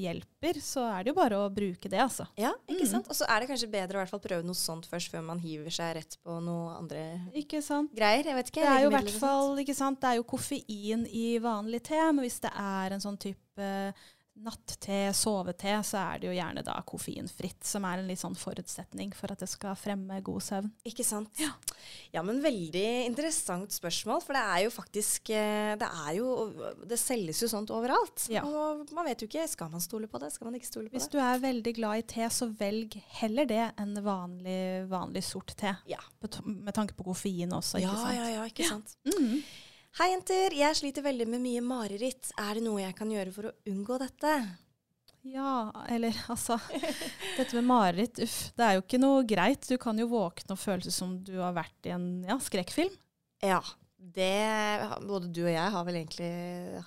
hjelper, 0.00 0.58
så 0.62 0.84
er 0.92 1.04
det 1.04 1.10
jo 1.12 1.16
bare 1.18 1.38
å 1.40 1.48
bruke 1.52 1.88
det, 1.90 1.98
altså. 2.02 2.26
Ja, 2.38 2.52
ikke 2.68 2.84
Mm. 2.86 2.90
sant? 2.92 3.08
Og 3.10 3.16
så 3.16 3.24
er 3.28 3.40
det 3.40 3.48
kanskje 3.50 3.70
bedre 3.70 3.98
å 3.98 4.02
hvert 4.04 4.10
fall 4.12 4.20
prøve 4.20 4.44
noe 4.44 4.54
sånt 4.54 4.86
først, 4.86 5.10
før 5.10 5.22
man 5.24 5.38
hiver 5.42 5.70
seg 5.70 5.94
rett 5.96 6.16
på 6.24 6.36
noe 6.42 6.76
andre 6.78 7.20
Ikke 7.34 7.62
sant? 7.62 7.90
greier. 7.94 8.24
Jeg 8.24 8.34
vet 8.34 8.46
ikke. 8.52 8.60
Det 8.60 8.68
er 8.68 8.82
jo 8.84 8.90
hvert 8.90 9.10
fall, 9.18 9.56
ikke 9.58 9.74
sant, 9.74 10.00
det 10.00 10.08
er 10.12 10.16
jo 10.20 10.24
koffein 10.24 11.06
i 11.10 11.38
vanlig 11.38 11.82
te, 11.82 11.98
men 12.12 12.24
hvis 12.24 12.40
det 12.40 12.52
er 12.54 12.92
en 12.92 13.00
sånn 13.00 13.18
type 13.18 13.94
natte, 14.42 14.98
sovete, 15.16 15.74
så 15.84 15.98
er 16.00 16.20
det 16.22 16.28
jo 16.30 16.34
gjerne 16.36 16.62
da 16.66 16.76
koffeinfritt, 16.88 17.62
som 17.66 17.84
er 17.88 18.00
en 18.02 18.08
litt 18.08 18.20
sånn 18.22 18.36
forutsetning 18.38 19.12
for 19.16 19.32
at 19.34 19.40
det 19.42 19.48
skal 19.52 19.76
fremme 19.78 20.20
god 20.26 20.42
søvn. 20.46 20.70
Ikke 20.88 21.04
sant. 21.06 21.30
Ja. 21.40 21.50
ja, 22.14 22.22
men 22.26 22.40
veldig 22.44 22.84
interessant 23.06 23.72
spørsmål, 23.76 24.22
for 24.24 24.36
det 24.36 24.42
er 24.54 24.64
jo 24.66 24.72
faktisk 24.74 25.30
eh, 25.32 25.74
Det 25.80 25.88
er 26.06 26.10
jo 26.18 26.26
Det 26.88 26.98
selges 27.00 27.40
jo 27.44 27.48
sånt 27.52 27.70
overalt. 27.72 28.26
Ja. 28.32 28.42
Og 28.44 28.90
man 28.96 29.06
vet 29.08 29.22
jo 29.24 29.28
ikke 29.30 29.46
Skal 29.48 29.70
man 29.72 29.80
stole 29.84 30.08
på 30.10 30.20
det? 30.20 30.28
Skal 30.34 30.48
man 30.50 30.58
ikke 30.58 30.68
stole 30.68 30.90
på 30.90 30.96
Hvis 30.98 31.08
det? 31.08 31.16
du 31.16 31.22
er 31.24 31.40
veldig 31.42 31.74
glad 31.78 32.02
i 32.02 32.06
te, 32.14 32.28
så 32.32 32.50
velg 32.60 32.98
heller 33.20 33.48
det 33.48 33.62
enn 33.80 33.96
vanlig, 34.04 34.60
vanlig 34.90 35.24
sort 35.24 35.54
te. 35.60 35.72
Ja. 35.88 36.00
Med 36.44 36.74
tanke 36.76 36.94
på 36.98 37.06
koffein 37.10 37.52
også, 37.56 37.80
ikke 37.80 37.88
Ja, 37.88 37.96
sant. 38.04 38.16
ja, 38.20 38.28
ja, 38.36 38.46
ikke 38.50 38.68
sant. 38.68 38.96
Mhm. 39.08 39.42
Hei, 39.98 40.12
jenter. 40.12 40.54
Jeg 40.54 40.76
sliter 40.78 41.02
veldig 41.02 41.26
med 41.32 41.42
mye 41.42 41.60
mareritt. 41.66 42.30
Er 42.38 42.56
det 42.56 42.62
noe 42.62 42.78
jeg 42.78 42.94
kan 42.94 43.10
gjøre 43.10 43.32
for 43.34 43.48
å 43.48 43.56
unngå 43.66 43.96
dette? 43.98 44.34
Ja, 45.26 45.54
eller 45.90 46.16
altså 46.32 46.56
Dette 47.38 47.58
med 47.58 47.66
mareritt, 47.68 48.20
uff. 48.22 48.36
Det 48.56 48.64
er 48.64 48.76
jo 48.78 48.84
ikke 48.84 49.00
noe 49.02 49.24
greit. 49.28 49.66
Du 49.66 49.74
kan 49.82 49.98
jo 49.98 50.06
våkne 50.12 50.54
og 50.54 50.62
føles 50.62 50.94
som 50.94 51.18
du 51.26 51.34
har 51.42 51.56
vært 51.58 51.90
i 51.90 51.94
en 51.96 52.06
ja, 52.22 52.38
skrekkfilm. 52.40 52.94
Ja. 53.42 53.58
Det, 54.00 54.88
både 55.04 55.28
du 55.28 55.42
og 55.44 55.50
jeg 55.52 55.72
har 55.74 55.84
vel 55.84 55.98
egentlig 56.00 56.28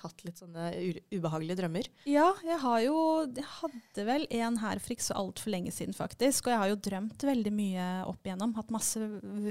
hatt 0.02 0.24
litt 0.26 0.40
sånne 0.42 0.64
ubehagelige 1.14 1.56
drømmer. 1.60 1.86
Ja, 2.10 2.32
jeg 2.42 2.58
har 2.58 2.80
jo 2.82 2.96
Jeg 3.30 3.46
hadde 3.60 4.04
vel 4.08 4.26
en 4.34 4.58
her 4.58 4.80
for 4.82 4.94
ikke 4.96 5.06
så 5.06 5.14
altfor 5.20 5.52
lenge 5.54 5.70
siden, 5.72 5.94
faktisk. 5.94 6.48
Og 6.48 6.52
jeg 6.52 6.60
har 6.60 6.72
jo 6.72 6.80
drømt 6.88 7.22
veldig 7.30 7.52
mye 7.54 7.86
opp 8.10 8.26
igjennom. 8.26 8.56
Hatt 8.58 8.74
masse 8.74 8.98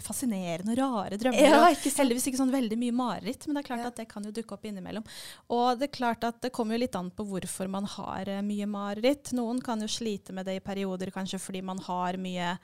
fascinerende 0.04 0.76
og 0.76 0.82
rare 0.84 1.18
drømmer. 1.22 1.56
og 1.64 1.78
ikke 1.78 1.96
Heldigvis 2.04 2.28
ikke 2.30 2.42
sånn 2.44 2.54
veldig 2.54 2.78
mye 2.84 2.98
mareritt, 3.00 3.48
men 3.48 3.56
det 3.56 3.64
er 3.64 3.70
klart 3.72 3.86
Ja. 3.86 3.88
at 3.94 3.96
det 4.04 4.08
kan 4.12 4.24
jo 4.28 4.36
dukke 4.36 4.58
opp 4.58 4.66
innimellom. 4.68 5.08
Og 5.50 5.80
det 5.80 5.90
er 5.90 5.98
klart 5.98 6.24
at 6.28 6.42
det 6.44 6.52
kommer 6.52 6.76
jo 6.76 6.84
litt 6.84 6.96
an 7.00 7.12
på 7.16 7.26
hvorfor 7.26 7.70
man 7.70 7.86
har 7.86 8.28
eh, 8.28 8.42
mye 8.46 8.68
mareritt. 8.68 9.32
Noen 9.34 9.64
kan 9.64 9.80
jo 9.82 9.88
slite 9.88 10.34
med 10.36 10.46
det 10.46 10.60
i 10.60 10.64
perioder 10.64 11.12
kanskje 11.16 11.40
fordi 11.40 11.64
man 11.64 11.80
har 11.80 12.18
mye 12.20 12.58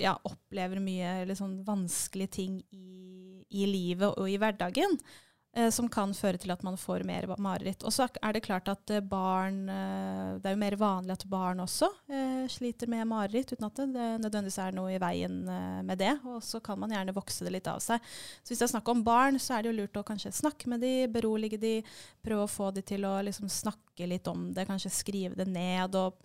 Ja, 0.00 0.16
opplever 0.24 0.80
mye 0.80 1.36
sånn 1.36 1.58
vanskelige 1.66 2.36
ting 2.40 2.58
i, 2.72 3.44
i 3.50 3.66
livet 3.68 4.16
og 4.16 4.30
i 4.30 4.38
hverdagen. 4.40 4.98
eh, 5.54 5.70
Som 5.70 5.88
kan 5.88 6.14
føre 6.14 6.38
til 6.40 6.50
at 6.50 6.62
man 6.66 6.76
får 6.80 7.04
mer 7.06 7.26
mareritt. 7.38 7.84
Og 7.84 7.92
så 7.94 8.08
er 8.08 8.32
det 8.34 8.44
klart 8.44 8.68
at 8.72 8.90
eh, 8.90 9.00
barn 9.04 9.68
eh, 9.68 10.40
Det 10.40 10.50
er 10.50 10.56
jo 10.56 10.62
mer 10.64 10.76
vanlig 10.80 11.14
at 11.14 11.26
barn 11.30 11.60
også 11.62 11.88
eh, 12.08 12.44
sliter 12.50 12.90
med 12.90 13.06
mareritt, 13.06 13.52
uten 13.52 13.68
at 13.68 13.76
det, 13.78 13.86
det 13.94 14.08
nødvendigvis 14.24 14.58
er 14.64 14.74
noe 14.76 14.94
i 14.94 15.00
veien 15.02 15.42
eh, 15.48 15.80
med 15.86 15.98
det. 16.02 16.16
Og 16.26 16.42
så 16.42 16.60
kan 16.64 16.80
man 16.80 16.90
gjerne 16.94 17.14
vokse 17.16 17.46
det 17.46 17.54
litt 17.54 17.70
av 17.70 17.80
seg. 17.84 18.02
Så 18.42 18.52
hvis 18.52 18.64
det 18.64 18.68
er 18.68 18.74
snakk 18.74 18.88
om 18.92 19.04
barn, 19.06 19.38
så 19.38 19.56
er 19.58 19.62
det 19.62 19.72
jo 19.72 19.78
lurt 19.82 20.00
å 20.00 20.06
kanskje 20.06 20.34
snakke 20.34 20.70
med 20.72 20.82
de, 20.84 20.94
berolige 21.12 21.60
de, 21.62 21.74
prøve 22.24 22.48
å 22.48 22.50
få 22.50 22.72
de 22.74 22.82
til 22.82 23.06
å 23.06 23.16
liksom 23.24 23.48
snakke 23.52 24.08
litt 24.10 24.26
om 24.30 24.50
det, 24.54 24.66
kanskje 24.68 24.90
skrive 24.92 25.38
det 25.38 25.46
ned. 25.50 25.94
og 25.94 26.18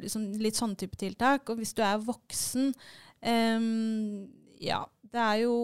liksom 0.00 0.30
Litt 0.40 0.58
sånne 0.58 0.78
type 0.80 0.98
tiltak. 1.00 1.48
Og 1.50 1.60
hvis 1.60 1.74
du 1.76 1.84
er 1.86 2.02
voksen 2.02 2.72
um, 3.20 4.26
Ja, 4.60 4.84
det 5.10 5.22
er 5.26 5.44
jo 5.44 5.54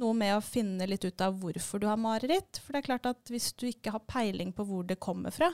noe 0.00 0.14
med 0.14 0.36
å 0.36 0.44
finne 0.44 0.86
litt 0.86 1.02
ut 1.02 1.22
av 1.24 1.34
hvorfor 1.42 1.82
du 1.82 1.88
har 1.90 1.98
mareritt. 1.98 2.60
For 2.62 2.72
det 2.72 2.82
er 2.82 2.88
klart 2.92 3.08
at 3.10 3.32
hvis 3.32 3.50
du 3.58 3.66
ikke 3.70 3.94
har 3.94 4.06
peiling 4.06 4.54
på 4.54 4.66
hvor 4.68 4.86
det 4.86 5.00
kommer 5.02 5.34
fra, 5.34 5.50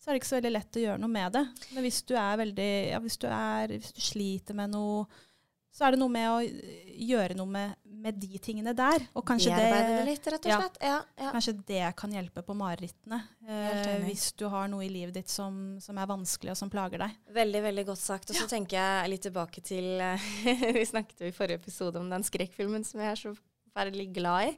så 0.00 0.08
er 0.08 0.14
det 0.14 0.22
ikke 0.22 0.30
så 0.30 0.38
veldig 0.38 0.52
lett 0.54 0.78
å 0.78 0.84
gjøre 0.84 1.02
noe 1.02 1.12
med 1.12 1.34
det. 1.36 1.42
Men 1.74 1.84
hvis 1.84 1.98
du 2.08 2.14
er 2.16 2.38
veldig 2.40 2.70
ja, 2.92 3.00
hvis, 3.04 3.18
du 3.20 3.26
er, 3.28 3.74
hvis 3.74 3.96
du 3.96 4.00
sliter 4.04 4.56
med 4.56 4.72
noe, 4.72 5.04
så 5.70 5.86
er 5.86 5.94
det 5.94 6.00
noe 6.02 6.12
med 6.12 6.26
å 6.28 6.38
gjøre 7.00 7.36
noe 7.38 7.48
med, 7.48 7.74
med 8.02 8.16
de 8.20 8.40
tingene 8.42 8.72
der. 8.76 9.04
Og 9.16 9.24
kanskje 9.26 9.54
det 9.54 9.68
det, 9.70 10.00
litt, 10.08 10.26
rett 10.34 10.48
og 10.48 10.56
slett. 10.62 10.80
Ja, 10.82 10.96
ja. 11.20 11.30
kanskje 11.34 11.54
det 11.68 11.84
kan 11.98 12.14
hjelpe 12.14 12.42
på 12.46 12.56
marerittene. 12.58 13.20
Eh, 13.46 13.92
hvis 14.06 14.30
du 14.38 14.48
har 14.52 14.68
noe 14.72 14.84
i 14.86 14.90
livet 14.92 15.14
ditt 15.16 15.32
som, 15.32 15.78
som 15.82 16.00
er 16.00 16.10
vanskelig, 16.10 16.54
og 16.54 16.58
som 16.58 16.72
plager 16.72 17.04
deg. 17.04 17.14
Veldig, 17.38 17.62
veldig 17.68 17.86
godt 17.92 18.02
sagt. 18.02 18.34
Og 18.34 18.40
så 18.40 18.48
tenker 18.50 18.80
jeg 18.80 19.14
litt 19.14 19.24
tilbake 19.28 19.62
til 19.64 20.02
eh, 20.02 20.28
Vi 20.80 20.88
snakket 20.90 21.24
jo 21.24 21.30
i 21.30 21.36
forrige 21.36 21.62
episode 21.62 22.02
om 22.02 22.10
den 22.10 22.26
skrekkfilmen 22.26 22.86
som 22.86 23.02
jeg 23.04 23.14
er 23.14 23.22
så 23.22 23.36
forferdelig 23.70 24.08
glad 24.16 24.50
i. 24.50 24.54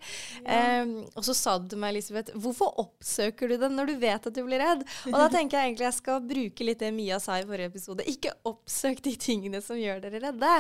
Em, 0.49 0.95
og 1.15 1.25
så 1.27 1.35
sa 1.37 1.59
du 1.61 1.69
til 1.69 1.79
meg, 1.83 1.93
Elisabeth, 1.95 2.33
hvorfor 2.35 2.73
oppsøker 2.83 3.53
du 3.53 3.57
den 3.61 3.77
når 3.77 3.93
du 3.93 3.97
vet 4.03 4.27
at 4.27 4.35
du 4.35 4.43
blir 4.47 4.63
redd? 4.63 4.85
Og 5.13 5.17
da 5.19 5.29
tenker 5.33 5.59
jeg 5.59 5.73
egentlig 5.73 5.89
jeg 5.91 5.99
skal 6.01 6.23
bruke 6.33 6.65
litt 6.67 6.81
det 6.83 6.93
Mia 6.97 7.19
sa 7.23 7.37
i 7.39 7.47
forrige 7.47 7.71
episode. 7.73 8.07
Ikke 8.09 8.33
oppsøk 8.49 9.03
de 9.05 9.15
tingene 9.21 9.61
som 9.63 9.77
gjør 9.79 10.01
dere 10.03 10.23
redde. 10.29 10.55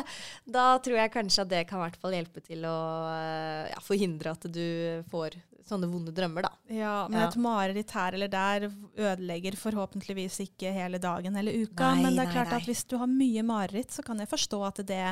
Da 0.45 0.67
tror 0.85 1.01
jeg 1.01 1.15
kanskje 1.15 1.47
at 1.47 1.53
det 1.53 1.65
kan 1.71 1.81
i 1.81 1.87
hvert 1.87 2.01
fall 2.03 2.15
hjelpe 2.17 2.45
til 2.45 2.67
å 2.69 2.77
eh, 3.13 3.73
ja, 3.73 3.81
forhindre 3.83 4.37
at 4.37 4.47
du 4.53 4.67
får 5.11 5.39
sånne 5.67 5.87
vonde 5.87 6.11
drømmer, 6.13 6.43
da. 6.43 6.51
Ja, 6.75 6.95
men 7.09 7.21
Ja. 7.21 7.29
et 7.29 7.37
mareritt 7.39 7.93
her 7.95 8.17
eller 8.19 8.29
der 8.29 8.65
ødelegger 8.99 9.55
forhåpentligvis 9.57 10.41
ikke 10.43 10.73
hele 10.75 10.99
dagen 10.99 11.37
eller 11.39 11.55
uka. 11.55 11.93
Nei, 11.95 12.03
men 12.03 12.17
det 12.17 12.25
er 12.25 12.31
nei, 12.31 12.35
klart 12.35 12.51
nei. 12.51 12.59
at 12.59 12.67
hvis 12.67 12.83
du 12.91 12.97
har 12.99 13.07
mye 13.07 13.45
mareritt, 13.47 13.95
så 13.95 14.03
kan 14.05 14.19
jeg 14.19 14.29
forstå 14.29 14.59
at 14.67 14.83
det 14.89 15.05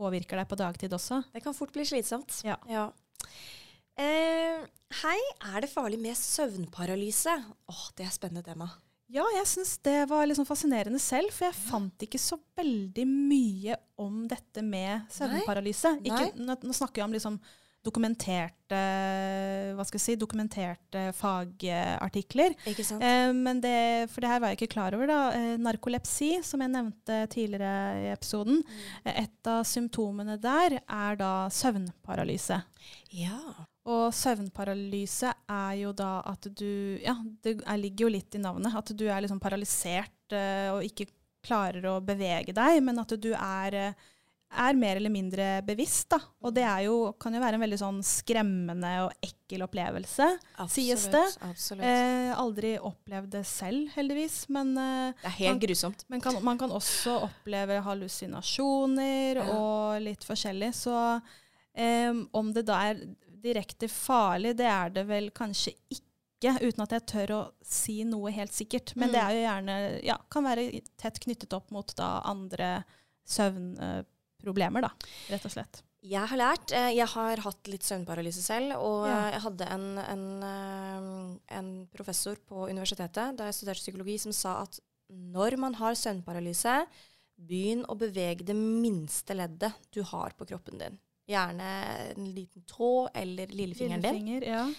påvirker 0.00 0.40
deg 0.40 0.48
på 0.50 0.58
dagtid 0.58 0.94
også. 0.96 1.22
Det 1.34 1.44
kan 1.44 1.56
fort 1.56 1.72
bli 1.76 1.84
slitsomt. 1.88 2.40
Ja. 2.46 2.56
Eh, 4.00 4.60
hei, 5.02 5.18
er 5.52 5.64
det 5.64 5.72
farlig 5.72 6.00
med 6.00 6.16
søvnparalyse? 6.18 7.34
Åh, 7.68 7.82
det 7.98 8.06
er 8.06 8.14
spennende 8.14 8.46
tema. 8.46 8.70
Ja, 9.10 9.24
jeg 9.34 9.46
syns 9.50 9.72
det 9.82 10.04
var 10.06 10.30
sånn 10.38 10.46
fascinerende 10.46 11.00
selv, 11.02 11.32
for 11.34 11.48
jeg 11.48 11.58
fant 11.58 12.04
ikke 12.06 12.20
så 12.22 12.38
veldig 12.56 13.06
mye 13.10 13.78
om 13.98 14.22
dette 14.30 14.62
med 14.62 15.08
søvnparalyse. 15.10 15.96
Nei. 15.98 16.12
Ikke, 16.12 16.28
nå, 16.38 16.54
nå 16.62 16.76
snakker 16.76 17.02
jeg 17.02 17.08
om 17.08 17.16
liksom 17.16 17.40
dokumenterte 17.86 18.80
hva 19.74 19.84
skal 19.86 19.98
jeg 19.98 20.04
si, 20.04 20.16
dokumenterte 20.20 21.06
fagartikler. 21.16 22.54
Ikke? 22.68 22.84
Eh, 23.00 23.30
men 23.34 23.62
det, 23.64 24.10
for 24.12 24.22
det 24.22 24.30
her 24.30 24.42
var 24.42 24.52
jeg 24.52 24.60
ikke 24.60 24.74
klar 24.76 24.96
over. 24.96 25.10
da. 25.10 25.20
Eh, 25.36 25.56
narkolepsi, 25.62 26.30
som 26.46 26.62
jeg 26.62 26.74
nevnte 26.74 27.22
tidligere 27.32 28.04
i 28.04 28.12
episoden, 28.12 28.60
mm. 28.62 29.10
et 29.14 29.50
av 29.50 29.64
symptomene 29.68 30.38
der 30.40 30.80
er 30.84 31.20
da 31.20 31.34
søvnparalyse. 31.54 32.62
ja. 33.16 33.40
Og 33.88 34.12
søvnparalyse 34.14 35.32
er 35.48 35.74
jo 35.80 35.94
da 35.96 36.20
at 36.28 36.46
du 36.52 37.00
Ja, 37.00 37.16
det 37.42 37.56
er, 37.64 37.80
ligger 37.80 38.06
jo 38.06 38.12
litt 38.12 38.36
i 38.36 38.42
navnet. 38.42 38.76
At 38.76 38.92
du 38.92 39.06
er 39.08 39.22
liksom 39.24 39.40
paralysert 39.40 40.36
eh, 40.36 40.68
og 40.70 40.84
ikke 40.84 41.08
klarer 41.44 41.86
å 41.88 41.98
bevege 42.04 42.52
deg, 42.56 42.82
men 42.84 43.00
at 43.00 43.14
du 43.16 43.30
er, 43.32 43.74
eh, 43.74 44.08
er 44.50 44.74
mer 44.74 44.96
eller 44.96 45.10
mindre 45.14 45.62
bevisst. 45.62 46.08
da. 46.10 46.18
Og 46.42 46.52
det 46.54 46.64
er 46.66 46.80
jo, 46.88 47.12
kan 47.20 47.32
jo 47.34 47.40
være 47.40 47.54
en 47.54 47.60
veldig 47.62 47.78
sånn 47.78 48.00
skremmende 48.02 48.90
og 49.04 49.12
ekkel 49.22 49.62
opplevelse. 49.62 50.26
sies 50.68 51.06
det. 51.12 51.22
Absolutt. 51.46 51.84
Eh, 51.86 52.32
aldri 52.36 52.72
opplevd 52.78 53.30
det 53.30 53.44
selv, 53.46 53.88
heldigvis. 53.94 54.48
Men, 54.48 54.76
eh, 54.76 55.12
det 55.22 55.24
er 55.24 55.36
helt 55.38 55.50
man- 55.52 55.60
grusomt. 55.60 56.04
men 56.08 56.20
kan, 56.20 56.42
man 56.44 56.58
kan 56.58 56.70
også 56.70 57.22
oppleve 57.30 57.80
hallusinasjoner 57.82 59.36
Ja. 59.36 59.46
og 59.54 60.02
litt 60.02 60.24
forskjellig. 60.26 60.72
Så 60.74 61.22
eh, 61.74 62.12
om 62.34 62.52
det 62.52 62.66
da 62.66 62.80
er 62.90 63.00
direkte 63.40 63.88
farlig, 63.88 64.56
det 64.56 64.66
er 64.66 64.90
det 64.90 65.06
vel 65.06 65.30
kanskje 65.30 65.74
ikke. 65.90 66.56
Uten 66.60 66.82
at 66.82 66.90
jeg 66.90 67.06
tør 67.06 67.30
å 67.36 67.52
si 67.62 68.02
noe 68.04 68.30
helt 68.32 68.52
sikkert. 68.52 68.96
Men 68.96 69.08
Mm. 69.10 69.12
det 69.12 69.20
er 69.20 69.30
jo 69.30 69.46
gjerne, 69.46 70.04
ja, 70.04 70.16
kan 70.30 70.42
være 70.44 70.82
tett 70.96 71.20
knyttet 71.20 71.52
opp 71.52 71.70
mot 71.70 71.94
da 71.94 72.20
andre 72.24 72.84
søvnproblemer, 74.40 74.82
da, 74.82 74.90
rett 75.30 75.44
og 75.44 75.52
slett. 75.52 75.82
Jeg 76.02 76.26
har 76.28 76.38
lært. 76.38 76.72
eh, 76.72 76.94
Jeg 76.96 77.06
har 77.08 77.36
hatt 77.36 77.68
litt 77.68 77.82
søvnparalyse 77.82 78.40
selv. 78.42 78.76
Og 78.80 79.06
Ja. 79.06 79.30
jeg 79.32 79.40
hadde 79.42 79.66
en, 79.70 79.98
en, 79.98 80.42
eh, 80.42 81.56
en 81.58 81.86
professor 81.92 82.36
på 82.48 82.68
universitetet 82.70 83.36
da 83.36 83.44
jeg 83.44 83.54
studerte 83.54 83.82
psykologi, 83.84 84.18
som 84.18 84.32
sa 84.32 84.62
at 84.62 84.80
når 85.12 85.58
man 85.58 85.74
har 85.74 85.92
søvnparalyse, 85.92 86.86
begynn 87.38 87.84
å 87.86 87.96
bevege 87.98 88.44
det 88.44 88.54
minste 88.56 89.34
leddet 89.34 89.72
du 89.92 90.02
har 90.02 90.30
på 90.38 90.46
kroppen 90.46 90.78
din. 90.78 90.98
Gjerne 91.28 92.16
en 92.16 92.32
liten 92.34 92.62
tå 92.66 93.08
eller 93.14 93.46
lillefingeren 93.46 94.00
din. 94.02 94.14
Lillefinger, 94.24 94.46
ja. 94.46 94.72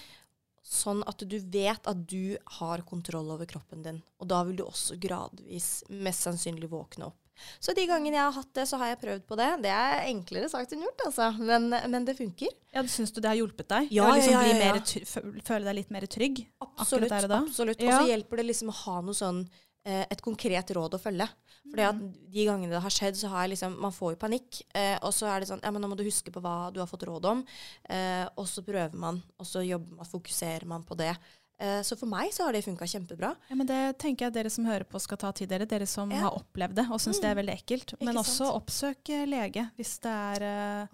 Sånn 0.63 1.01
at 1.07 1.17
du 1.27 1.39
vet 1.39 1.87
at 1.87 2.07
du 2.07 2.37
har 2.59 2.81
kontroll 2.85 3.31
over 3.31 3.45
kroppen 3.45 3.81
din. 3.83 4.01
Og 4.19 4.27
da 4.27 4.43
vil 4.43 4.55
du 4.57 4.63
også 4.63 4.97
gradvis 4.99 5.83
mest 5.89 6.21
sannsynlig 6.27 6.69
våkne 6.69 7.07
opp. 7.09 7.17
Så 7.59 7.73
de 7.73 7.85
gangene 7.89 8.17
jeg 8.17 8.23
har 8.27 8.35
hatt 8.35 8.51
det, 8.53 8.67
så 8.69 8.77
har 8.77 8.91
jeg 8.91 8.99
prøvd 9.01 9.23
på 9.29 9.37
det. 9.39 9.49
Det 9.63 9.71
er 9.73 10.03
enklere 10.11 10.49
sagt 10.51 10.73
enn 10.75 10.83
gjort, 10.85 11.01
altså. 11.07 11.29
Men, 11.39 11.69
men 11.89 12.05
det 12.05 12.17
funker. 12.19 12.51
ja, 12.75 12.83
Syns 12.83 13.11
du 13.15 13.21
det 13.21 13.31
har 13.31 13.39
hjulpet 13.39 13.67
deg? 13.71 13.89
Ja, 13.95 14.05
Å 14.11 14.15
liksom 14.17 14.33
ja, 14.35 14.43
ja, 14.45 14.53
ja. 14.53 14.75
mer 14.75 15.41
Føle 15.47 15.65
deg 15.71 15.75
litt 15.79 15.91
mer 15.95 16.05
trygg? 16.05 16.43
Absolutt. 16.61 17.11
og 17.11 17.35
absolutt. 17.41 17.81
Og 17.81 17.91
så 17.97 18.07
hjelper 18.11 18.41
det 18.43 18.45
liksom 18.51 18.69
å 18.73 18.77
ha 18.85 19.01
noe 19.01 19.17
sånn 19.17 19.41
eh, 19.85 20.05
et 20.13 20.21
konkret 20.21 20.69
råd 20.77 20.93
å 20.99 21.01
følge. 21.01 21.25
Fordi 21.71 21.83
at 21.87 21.95
Mm. 21.95 22.13
de 22.33 22.45
gangene 22.45 22.69
det 22.73 22.81
har 22.83 22.93
skjedd, 22.93 23.15
så 23.17 23.29
har 23.29 23.43
jeg 23.45 23.51
liksom 23.55 23.75
Man 23.79 23.91
får 23.93 24.13
jo 24.13 24.17
panikk. 24.21 24.61
Eh, 24.75 24.97
og 25.01 25.13
så 25.13 25.27
er 25.29 25.39
det 25.41 25.47
sånn 25.49 25.61
Ja, 25.63 25.71
men 25.71 25.81
nå 25.81 25.87
må 25.89 25.95
du 25.97 26.03
huske 26.03 26.29
på 26.33 26.41
hva 26.41 26.71
du 26.73 26.79
har 26.81 26.87
fått 26.89 27.05
råd 27.07 27.25
om. 27.25 27.43
Eh, 27.89 28.25
og 28.37 28.45
så 28.49 28.61
prøver 28.65 28.93
man, 28.97 29.21
og 29.39 29.45
så 29.45 29.61
jobber 29.65 29.95
man, 30.01 30.05
fokuserer 30.09 30.65
man 30.65 30.83
på 30.83 30.97
det. 30.97 31.15
Eh, 31.61 31.81
så 31.85 31.93
for 31.99 32.09
meg 32.09 32.31
så 32.33 32.47
har 32.47 32.55
det 32.57 32.63
funka 32.65 32.87
kjempebra. 32.89 33.35
Ja, 33.51 33.55
men 33.55 33.67
Det 33.69 33.79
tenker 34.01 34.25
jeg 34.25 34.33
dere 34.33 34.49
som 34.49 34.65
hører 34.65 34.83
på 34.89 34.99
skal 34.99 35.19
ta 35.21 35.29
til 35.37 35.45
dere, 35.47 35.67
dere 35.69 35.85
som 35.85 36.09
Ja. 36.09 36.23
har 36.25 36.31
opplevd 36.39 36.73
det 36.79 36.87
og 36.89 36.97
syns 36.99 37.21
det 37.21 37.29
er 37.29 37.35
veldig 37.37 37.53
ekkelt. 37.53 37.93
Men 38.01 38.15
Ikke 38.15 38.23
også 38.23 38.47
sant? 38.49 38.55
oppsøk 38.57 39.09
eh, 39.13 39.25
lege 39.29 39.67
hvis, 39.77 39.99
det 40.01 40.11
er, 40.11 40.41
eh, 40.41 40.87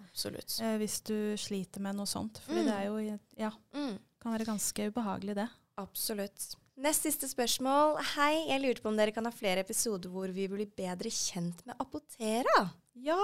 eh, 0.66 0.76
hvis 0.78 1.00
du 1.08 1.16
sliter 1.40 1.80
med 1.80 1.96
noe 1.96 2.04
sånt. 2.06 2.40
Fordi 2.46 2.60
Mm. 2.60 2.66
det 2.66 2.74
er 2.74 2.84
jo, 2.84 3.18
ja, 3.38 3.50
Mm. 3.74 3.98
kan 4.20 4.32
være 4.36 4.44
ganske 4.46 4.92
ubehagelig 4.92 5.34
det. 5.36 5.48
Absolutt. 5.78 6.56
Nest 6.76 7.02
siste 7.02 7.26
spørsmål. 7.26 7.98
Hei, 8.14 8.46
jeg 8.48 8.60
lurte 8.62 8.82
på 8.82 8.88
om 8.88 8.96
dere 8.96 9.10
kan 9.12 9.24
ha 9.24 9.30
flere 9.32 9.60
episoder 9.64 10.08
hvor 10.10 10.30
vi 10.32 10.46
blir 10.46 10.66
bedre 10.76 11.08
kjent 11.10 11.64
med 11.66 11.74
Apotera? 11.80 12.70
Ja. 12.94 13.18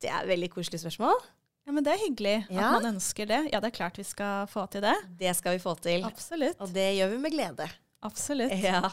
Det 0.00 0.10
er 0.10 0.22
et 0.24 0.28
veldig 0.28 0.50
koselig 0.50 0.80
spørsmål. 0.82 1.14
Ja, 1.70 1.74
men 1.78 1.86
det 1.86 1.92
er 1.94 2.00
hyggelig 2.02 2.34
Ja. 2.50 2.66
at 2.66 2.82
man 2.82 2.88
ønsker 2.96 3.28
det. 3.30 3.40
Ja, 3.52 3.60
det 3.62 3.70
er 3.70 3.76
klart 3.78 3.98
vi 4.00 4.04
skal 4.04 4.48
få 4.50 4.66
til 4.74 4.82
det. 4.82 4.96
Det 5.20 5.30
skal 5.38 5.54
vi 5.54 5.62
få 5.62 5.76
til. 5.78 6.02
Absolutt. 6.08 6.58
Og 6.60 6.72
det 6.74 6.88
gjør 6.98 7.12
vi 7.14 7.18
med 7.22 7.30
glede. 7.38 7.68
Absolutt. 8.02 8.54
Ja. 8.58 8.90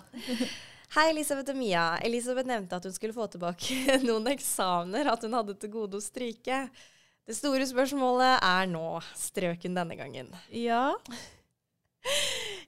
Hei, 0.94 1.10
Elisabeth 1.12 1.52
og 1.52 1.58
Mia. 1.60 1.86
Elisabeth 2.06 2.48
nevnte 2.48 2.78
at 2.78 2.86
hun 2.88 2.94
skulle 2.96 3.16
få 3.18 3.26
tilbake 3.34 3.98
noen 4.08 4.30
eksamener, 4.32 5.10
at 5.12 5.26
hun 5.26 5.34
hadde 5.36 5.58
til 5.60 5.74
gode 5.74 5.98
å 6.00 6.04
stryke. 6.04 6.62
Det 7.28 7.36
store 7.36 7.66
spørsmålet 7.68 8.38
er 8.46 8.70
nå, 8.72 8.86
strøken 9.20 9.76
denne 9.76 9.98
gangen? 10.00 10.30
Ja. 10.56 10.94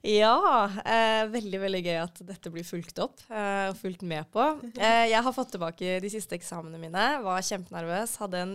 Ja, 0.00 0.64
eh, 0.80 1.26
veldig 1.28 1.58
veldig 1.60 1.80
gøy 1.84 1.98
at 2.00 2.20
dette 2.24 2.50
blir 2.52 2.64
fulgt 2.64 2.96
opp 3.04 3.20
eh, 3.28 3.66
og 3.68 3.76
fulgt 3.76 4.00
med 4.00 4.30
på. 4.32 4.46
Eh, 4.80 5.10
jeg 5.12 5.20
har 5.26 5.34
fått 5.36 5.52
tilbake 5.52 5.98
de 6.00 6.12
siste 6.12 6.38
eksamene 6.38 6.80
mine, 6.80 7.04
var 7.20 7.44
kjempenervøs, 7.44 8.16
hadde 8.22 8.40
en 8.46 8.54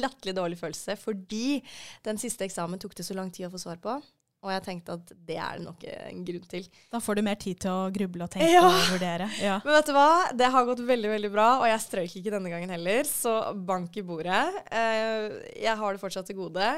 latterlig 0.00 0.36
dårlig 0.38 0.60
følelse 0.62 0.96
fordi 0.96 1.60
den 2.06 2.20
siste 2.20 2.48
eksamen 2.48 2.80
tok 2.80 2.96
det 2.96 3.04
så 3.04 3.16
lang 3.18 3.28
tid 3.28 3.50
å 3.50 3.52
få 3.52 3.60
svar 3.60 3.82
på. 3.82 3.98
Og 4.44 4.50
jeg 4.52 4.62
tenkte 4.62 4.94
at 4.94 5.08
det 5.26 5.36
er 5.42 5.56
det 5.58 5.64
nok 5.64 5.84
en 5.90 6.20
grunn 6.28 6.44
til. 6.50 6.66
Da 6.92 7.00
får 7.02 7.18
du 7.18 7.22
mer 7.26 7.38
tid 7.40 7.58
til 7.64 7.70
å 7.72 7.86
gruble 7.90 8.26
og 8.28 8.30
tenke 8.30 8.50
Ja. 8.52 8.60
og 8.68 8.90
vurdere. 8.92 9.26
Ja. 9.42 9.56
Men 9.64 9.74
vet 9.78 9.88
du 9.88 9.92
hva? 9.96 10.10
Det 10.36 10.50
har 10.54 10.68
gått 10.68 10.82
veldig 10.86 11.10
veldig 11.16 11.30
bra, 11.34 11.46
og 11.62 11.66
jeg 11.66 11.80
strøyk 11.82 12.14
ikke 12.20 12.34
denne 12.36 12.52
gangen 12.52 12.70
heller. 12.70 13.02
Så 13.10 13.32
bank 13.66 13.96
i 13.96 14.04
bordet. 14.06 14.44
Eh, 14.70 15.26
jeg 15.64 15.74
har 15.80 15.92
det 15.96 16.02
fortsatt 16.04 16.28
til 16.30 16.36
gode. 16.44 16.68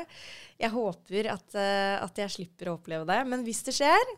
Jeg 0.59 0.71
håper 0.73 1.29
at, 1.35 1.55
eh, 1.59 1.99
at 2.07 2.17
jeg 2.25 2.31
slipper 2.39 2.71
å 2.73 2.79
oppleve 2.79 3.05
det. 3.11 3.21
Men 3.27 3.45
hvis 3.45 3.61
det 3.69 3.75
skjer, 3.77 4.15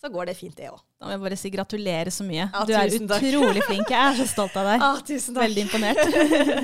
så 0.00 0.08
går 0.14 0.26
det 0.30 0.36
fint, 0.38 0.54
det 0.56 0.70
òg. 0.70 0.78
Da 0.98 1.06
må 1.06 1.10
jeg 1.16 1.20
bare 1.26 1.36
si 1.36 1.50
gratulerer 1.50 2.10
så 2.14 2.24
mye. 2.24 2.44
Ja, 2.54 2.64
du 2.64 2.72
er 2.72 2.86
utrolig 2.88 3.62
flink. 3.66 3.90
Jeg 3.90 3.98
er 3.98 4.14
så 4.22 4.26
stolt 4.30 4.56
av 4.56 4.64
deg. 4.70 4.80
Ja, 4.86 4.90
tusen 5.02 5.34
takk. 5.34 5.44
Veldig 5.44 5.64
imponert. 5.66 6.02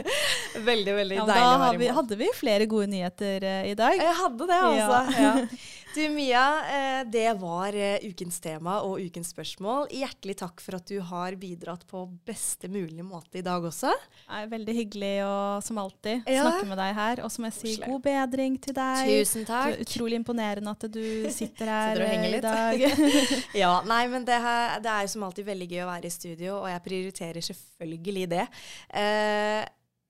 veldig, 0.71 0.95
veldig 1.03 1.17
Ja, 1.19 1.25
deilig 1.29 1.49
å 1.51 1.63
være 1.65 1.79
vi, 1.83 1.89
Da 1.91 1.97
hadde 1.99 2.19
vi 2.23 2.29
flere 2.39 2.67
gode 2.71 2.87
nyheter 2.95 3.45
eh, 3.51 3.71
i 3.73 3.75
dag. 3.79 3.99
Jeg 3.99 4.15
hadde 4.23 4.47
det, 4.51 4.61
altså. 4.71 5.49
Du 5.95 6.09
Mia, 6.09 6.65
eh, 6.75 7.05
det 7.07 7.33
var 7.39 7.75
eh, 7.79 8.03
ukens 8.03 8.41
tema 8.43 8.81
og 8.83 8.99
ukens 8.99 9.29
spørsmål. 9.31 9.85
Hjertelig 9.95 10.35
takk 10.41 10.63
for 10.65 10.75
at 10.75 10.89
du 10.91 10.97
har 11.07 11.37
bidratt 11.39 11.85
på 11.87 12.01
beste 12.27 12.67
mulige 12.67 13.05
måte 13.07 13.39
i 13.39 13.45
dag 13.47 13.63
også. 13.63 13.93
Det 14.25 14.41
er 14.41 14.49
veldig 14.51 14.75
hyggelig 14.75 15.13
å, 15.23 15.37
som 15.63 15.79
alltid, 15.79 16.27
Ja. 16.27 16.49
snakke 16.49 16.67
med 16.73 16.81
deg 16.83 16.97
her. 16.99 17.23
Og 17.23 17.31
så 17.31 17.45
må 17.45 17.47
jeg 17.53 17.59
si 17.61 17.77
god 17.85 18.03
bedring 18.03 18.59
til 18.59 18.75
deg. 18.75 19.13
Tusen 19.21 19.47
takk. 19.47 19.71
Det 19.71 19.77
er 19.79 19.87
utrolig 19.87 20.19
imponerende 20.19 20.75
at 20.75 20.89
du 20.99 21.31
sitter 21.31 21.71
her 21.77 22.03
Sitter 22.03 22.27
eh, 22.27 22.37
i 22.41 22.43
dag. 22.43 22.85
Ja, 23.63 23.77
nei, 23.87 24.03
men 24.11 24.27
det, 24.27 24.41
her, 24.43 24.81
det 24.83 24.91
er 24.97 25.15
som 25.15 25.23
alltid 25.29 25.47
veldig 25.47 25.71
gøy 25.77 25.85
å 25.87 25.91
være 25.93 26.11
i 26.11 26.17
studio, 26.19 26.59
og 26.65 26.69
jeg 26.73 26.87
prioriterer 26.91 27.51
selvfølgelig 27.53 28.27
det. 28.35 28.49
Uh, 28.91 29.63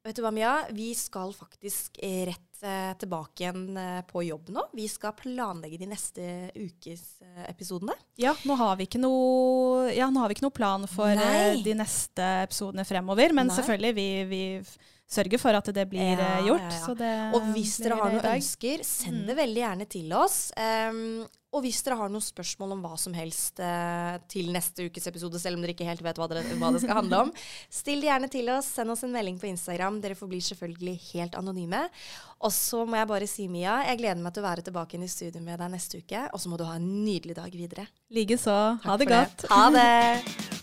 vet 0.09 0.17
du 0.17 0.25
hva, 0.25 0.33
Mia? 0.33 0.57
Vi 0.73 0.95
skal 0.97 1.37
faktisk 1.37 2.01
rett 2.01 2.54
tilbake 3.01 3.45
igjen 3.45 3.77
eh, 3.77 4.01
på 4.09 4.23
jobb 4.25 4.49
nå. 4.55 4.67
Vi 4.73 4.87
skal 4.89 5.15
planlegge 5.19 5.79
de 5.81 5.89
neste 5.91 6.29
ukes 6.55 7.03
eh, 7.25 7.45
episodene. 7.51 7.97
Ja, 8.21 8.35
nå 8.49 8.57
har 8.61 8.79
vi 8.79 8.87
ikke 8.89 9.03
noe, 9.03 9.91
ja, 9.93 10.09
vi 10.31 10.39
ikke 10.39 10.47
noe 10.47 10.55
plan 10.55 10.87
for 10.91 11.13
eh, 11.13 11.21
Nei. 11.21 11.63
de 11.65 11.77
neste 11.79 12.29
episodene 12.47 12.87
fremover. 12.89 13.37
Men 13.37 13.51
Nei. 13.51 13.59
selvfølgelig, 13.59 13.95
vi, 13.99 14.09
vi 14.31 14.43
sørger 15.11 15.39
for 15.39 15.55
at 15.55 15.69
det 15.77 15.89
blir 15.91 16.01
Ja, 16.17 16.39
eh, 16.41 16.45
gjort. 16.49 16.73
ja, 16.73 16.95
det 16.95 17.35
Og 17.37 17.43
hvis 17.55 17.77
dere 17.83 17.97
har 18.01 18.11
noen 18.11 18.35
ønsker, 18.35 18.85
send 18.85 19.23
Mm. 19.23 19.27
det 19.27 19.37
veldig 19.37 19.63
gjerne 19.63 19.89
til 19.89 20.13
oss. 20.13 20.53
Um, 20.57 21.27
og 21.55 21.63
hvis 21.63 21.85
dere 21.85 21.95
har 21.97 22.09
noen 22.11 22.21
spørsmål 22.25 22.73
om 22.73 22.83
hva 22.83 22.97
som 22.99 23.13
helst 23.15 23.61
uh, 23.61 24.19
til 24.27 24.51
neste 24.51 24.89
ukes 24.91 25.07
episode, 25.07 25.39
selv 25.39 25.55
om 25.55 25.63
dere 25.63 25.71
ikke 25.77 25.87
helt 25.87 26.03
vet 26.03 26.17
hva, 26.19 26.27
dere, 26.29 26.43
hva 26.59 26.73
det 26.73 26.81
skal 26.83 26.97
handle 26.99 27.21
om, 27.29 27.33
still 27.71 28.01
det 28.01 28.09
gjerne 28.11 28.31
til 28.33 28.49
oss. 28.51 28.67
Send 28.75 28.91
oss 28.91 29.05
en 29.05 29.13
melding 29.13 29.39
på 29.39 29.47
Instagram. 29.47 30.01
Dere 30.03 30.17
forblir 30.19 30.43
selvfølgelig 30.43 30.97
helt 31.13 31.35
anonyme. 31.39 31.85
Og 32.41 32.51
så 32.51 32.83
må 32.85 32.97
jeg 32.99 33.07
bare 33.07 33.27
si, 33.31 33.47
Mia, 33.47 33.85
jeg 33.87 33.99
gleder 34.03 34.21
meg 34.21 34.35
til 34.35 34.43
å 34.43 34.49
være 34.51 34.63
tilbake 34.67 34.95
inn 34.99 35.05
i 35.05 35.07
studio 35.07 35.41
med 35.41 35.59
deg 35.63 35.71
neste 35.71 36.03
uke. 36.03 36.27
Og 36.35 36.41
så 36.41 36.49
må 36.51 36.59
du 36.59 36.65
ha 36.65 36.75
en 36.75 37.05
nydelig 37.05 37.37
dag 37.37 37.53
videre. 37.55 37.87
Likeså. 38.11 38.81
Ha 38.83 38.97
det 38.97 39.07
godt. 39.09 39.47
godt. 39.47 39.51
Ha 39.51 39.71
det! 39.71 40.51